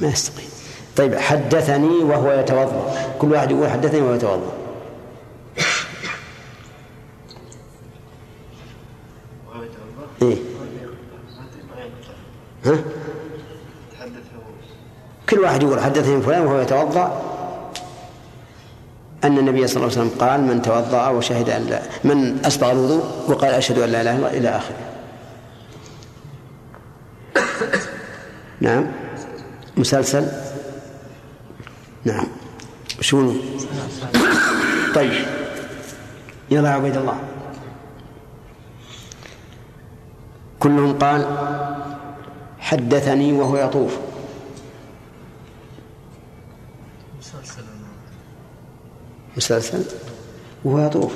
ما 0.00 0.08
يستقيم. 0.08 0.48
طيب 0.96 1.18
حدثني 1.18 1.98
وهو 2.04 2.32
يتوضأ. 2.32 3.14
كل 3.18 3.32
واحد 3.32 3.50
يقول 3.50 3.70
حدثني 3.70 4.00
وهو 4.00 4.14
يتوضأ 4.14 4.52
وهو 9.48 9.62
يتوضا 9.62 10.07
إيه؟ 10.22 10.36
ها؟ 12.64 12.78
كل 15.30 15.38
واحد 15.38 15.62
يقول 15.62 15.80
حدثني 15.80 16.22
فلان 16.22 16.46
وهو 16.46 16.60
يتوضأ. 16.60 17.28
أن 19.24 19.38
النبي 19.38 19.66
صلى 19.66 19.76
الله 19.76 19.98
عليه 19.98 20.08
وسلم 20.08 20.20
قال 20.20 20.40
من 20.40 20.62
توضأ 20.62 21.08
وشهد 21.08 21.50
أن 21.50 21.62
لا 21.62 21.82
من 22.04 22.44
أسبغ 22.44 22.72
الوضوء 22.72 23.04
وقال 23.28 23.54
أشهد 23.54 23.78
أن 23.78 23.88
لا 23.90 24.00
إله 24.00 24.16
إلا 24.16 24.16
الله 24.16 24.38
إلى 24.38 24.48
آخره. 24.48 24.76
نعم. 28.60 28.86
مسلسل؟ 29.76 30.28
نعم. 32.04 32.26
شنو؟ 33.00 33.34
طيب. 34.94 35.24
يلا 36.50 36.70
عبيد 36.70 36.96
الله. 36.96 37.18
كلهم 40.60 40.98
قال 40.98 41.26
حدثني 42.58 43.32
وهو 43.32 43.56
يطوف. 43.56 43.98
مسلسل. 47.18 47.64
مسلسل 49.36 49.84
وهو 50.64 50.86
يطوف. 50.86 51.12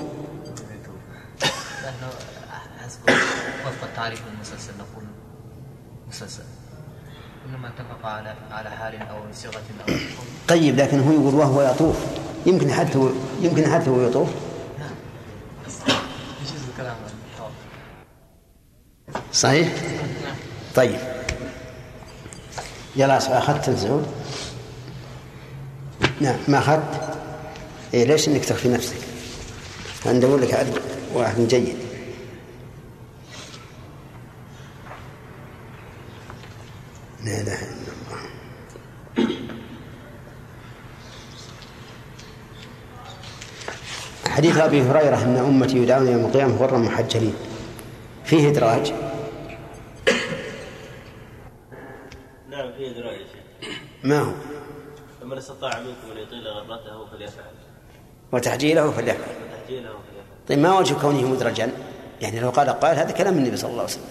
وفق 3.67 3.83
التعريف 3.83 4.23
المسلسل 4.35 4.73
نقول 4.79 5.05
مسلسل. 6.09 6.43
إنما 7.49 7.69
اتفق 7.69 8.07
على 8.07 8.35
على 8.51 8.71
حال 8.71 8.99
صيغة 9.35 9.55
أو 9.55 9.87
حكم 9.87 10.25
طيب 10.49 10.77
لكن 10.77 11.01
هو 11.01 11.13
يقول 11.13 11.35
وهو 11.35 11.63
يطوف. 11.63 11.97
يمكن 12.47 12.71
حتى 12.71 13.11
يمكن 13.41 13.67
حتى 13.67 13.91
هو 13.91 14.01
يطوف 14.01 14.29
يجوز 16.43 16.63
الكلام 16.71 16.97
عن 16.97 17.11
الحوار 17.33 17.51
صحيح؟ 19.43 19.69
طيب. 20.75 20.99
يلا 22.97 23.39
أخذت 23.39 23.69
الزعود 23.69 24.07
نعم 26.21 26.37
ما 26.49 26.59
أخذت؟ 26.59 27.19
إيه 27.95 28.05
ليش 28.05 28.29
إنك 28.29 28.45
تخفي 28.45 28.69
نفسك؟ 28.69 28.97
ندور 30.07 30.39
لك 30.39 30.55
عد 30.55 30.79
واحد 31.15 31.49
جيد. 31.49 31.77
لا 37.25 37.41
إله 37.41 37.63
إلا 37.63 37.93
الله. 37.93 38.23
حديث 44.29 44.57
أبي 44.57 44.83
هريرة 44.83 45.23
أن 45.23 45.37
أمتي 45.37 45.77
يدعون 45.77 46.09
يوم 46.09 46.25
القيامة 46.25 46.57
غرا 46.57 46.79
محجلين. 46.79 47.35
فيه 48.25 48.49
إدراج 48.49 48.93
نعم 52.51 52.73
في 52.73 52.91
إدراج 52.91 53.21
يا 53.21 53.27
شيخ 53.27 53.79
ما 54.05 54.19
هو؟ 54.19 54.33
فمن 55.21 55.39
استطاع 55.39 55.79
منكم 55.79 56.11
أن 56.17 56.23
يطيل 56.23 56.49
غرته 56.49 57.07
فليفعل. 57.07 57.45
وتحجيله 58.33 58.91
فليفعل. 58.91 59.31
وتحجيله 59.45 59.89
فليفعل. 59.89 60.47
طيب 60.49 60.59
ما 60.59 60.79
وجه 60.79 60.95
كونه 60.95 61.29
مدرجا؟ 61.29 61.73
يعني 62.21 62.41
لو 62.41 62.51
قال 62.51 62.69
قال 62.69 62.97
هذا 62.97 63.11
كلام 63.11 63.39
النبي 63.39 63.57
صلى 63.57 63.71
الله 63.71 63.83
عليه 63.83 63.93
وسلم. 63.93 64.05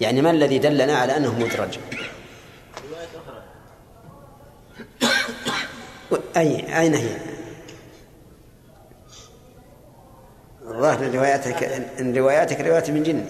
يعني 0.00 0.22
ما 0.22 0.30
الذي 0.30 0.58
دلنا 0.58 0.96
على 0.96 1.16
أنه 1.16 1.34
مدرج؟ 1.34 1.78
رواية 2.90 3.08
أخرى. 3.16 3.42
أي 6.36 6.78
أين 6.80 6.94
هي؟ 6.94 7.16
الظاهر 10.76 11.06
إن 11.06 11.12
رواياتك 11.12 11.62
إن 12.00 12.16
رواياتك 12.16 12.60
روايات 12.60 12.90
من 12.90 13.02
جني 13.02 13.24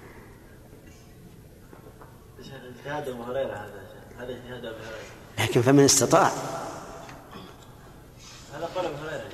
اجتهاد 2.86 3.08
ابو 3.08 3.22
هريره 3.22 3.52
هذا. 3.52 3.82
هذا 4.18 4.32
اجتهاد 4.32 4.64
ابو 4.64 4.76
هريرة. 4.76 5.48
لكن 5.48 5.62
فمن 5.62 5.84
استطاع. 5.84 6.30
هذا 8.54 8.68
قول 8.74 8.84
ابو 8.84 8.94
هريرة. 8.94 9.24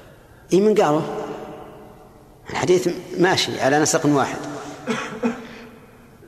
اي 0.52 0.60
من 0.60 0.74
قاله؟ 0.74 1.26
الحديث 2.50 2.88
ماشي 3.18 3.60
على 3.60 3.78
نسق 3.78 4.06
واحد. 4.06 4.38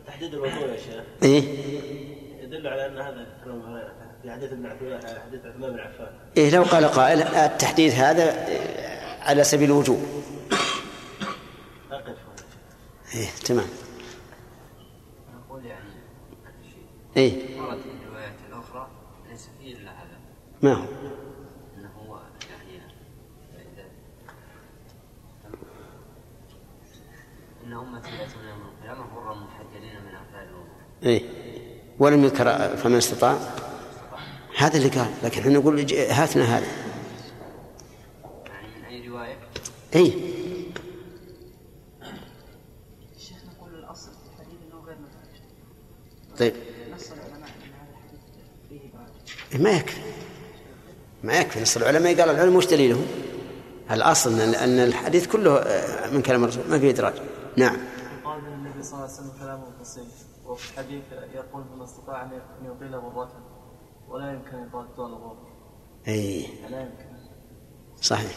تحديد 0.07 0.35
الوضوء 0.35 0.68
يا 0.68 0.77
شيخ. 0.77 1.05
إيه. 1.22 1.43
يدل 2.43 2.66
على 2.66 2.87
أن 2.87 2.97
هذا 2.97 3.27
كلام 3.45 3.57
ابو 3.57 3.66
هريرة. 3.66 3.93
في 4.22 4.31
حديث 4.31 4.53
ابن 4.53 4.68
حديث 4.68 5.45
عثمان 5.45 5.72
بن 5.72 5.79
عفان. 5.79 6.18
إيه 6.37 6.51
لو 6.51 6.62
قال 6.62 6.85
قائل 6.85 7.22
التحديد 7.22 7.93
هذا 7.93 8.47
على 9.22 9.45
سبيل 9.45 9.70
الوجوب. 9.70 10.03
أقف 11.91 12.16
إيه 13.14 13.29
تمام 13.45 13.66
نقول 15.35 15.66
يعني 15.66 15.95
إيه. 17.17 17.61
ورد 17.61 17.79
في 17.79 18.07
الروايات 18.07 18.35
الأخرى 18.49 18.89
ليس 19.31 19.49
فيه 19.61 19.77
إلا 19.77 19.91
هذا. 19.91 20.19
ما 20.62 20.73
هو؟ 20.73 20.85
أنه 21.79 21.89
هو 21.89 22.21
يعني 22.51 22.81
إن 27.67 27.73
أمتي 27.73 28.11
يأتون 28.11 28.45
يوم 28.49 28.61
القيامة 28.69 29.15
غرا 29.15 29.35
محجلين 29.35 30.01
من 30.05 30.15
أثار 30.15 30.43
الوضوء. 30.43 30.67
إيه. 31.03 31.23
ولم 31.99 32.25
يذكر 32.25 32.77
فمن 32.77 32.95
استطاع؟ 32.97 33.39
هذا 34.59 34.77
اللي 34.77 34.89
قال 34.89 35.11
لكن 35.23 35.41
إحنا 35.41 35.53
نقول 35.53 35.81
هاتنا 35.93 36.45
هذا. 36.59 36.67
يعني 38.47 38.69
من 38.79 38.85
أي 38.85 39.09
رواية؟ 39.09 39.37
اي 39.95 40.12
الشيخ 43.17 43.37
نقول 43.47 43.75
الاصل 43.75 44.11
في 44.11 44.27
الحديث 44.33 44.59
انه 44.73 44.81
غير 44.85 44.97
متعجب 44.97 45.45
طيب 46.39 46.55
نص 46.95 47.12
العلماء 47.12 47.49
ان 47.49 47.73
هذا 47.73 47.91
الحديث 47.91 48.21
فيه 48.69 48.81
ابراج 48.95 49.09
ما 49.59 49.70
يكفي. 49.70 50.00
ما 51.22 51.38
يكفي. 51.38 51.62
نص 51.62 51.76
العلماء 51.76 52.20
قال 52.20 52.30
العلم 52.30 52.57
وش 52.57 52.66
دليلهم؟ 52.66 53.07
الاصل 53.90 54.40
ان 54.40 54.55
أن 54.55 54.78
الحديث 54.78 55.26
كله 55.26 55.59
آه، 55.59 56.11
من 56.11 56.22
كلام 56.22 56.44
الرسول؟ 56.44 56.62
ما 56.70 56.78
فيه 56.78 56.90
ادراج 56.90 57.14
نعم. 57.57 57.76
يقال 58.22 58.40
من 58.42 58.52
النبي 58.52 58.82
صلى 58.82 58.92
الله 58.92 59.02
عليه 59.02 59.14
وسلم 59.14 59.32
كلامه 59.40 59.64
فصيح 59.82 60.05
وفي 60.46 60.72
الحديث 60.72 61.02
يقول 61.34 61.64
من 61.76 61.82
استطاع 61.82 62.22
أن 62.22 62.30
يطيل 62.64 62.94
غرته 62.94 63.38
ولا 64.09 64.32
يمكن 64.32 64.57
أن 64.57 64.66
يطول 64.66 65.07
الغر 65.07 65.36
أي. 66.09 66.46
لا 66.70 66.80
يمكن. 66.80 67.05
صحيح. 68.00 68.36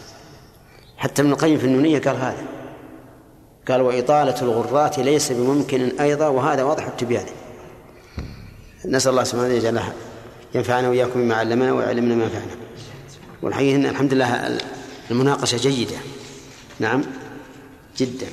حتى 0.97 1.21
ابن 1.21 1.31
القيم 1.31 1.57
في 1.57 1.65
النونية 1.65 1.99
قال 1.99 2.15
هذا. 2.15 2.45
قال 3.67 3.81
وإطالة 3.81 4.41
الغرات 4.41 4.99
ليس 4.99 5.31
بممكن 5.31 5.99
أيضا 5.99 6.27
وهذا 6.27 6.63
واضح 6.63 6.87
التبيان. 6.87 7.25
نسأل 8.85 9.11
الله 9.11 9.23
سبحانه 9.23 9.43
وتعالى 9.43 9.57
يجعلها 9.57 9.93
ينفعنا 10.55 10.89
وإياكم 10.89 11.21
بما 11.21 11.35
علمنا 11.35 11.73
ويعلمنا 11.73 12.15
ما 12.15 12.23
ينفعنا 12.23 12.55
والحقيقة 13.41 13.75
إن 13.75 13.85
الحمد 13.85 14.13
لله 14.13 14.59
المناقشة 15.11 15.57
جيدة. 15.57 15.97
نعم؟ 16.79 17.03
جدا. 17.97 18.27